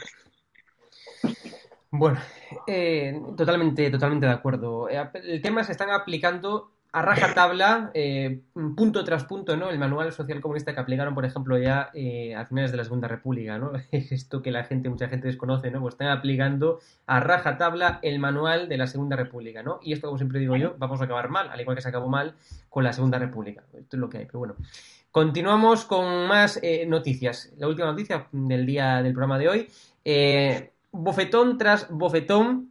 Bueno, 1.91 2.19
eh, 2.68 3.19
totalmente, 3.38 3.89
totalmente 3.89 4.26
de 4.26 4.31
acuerdo. 4.31 4.89
Eh, 4.89 5.10
el 5.23 5.41
tema 5.41 5.64
se 5.64 5.72
están 5.72 5.91
aplicando 5.91 6.72
a 6.91 7.02
rajatabla, 7.03 7.91
eh, 7.94 8.41
punto 8.76 9.03
tras 9.03 9.24
punto, 9.24 9.56
¿no? 9.56 9.70
El 9.70 9.78
manual 9.78 10.11
social 10.11 10.41
comunista 10.41 10.74
que 10.74 10.80
aplicaron, 10.80 11.14
por 11.14 11.24
ejemplo, 11.24 11.57
ya 11.60 11.91
eh, 11.94 12.36
a 12.36 12.45
finales 12.45 12.72
de 12.72 12.78
la 12.78 12.84
Segunda 12.84 13.07
República, 13.07 13.60
¿no? 13.60 13.74
Esto 13.91 14.41
que 14.41 14.52
la 14.52 14.64
gente, 14.64 14.90
mucha 14.90 15.07
gente 15.07 15.28
desconoce, 15.28 15.70
¿no? 15.70 15.82
Pues 15.82 15.94
están 15.94 16.07
aplicando 16.07 16.80
a 17.06 17.20
rajatabla 17.20 17.99
el 18.02 18.18
manual 18.20 18.70
de 18.70 18.78
la 18.78 18.88
Segunda 18.88 19.16
República, 19.16 19.61
¿no? 19.61 19.80
Y 19.84 19.94
esto, 19.94 20.07
como 20.07 20.18
siempre 20.18 20.40
digo 20.40 20.56
yo, 20.56 20.76
vamos 20.80 20.99
a 21.02 21.03
acabar 21.03 21.30
mal, 21.30 21.49
al 21.49 21.61
igual 21.61 21.76
que 21.76 21.84
se 21.84 21.90
acabó 21.90 22.07
mal 22.07 22.34
con 22.70 22.84
la 22.84 22.94
Segunda 22.94 23.20
República. 23.20 23.64
Esto 23.74 23.95
es 23.95 23.99
lo 23.99 24.10
que 24.10 24.20
hay, 24.20 24.26
pero 24.26 24.40
bueno. 24.40 24.56
Continuamos 25.11 25.86
con 25.86 26.28
más 26.28 26.60
eh, 26.61 26.86
noticias. 26.88 27.52
La 27.57 27.68
última 27.68 27.88
noticia 27.88 28.28
del 28.32 28.66
día 28.66 29.02
del 29.03 29.14
programa 29.14 29.38
de 29.38 29.49
hoy. 29.49 29.70
Eh, 30.06 30.72
bofetón 30.91 31.57
tras 31.57 31.90
bofetón 31.90 32.69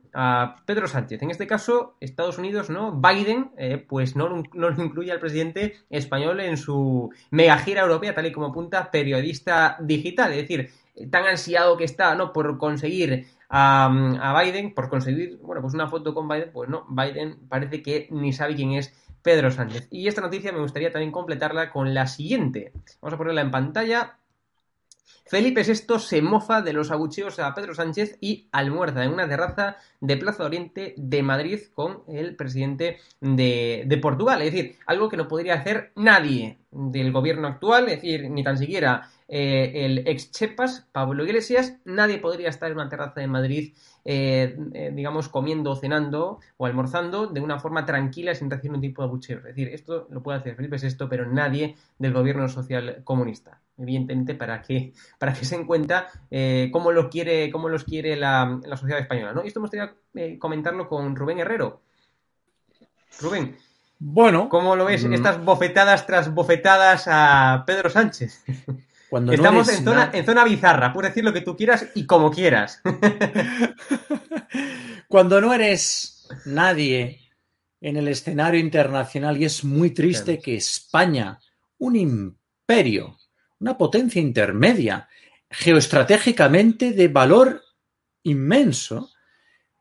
Pedro 0.65 0.89
Sánchez. 0.89 1.23
En 1.23 1.31
este 1.31 1.47
caso, 1.47 1.95
Estados 2.01 2.39
Unidos, 2.39 2.71
¿no? 2.71 2.93
Biden, 2.93 3.53
eh, 3.57 3.79
pues 3.79 4.17
no, 4.17 4.43
no 4.53 4.71
lo 4.71 4.83
incluye 4.83 5.13
al 5.13 5.21
presidente 5.21 5.77
español 5.91 6.41
en 6.41 6.57
su 6.57 7.11
mega 7.31 7.59
gira 7.59 7.83
europea, 7.83 8.15
tal 8.15 8.27
y 8.27 8.33
como 8.33 8.47
apunta 8.47 8.91
periodista 8.91 9.77
digital. 9.81 10.33
Es 10.33 10.49
decir, 10.49 10.71
tan 11.11 11.25
ansiado 11.27 11.77
que 11.77 11.85
está, 11.85 12.15
¿no? 12.17 12.33
Por 12.33 12.59
conseguir 12.59 13.27
a, 13.49 13.87
a, 14.21 14.43
Biden, 14.43 14.75
por 14.75 14.89
conseguir, 14.89 15.39
bueno, 15.43 15.63
pues 15.63 15.75
una 15.75 15.89
foto 15.89 16.15
con 16.15 16.29
Biden, 16.29 16.51
pues 16.53 16.69
no, 16.69 16.85
Biden 16.89 17.39
parece 17.49 17.83
que 17.83 18.09
ni 18.11 18.33
sabe 18.33 18.57
quién 18.57 18.73
es 18.73 18.93
Pedro 19.23 19.51
Sánchez. 19.51 19.87
Y 19.91 20.09
esta 20.09 20.21
noticia 20.21 20.53
me 20.53 20.61
gustaría 20.61 20.91
también 20.91 21.13
completarla 21.13 21.71
con 21.71 21.95
la 21.95 22.07
siguiente. 22.07 22.73
Vamos 23.01 23.15
a 23.15 23.19
ponerla 23.19 23.43
en 23.43 23.51
pantalla 23.51 24.19
Felipe 25.29 25.63
VI 25.63 25.99
se 25.99 26.23
mofa 26.23 26.63
de 26.63 26.73
los 26.73 26.91
abucheos 26.91 27.39
a 27.39 27.55
Pedro 27.55 27.75
Sánchez 27.75 28.17
y 28.19 28.49
almuerza 28.51 29.05
en 29.05 29.13
una 29.13 29.29
terraza 29.29 29.77
de 30.01 30.17
Plaza 30.17 30.45
Oriente 30.45 30.95
de 30.97 31.23
Madrid 31.23 31.61
con 31.75 32.03
el 32.09 32.35
presidente 32.35 32.97
de, 33.21 33.99
Portugal. 34.01 34.41
Es 34.41 34.55
decir, 34.55 34.77
algo 34.87 35.11
que 35.11 35.19
no 35.19 35.29
podría 35.29 35.57
hacer 35.57 35.93
nadie 35.97 36.57
del 36.71 37.13
gobierno 37.13 37.47
actual, 37.47 37.89
es 37.89 37.97
decir, 37.97 38.31
ni 38.31 38.43
tan 38.43 38.57
siquiera 38.57 39.11
eh, 39.29 39.73
el 39.75 39.99
ex 40.09 40.33
Chepas, 40.33 40.89
Pablo 40.93 41.27
Iglesias, 41.27 41.77
nadie 41.85 42.17
podría 42.17 42.49
estar 42.49 42.71
en 42.71 42.79
una 42.79 42.89
terraza 42.89 43.21
de 43.21 43.27
Madrid, 43.27 43.75
eh, 44.07 44.57
eh, 44.73 44.93
digamos, 44.95 45.29
comiendo, 45.29 45.77
cenando 45.77 46.39
o 46.57 46.65
almorzando 46.65 47.27
de 47.27 47.43
una 47.43 47.59
forma 47.59 47.85
tranquila 47.85 48.35
sin 48.35 48.51
recibir 48.51 48.77
un 48.77 48.81
tipo 48.81 49.03
de 49.03 49.09
abucheo. 49.09 49.39
Es 49.41 49.45
decir, 49.45 49.69
esto 49.69 50.09
lo 50.11 50.23
puede 50.23 50.39
hacer 50.39 50.57
Felipe 50.57 50.79
VI, 50.79 51.07
pero 51.11 51.31
nadie 51.31 51.77
del 51.99 52.15
gobierno 52.15 52.49
social 52.49 53.03
comunista 53.05 53.61
evidentemente, 53.79 54.35
para 54.35 54.63
que, 54.63 54.93
para 55.19 55.33
que 55.33 55.45
se 55.45 55.55
en 55.55 55.67
cuenta 55.67 56.09
eh, 56.31 56.69
cómo, 56.73 56.93
lo 56.93 57.09
quiere, 57.09 57.51
cómo 57.51 57.69
los 57.69 57.85
quiere 57.85 58.17
la, 58.17 58.61
sociedad 58.77 59.01
española. 59.01 59.33
¿no? 59.33 59.45
Y 59.45 59.49
esto 59.49 59.61
me 59.61 59.65
gustaría 59.65 59.95
eh, 60.15 60.39
comentarlo 60.39 60.89
con 60.89 61.17
Rubén 61.17 61.41
Herrero. 61.41 61.83
Rubén. 63.21 63.57
Bueno. 63.99 64.49
¿Cómo 64.49 64.77
lo 64.77 64.85
ves? 64.85 65.05
Mm. 65.05 65.15
Estas 65.15 65.45
bofetadas 65.45 66.07
tras 66.07 66.33
bofetadas 66.33 67.05
a 67.09 67.65
Pedro 67.67 67.91
Sánchez. 67.91 68.45
Cuando 69.09 69.33
Estamos 69.33 69.67
en, 69.71 69.85
zona, 69.85 70.11
en 70.13 70.27
zona 70.27 70.45
bizarra, 70.45 70.93
puedes 70.93 71.13
decir 71.13 71.25
lo 71.25 71.33
que 71.33 71.41
tú 71.41 71.57
quieras 71.57 71.87
y 71.95 72.05
como 72.05 72.31
quieras. 72.31 72.83
Cuando 75.09 75.41
no 75.41 75.55
eres 75.55 76.29
nadie 76.45 77.19
en 77.81 77.97
el 77.97 78.09
escenario 78.09 78.61
internacional 78.61 79.39
y 79.39 79.47
es 79.47 79.65
muy 79.65 79.91
triste 79.91 80.39
que 80.39 80.57
España, 80.57 81.41
un 81.79 81.97
imperio, 81.97 83.18
una 83.61 83.77
potencia 83.77 84.21
intermedia, 84.21 85.09
geoestratégicamente 85.51 86.93
de 86.93 87.09
valor 87.09 87.63
inmenso, 88.23 89.11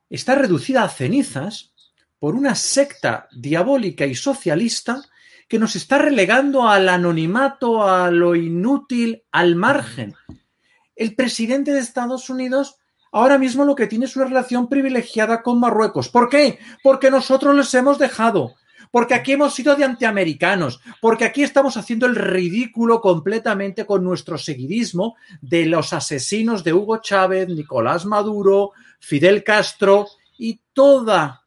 está 0.10 0.36
reducida 0.36 0.84
a 0.84 0.90
cenizas 0.90 1.74
por 2.20 2.36
una 2.36 2.56
secta 2.56 3.28
diabólica 3.32 4.06
y 4.06 4.16
socialista 4.16 5.04
que 5.48 5.60
nos 5.60 5.76
está 5.76 5.98
relegando 5.98 6.68
al 6.68 6.90
anonimato, 6.90 7.88
a 7.88 8.12
lo 8.12 8.36
inútil, 8.36 9.24
al 9.32 9.56
margen. 9.56 10.16
El 10.96 11.16
presidente 11.16 11.72
de 11.72 11.80
Estados 11.80 12.30
Unidos 12.30 12.78
ahora 13.12 13.38
mismo 13.38 13.64
lo 13.64 13.76
que 13.76 13.88
tiene 13.88 14.06
es 14.06 14.16
una 14.16 14.26
relación 14.26 14.68
privilegiada 14.68 15.44
con 15.44 15.60
Marruecos. 15.60 16.10
¿Por 16.10 16.30
qué? 16.30 16.60
Porque 16.84 17.12
nosotros 17.12 17.56
les 17.56 17.74
hemos 17.76 17.98
dejado 18.00 18.56
porque 18.92 19.14
aquí 19.14 19.34
hemos 19.34 19.54
sido 19.54 19.76
de 19.76 19.84
antiamericanos, 19.84 20.80
porque 21.02 21.26
aquí 21.26 21.44
estamos 21.44 21.78
haciendo 21.78 22.06
el 22.06 22.16
ridículo 22.16 23.02
completamente 23.02 23.86
con 23.86 24.04
nuestro 24.04 24.38
seguidismo 24.38 25.16
de 25.42 25.66
los 25.66 25.94
asesinos 25.94 26.64
de 26.64 26.74
Hugo 26.74 26.98
Chávez, 26.98 27.50
Nicolás 27.50 28.06
Maduro, 28.06 28.72
Fidel 29.00 29.44
Castro 29.44 30.08
y 30.38 30.60
toda 30.74 31.44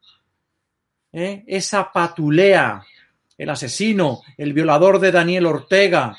¿eh? 1.13 1.45
esa 1.47 1.93
patulea, 1.93 2.85
el 3.37 3.51
asesino, 3.51 4.23
el 4.37 4.53
violador 4.53 4.99
de 4.99 5.13
Daniel 5.13 5.47
Ortega, 5.47 6.17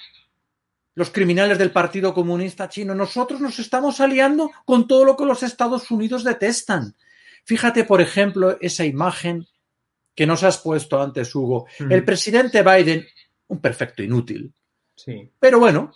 los 0.96 1.10
criminales 1.10 1.58
del 1.58 1.72
Partido 1.72 2.14
Comunista 2.14 2.68
Chino. 2.70 2.94
Nosotros 2.94 3.40
nos 3.40 3.60
estamos 3.60 4.00
aliando 4.02 4.52
con 4.66 4.88
todo 4.88 5.06
lo 5.06 5.16
que 5.16 5.26
los 5.26 5.44
Estados 5.44 5.90
Unidos 5.92 6.24
detestan. 6.24 6.96
Fíjate, 7.46 7.84
por 7.86 8.02
ejemplo, 8.02 8.58
esa 8.62 8.86
imagen 8.86 9.48
que 10.16 10.26
nos 10.26 10.44
has 10.44 10.58
puesto 10.58 11.02
antes, 11.02 11.34
Hugo. 11.34 11.68
El 11.80 12.04
presidente 12.04 12.64
Biden, 12.64 13.06
un 13.48 13.60
perfecto 13.60 14.04
inútil. 14.04 14.54
Sí. 14.96 15.32
Pero 15.40 15.60
bueno, 15.60 15.94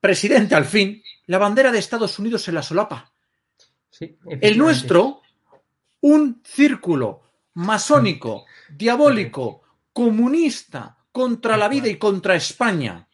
presidente 0.00 0.54
al 0.54 0.64
fin, 0.64 1.02
la 1.26 1.38
bandera 1.38 1.70
de 1.70 1.78
Estados 1.78 2.18
Unidos 2.18 2.42
se 2.42 2.52
la 2.52 2.62
solapa. 2.62 3.12
Sí, 3.90 4.16
el 4.40 4.56
nuestro, 4.56 5.20
un 6.00 6.42
círculo 6.44 7.22
masónico, 7.54 8.46
diabólico, 8.70 9.62
comunista, 9.92 10.96
contra 11.12 11.56
la 11.56 11.68
vida 11.68 11.88
y 11.88 11.96
contra 11.96 12.36
España. 12.36 13.08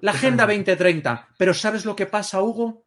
La 0.00 0.12
Agenda 0.12 0.46
2030. 0.46 1.28
Pero 1.36 1.54
¿sabes 1.54 1.84
lo 1.84 1.96
que 1.96 2.06
pasa, 2.06 2.42
Hugo? 2.42 2.84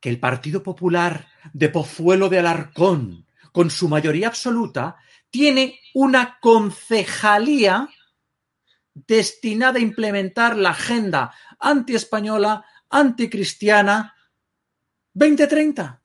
Que 0.00 0.08
el 0.08 0.18
Partido 0.18 0.62
Popular 0.62 1.28
de 1.52 1.68
Pozuelo 1.68 2.28
de 2.28 2.38
Alarcón, 2.38 3.26
con 3.52 3.70
su 3.70 3.88
mayoría 3.88 4.28
absoluta, 4.28 4.96
tiene 5.30 5.80
una 5.94 6.38
concejalía 6.40 7.88
destinada 8.94 9.78
a 9.78 9.82
implementar 9.82 10.56
la 10.56 10.70
agenda 10.70 11.32
antiespañola, 11.58 12.64
anticristiana 12.90 14.14
2030. 15.14 16.02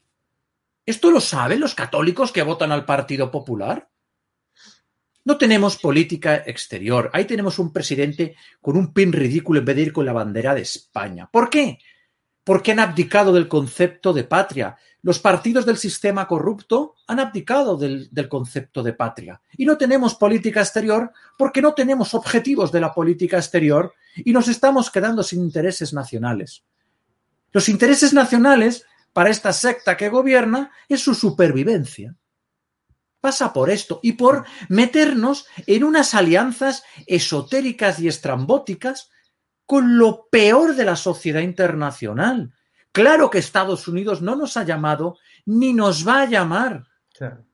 ¿Esto 0.85 1.11
lo 1.11 1.19
saben 1.19 1.59
los 1.59 1.75
católicos 1.75 2.31
que 2.31 2.43
votan 2.43 2.71
al 2.71 2.85
Partido 2.85 3.29
Popular? 3.29 3.89
No 5.25 5.37
tenemos 5.37 5.77
política 5.77 6.37
exterior. 6.45 7.09
Ahí 7.11 7.25
tenemos 7.25 7.59
un 7.59 7.73
presidente 7.73 8.37
con 8.61 8.77
un 8.77 8.93
pin 8.93 9.11
ridículo 9.11 9.59
en 9.59 9.65
vez 9.65 9.75
de 9.75 9.81
ir 9.81 9.93
con 9.93 10.05
la 10.05 10.13
bandera 10.13 10.55
de 10.55 10.61
España. 10.61 11.29
¿Por 11.29 11.49
qué? 11.49 11.79
Porque 12.47 12.71
han 12.71 12.79
abdicado 12.79 13.33
del 13.33 13.49
concepto 13.49 14.13
de 14.13 14.23
patria. 14.23 14.77
Los 15.01 15.19
partidos 15.19 15.65
del 15.65 15.75
sistema 15.75 16.29
corrupto 16.29 16.95
han 17.05 17.19
abdicado 17.19 17.75
del, 17.75 18.09
concepto 18.29 18.83
de 18.83 18.93
patria. 18.93 19.41
Y 19.57 19.65
no 19.65 19.77
tenemos 19.77 20.15
política 20.15 20.61
exterior 20.61 21.11
porque 21.37 21.61
no 21.61 21.73
tenemos 21.73 22.13
objetivos 22.13 22.71
de 22.71 22.79
la 22.79 22.93
política 22.93 23.35
exterior 23.35 23.93
y 24.15 24.31
nos 24.31 24.47
estamos 24.47 24.89
quedando 24.89 25.23
sin 25.23 25.41
intereses 25.41 25.91
nacionales. 25.91 26.63
Los 27.51 27.67
intereses 27.67 28.13
nacionales 28.13 28.85
para 29.11 29.29
esta 29.29 29.51
secta 29.51 29.97
que 29.97 30.07
gobierna 30.07 30.71
es 30.87 31.01
su 31.01 31.15
supervivencia. 31.15 32.15
Pasa 33.19 33.51
por 33.51 33.69
esto 33.69 33.99
y 34.01 34.13
por 34.13 34.45
meternos 34.69 35.47
en 35.65 35.83
unas 35.83 36.13
alianzas 36.13 36.83
esotéricas 37.07 37.99
y 37.99 38.07
estrambóticas 38.07 39.09
con 39.68 39.99
lo 39.99 40.27
peor 40.31 40.76
de 40.76 40.85
la 40.85 40.95
sociedad 40.95 41.41
internacional, 41.41 42.52
Claro 42.98 43.30
que 43.30 43.38
Estados 43.38 43.88
Unidos 43.88 44.23
no 44.23 44.35
nos 44.35 44.57
ha 44.57 44.64
llamado 44.64 45.19
ni 45.45 45.72
nos 45.72 46.07
va 46.07 46.22
a 46.22 46.26
llamar. 46.26 46.88
Claro. 47.14 47.45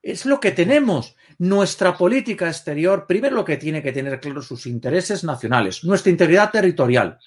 Es 0.00 0.24
lo 0.24 0.38
que 0.38 0.52
tenemos. 0.52 1.16
Nuestra 1.38 1.98
política 1.98 2.46
exterior, 2.46 3.08
primero 3.08 3.34
lo 3.34 3.44
que 3.44 3.56
tiene 3.56 3.82
que 3.82 3.90
tener 3.90 4.20
claro 4.20 4.40
sus 4.40 4.66
intereses 4.66 5.24
nacionales, 5.24 5.82
nuestra 5.82 6.12
integridad 6.12 6.52
territorial, 6.52 7.18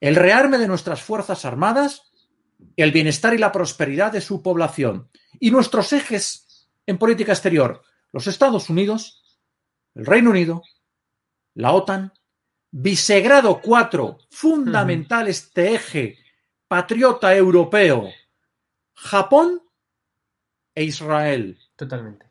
el 0.00 0.16
rearme 0.16 0.56
de 0.56 0.66
nuestras 0.66 1.02
Fuerzas 1.02 1.44
Armadas, 1.44 2.10
el 2.76 2.90
bienestar 2.90 3.34
y 3.34 3.38
la 3.38 3.52
prosperidad 3.52 4.12
de 4.12 4.22
su 4.22 4.42
población 4.42 5.10
y 5.38 5.50
nuestros 5.50 5.92
ejes 5.92 6.70
en 6.86 6.96
política 6.96 7.32
exterior, 7.32 7.82
los 8.12 8.26
Estados 8.26 8.70
Unidos, 8.70 9.38
el 9.94 10.06
Reino 10.06 10.30
Unido, 10.30 10.62
la 11.58 11.72
OTAN, 11.72 12.12
Visegrado 12.70 13.60
4, 13.60 14.18
fundamental 14.30 15.26
este 15.26 15.74
eje 15.74 16.18
patriota 16.68 17.34
europeo, 17.34 18.10
Japón 18.94 19.62
e 20.74 20.84
Israel. 20.84 21.58
Totalmente. 21.74 22.26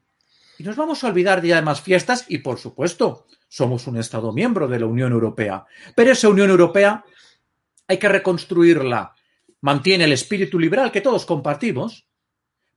Y 0.60 0.64
nos 0.64 0.78
vamos 0.78 1.04
a 1.04 1.08
olvidar 1.08 1.42
de 1.42 1.50
demás 1.54 1.82
fiestas 1.82 2.26
y, 2.30 2.38
por 2.38 2.58
supuesto, 2.58 3.28
somos 3.50 3.86
un 3.88 3.98
Estado 3.98 4.32
miembro 4.32 4.68
de 4.68 4.80
la 4.80 4.86
Unión 4.86 5.12
Europea. 5.12 5.66
Pero 5.94 6.14
esa 6.14 6.30
Unión 6.30 6.50
Europea 6.50 7.04
hay 7.86 7.98
que 7.98 8.08
reconstruirla. 8.08 9.14
Mantiene 9.60 10.06
el 10.06 10.14
espíritu 10.14 10.58
liberal 10.58 10.92
que 10.92 11.02
todos 11.02 11.26
compartimos, 11.26 12.08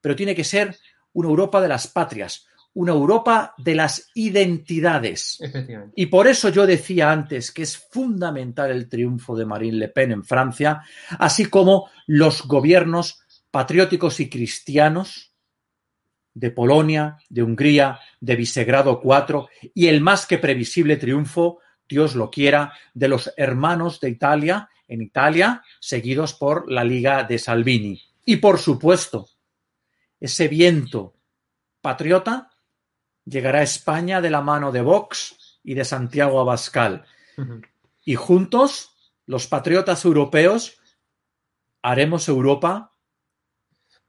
pero 0.01 0.16
tiene 0.16 0.35
que 0.35 0.44
ser 0.44 0.77
una 1.12 1.28
Europa 1.28 1.60
de 1.60 1.68
las 1.68 1.86
patrias, 1.86 2.47
una 2.74 2.92
Europa 2.92 3.55
de 3.59 3.74
las 3.74 4.10
identidades. 4.14 5.38
Efectivamente. 5.40 5.94
Y 5.97 6.06
por 6.06 6.28
eso 6.28 6.48
yo 6.51 6.66
decía 6.66 7.10
antes 7.10 7.51
que 7.51 7.62
es 7.62 7.76
fundamental 7.76 8.70
el 8.70 8.88
triunfo 8.88 9.36
de 9.36 9.47
Marine 9.47 9.76
Le 9.76 9.88
Pen 9.88 10.12
en 10.12 10.24
Francia, 10.24 10.82
así 11.18 11.47
como 11.47 11.90
los 12.06 12.47
gobiernos 12.47 13.20
patrióticos 13.51 14.20
y 14.20 14.28
cristianos 14.28 15.32
de 16.32 16.51
Polonia, 16.52 17.18
de 17.28 17.42
Hungría, 17.42 17.98
de 18.20 18.36
Visegrado 18.36 19.01
IV 19.02 19.48
y 19.74 19.88
el 19.88 20.01
más 20.01 20.26
que 20.26 20.38
previsible 20.38 20.97
triunfo, 20.97 21.59
Dios 21.88 22.14
lo 22.14 22.30
quiera, 22.30 22.72
de 22.94 23.09
los 23.09 23.32
hermanos 23.36 23.98
de 24.01 24.10
Italia 24.10 24.68
en 24.86 25.02
Italia, 25.02 25.62
seguidos 25.80 26.34
por 26.34 26.70
la 26.70 26.84
Liga 26.84 27.24
de 27.24 27.38
Salvini. 27.38 28.01
Y 28.24 28.36
por 28.36 28.59
supuesto, 28.59 29.28
ese 30.20 30.48
viento 30.48 31.14
patriota 31.80 32.51
llegará 33.31 33.61
a 33.61 33.62
España 33.62 34.20
de 34.20 34.31
la 34.31 34.43
mano 34.43 34.73
de 34.73 34.82
Vox 34.82 35.59
y 35.62 35.74
de 35.74 35.85
Santiago 35.85 36.40
Abascal. 36.40 37.05
Y 38.05 38.16
juntos, 38.16 38.97
los 39.27 39.47
patriotas 39.47 40.05
europeos, 40.05 40.78
haremos 41.81 42.28
Europa 42.28 42.93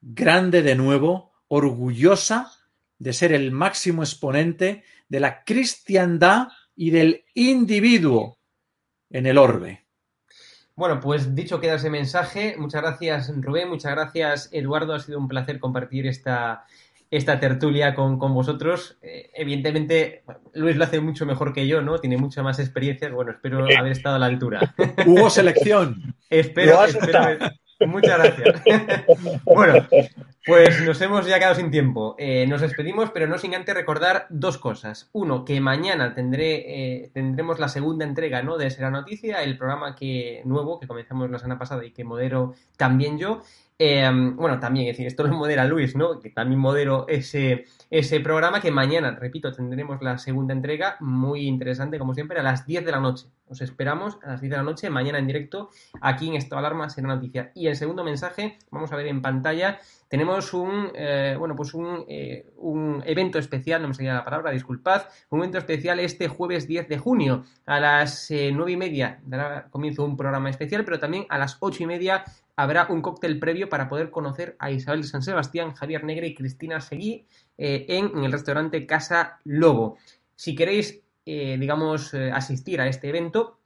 grande 0.02 0.64
de 0.64 0.76
nuevo, 0.76 1.34
orgullosa 1.48 2.52
de 2.98 3.14
ser 3.14 3.31
el 3.31 3.52
máximo 3.52 4.02
exponente 4.02 4.84
de 5.07 5.19
la 5.19 5.43
cristiandad 5.43 6.48
y 6.76 6.89
del 6.89 7.26
individuo 7.35 8.39
en 9.10 9.27
el 9.27 9.38
orbe. 9.38 9.85
Bueno, 10.76 10.99
pues 10.99 11.35
dicho 11.35 11.60
queda 11.60 11.76
ese 11.76 11.89
mensaje. 11.89 12.56
Muchas 12.57 12.81
gracias, 12.81 13.31
Rubén. 13.35 13.69
Muchas 13.69 13.91
gracias, 13.91 14.49
Eduardo. 14.52 14.95
Ha 14.95 14.99
sido 14.99 15.19
un 15.19 15.27
placer 15.27 15.60
compartir 15.60 16.07
esta, 16.07 16.65
esta 17.11 17.39
tertulia 17.39 17.93
con, 17.93 18.17
con 18.17 18.33
vosotros. 18.33 18.97
Eh, 19.01 19.29
evidentemente, 19.35 20.23
Luis 20.53 20.77
lo 20.77 20.85
hace 20.85 21.01
mucho 21.01 21.25
mejor 21.25 21.53
que 21.53 21.67
yo, 21.67 21.81
¿no? 21.81 21.99
Tiene 21.99 22.17
mucha 22.17 22.41
más 22.41 22.57
experiencia. 22.57 23.09
Bueno, 23.09 23.31
espero 23.31 23.65
haber 23.77 23.91
estado 23.91 24.15
a 24.15 24.19
la 24.19 24.25
altura. 24.27 24.73
Hubo 25.05 25.29
selección. 25.29 26.15
espero. 26.29 26.79
Muchas 27.85 28.17
gracias. 28.17 28.63
bueno, 29.45 29.88
pues 30.45 30.81
nos 30.81 31.01
hemos 31.01 31.25
ya 31.25 31.39
quedado 31.39 31.55
sin 31.55 31.71
tiempo. 31.71 32.15
Eh, 32.17 32.45
nos 32.47 32.61
despedimos, 32.61 33.09
pero 33.11 33.27
no 33.27 33.38
sin 33.38 33.55
antes 33.55 33.75
recordar 33.75 34.27
dos 34.29 34.57
cosas. 34.57 35.09
Uno, 35.13 35.45
que 35.45 35.59
mañana 35.59 36.13
tendré, 36.13 37.03
eh, 37.03 37.11
tendremos 37.13 37.59
la 37.59 37.69
segunda 37.69 38.05
entrega 38.05 38.41
¿no? 38.41 38.57
de 38.57 38.69
Será 38.69 38.89
Noticia, 38.89 39.43
el 39.43 39.57
programa 39.57 39.95
que 39.95 40.41
nuevo 40.45 40.79
que 40.79 40.88
comenzamos 40.88 41.29
la 41.29 41.39
semana 41.39 41.59
pasada 41.59 41.83
y 41.85 41.91
que 41.91 42.03
modero 42.03 42.53
también 42.77 43.17
yo. 43.17 43.41
Eh, 43.84 44.08
bueno, 44.36 44.60
también, 44.60 44.86
es 44.86 44.94
decir, 44.94 45.08
esto 45.08 45.24
lo 45.24 45.34
modera 45.34 45.66
Luis, 45.66 45.95
¿no? 45.95 46.20
Que 46.20 46.30
también 46.30 46.60
modero 46.60 47.08
ese, 47.08 47.66
ese 47.90 48.20
programa 48.20 48.62
que 48.62 48.70
mañana, 48.70 49.18
repito, 49.20 49.52
tendremos 49.52 50.03
la 50.03 50.20
segunda 50.20 50.53
entrega, 50.53 50.98
muy 50.99 51.48
interesante, 51.48 51.98
como 51.98 52.14
siempre, 52.14 52.40
a 52.40 52.44
las 52.44 52.68
10 52.68 52.86
de 52.86 52.91
la 52.91 52.99
noche. 52.99 53.26
Os 53.48 53.60
esperamos 53.60 54.20
a 54.22 54.28
las 54.28 54.41
10 54.41 54.52
de 54.52 54.58
la 54.58 54.64
noche, 54.64 54.90
mañana 54.91 55.18
en 55.18 55.26
directo, 55.26 55.72
aquí 55.99 56.30
en 56.30 56.36
Estado 56.36 56.62
de 56.62 56.68
Alarma 56.68 56.91
será 56.91 57.08
noticia. 57.08 57.52
Y 57.56 57.66
el 57.66 57.76
segundo 57.76 58.03
mensaje, 58.03 58.60
vamos 58.70 58.94
a 58.94 58.95
ver 58.98 59.08
en 59.08 59.24
pantalla, 59.24 59.80
tenemos 60.08 60.53
un, 60.53 60.91
eh, 60.94 61.36
bueno, 61.40 61.56
pues 61.56 61.74
un, 61.74 62.06
eh, 62.08 62.53
un 62.58 63.02
evento 63.06 63.40
especial, 63.40 63.82
no 63.82 63.88
me 63.88 63.94
salía 63.94 64.14
la 64.14 64.24
palabra, 64.24 64.52
disculpad, 64.52 65.03
un 65.30 65.40
evento 65.40 65.58
especial 65.58 65.99
este 65.99 66.28
jueves 66.28 66.68
10 66.68 66.88
de 66.88 66.98
junio 66.98 67.45
a 67.66 67.80
las 67.80 68.30
eh, 68.30 68.52
9 68.53 68.74
y 68.74 68.78
media 68.78 69.20
dará 69.26 69.70
comienzo 69.70 70.06
un 70.06 70.16
programa 70.16 70.49
especial, 70.49 70.86
pero 70.86 70.99
también 70.99 71.26
a 71.30 71.38
las 71.38 71.58
8 71.62 71.84
y 71.84 71.88
media 71.88 72.26
habrá 72.61 72.85
un 72.89 73.01
cóctel 73.01 73.39
previo 73.39 73.69
para 73.69 73.89
poder 73.89 74.11
conocer 74.11 74.55
a 74.59 74.69
Isabel 74.69 75.03
San 75.03 75.23
Sebastián, 75.23 75.73
Javier 75.73 76.03
Negre 76.03 76.27
y 76.27 76.35
Cristina 76.35 76.79
Seguí 76.79 77.25
eh, 77.57 77.88
en, 77.89 78.23
el 78.23 78.31
restaurante 78.31 78.85
Casa 78.85 79.39
Lobo. 79.43 79.97
Si 80.35 80.53
queréis, 80.55 81.01
eh, 81.25 81.57
digamos, 81.59 82.13
eh, 82.13 82.29
asistir 82.31 82.79
a 82.79 82.88
este 82.88 83.09
evento, 83.09 83.57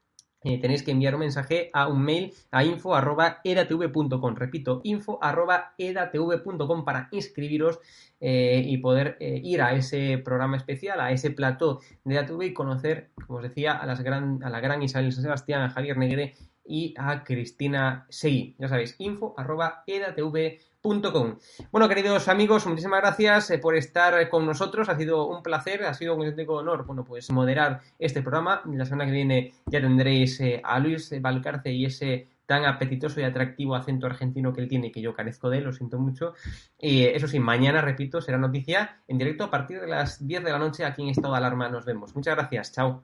tenéis 0.62 0.84
que 0.84 0.92
enviar 0.92 1.16
un 1.16 1.22
mensaje 1.22 1.72
a 1.74 1.88
un 1.88 2.04
mail 2.04 2.32
a 2.52 2.64
info.edatv.com. 2.64 4.36
Repito, 4.36 4.80
info.edatv.com 4.84 6.86
para 6.86 7.10
inscribiros 7.12 7.80
y 8.20 8.78
poder 8.78 9.18
ir 9.20 9.64
a 9.64 9.74
ese 9.74 10.20
programa 10.20 10.58
especial, 10.58 11.00
a 11.00 11.12
ese 11.12 11.32
plató 11.32 11.82
de 12.04 12.14
EDATV 12.14 12.44
y 12.44 12.54
conocer, 12.54 13.10
como 13.26 13.40
os 13.40 13.44
decía, 13.44 13.74
a, 13.74 13.88
las 13.88 14.02
gran, 14.02 14.44
a 14.44 14.52
la 14.52 14.60
gran 14.60 14.84
Isabel 14.84 15.12
San 15.14 15.24
Sebastián, 15.24 15.64
a 15.64 15.72
Javier 15.72 15.98
Negre 15.98 16.36
y 16.66 16.94
a 16.98 17.24
Cristina 17.24 18.06
Seguí. 18.10 18.56
Ya 18.58 18.68
sabéis, 18.68 18.96
info.edatv.com. 19.00 21.38
Bueno, 21.72 21.90
queridos 21.90 22.28
amigos, 22.28 22.68
muchísimas 22.68 23.02
gracias 23.02 23.52
eh, 23.52 23.58
por 23.58 23.76
estar 23.76 24.30
con 24.30 24.46
nosotros. 24.46 24.90
Ha 24.90 24.98
sido 24.98 25.28
un 25.28 25.42
placer, 25.42 25.84
ha 25.84 25.94
sido 25.94 26.16
un 26.16 26.22
auténtico 26.22 26.56
honor, 26.56 26.86
bueno, 26.86 27.04
pues 27.04 27.30
moderar 27.32 27.82
este 28.00 28.22
programa. 28.22 28.62
La 28.72 28.86
semana 28.86 29.06
que 29.06 29.12
viene 29.12 29.54
ya 29.66 29.82
tendréis 29.82 30.40
eh, 30.42 30.62
a 30.64 30.80
Luis 30.80 31.14
Valcarce 31.22 31.72
y 31.72 31.86
ese 31.86 32.28
tan 32.46 32.66
apetitoso 32.66 33.20
y 33.20 33.24
atractivo 33.24 33.76
acento 33.76 34.06
argentino 34.06 34.54
que 34.54 34.62
él 34.62 34.68
tiene, 34.68 34.92
que 34.92 35.02
yo 35.02 35.14
carezco 35.14 35.50
de 35.50 35.60
él, 35.60 35.64
lo 35.66 35.74
siento 35.74 36.00
mucho. 36.00 36.34
Eh, 36.80 37.12
eso 37.16 37.28
sí, 37.28 37.40
mañana, 37.40 37.82
repito, 37.82 38.22
será 38.22 38.38
noticia 38.38 39.02
en 39.08 39.18
directo 39.18 39.46
a 39.46 39.52
partir 39.52 39.82
de 39.82 39.88
las 39.88 40.26
10 40.26 40.44
de 40.44 40.52
la 40.52 40.60
noche 40.60 40.86
aquí 40.86 41.02
en 41.02 41.10
Estado 41.10 41.34
de 41.34 41.38
Alarma. 41.38 41.70
Nos 41.70 41.86
vemos. 41.86 42.16
Muchas 42.16 42.36
gracias. 42.36 42.72
Chao. 42.72 43.04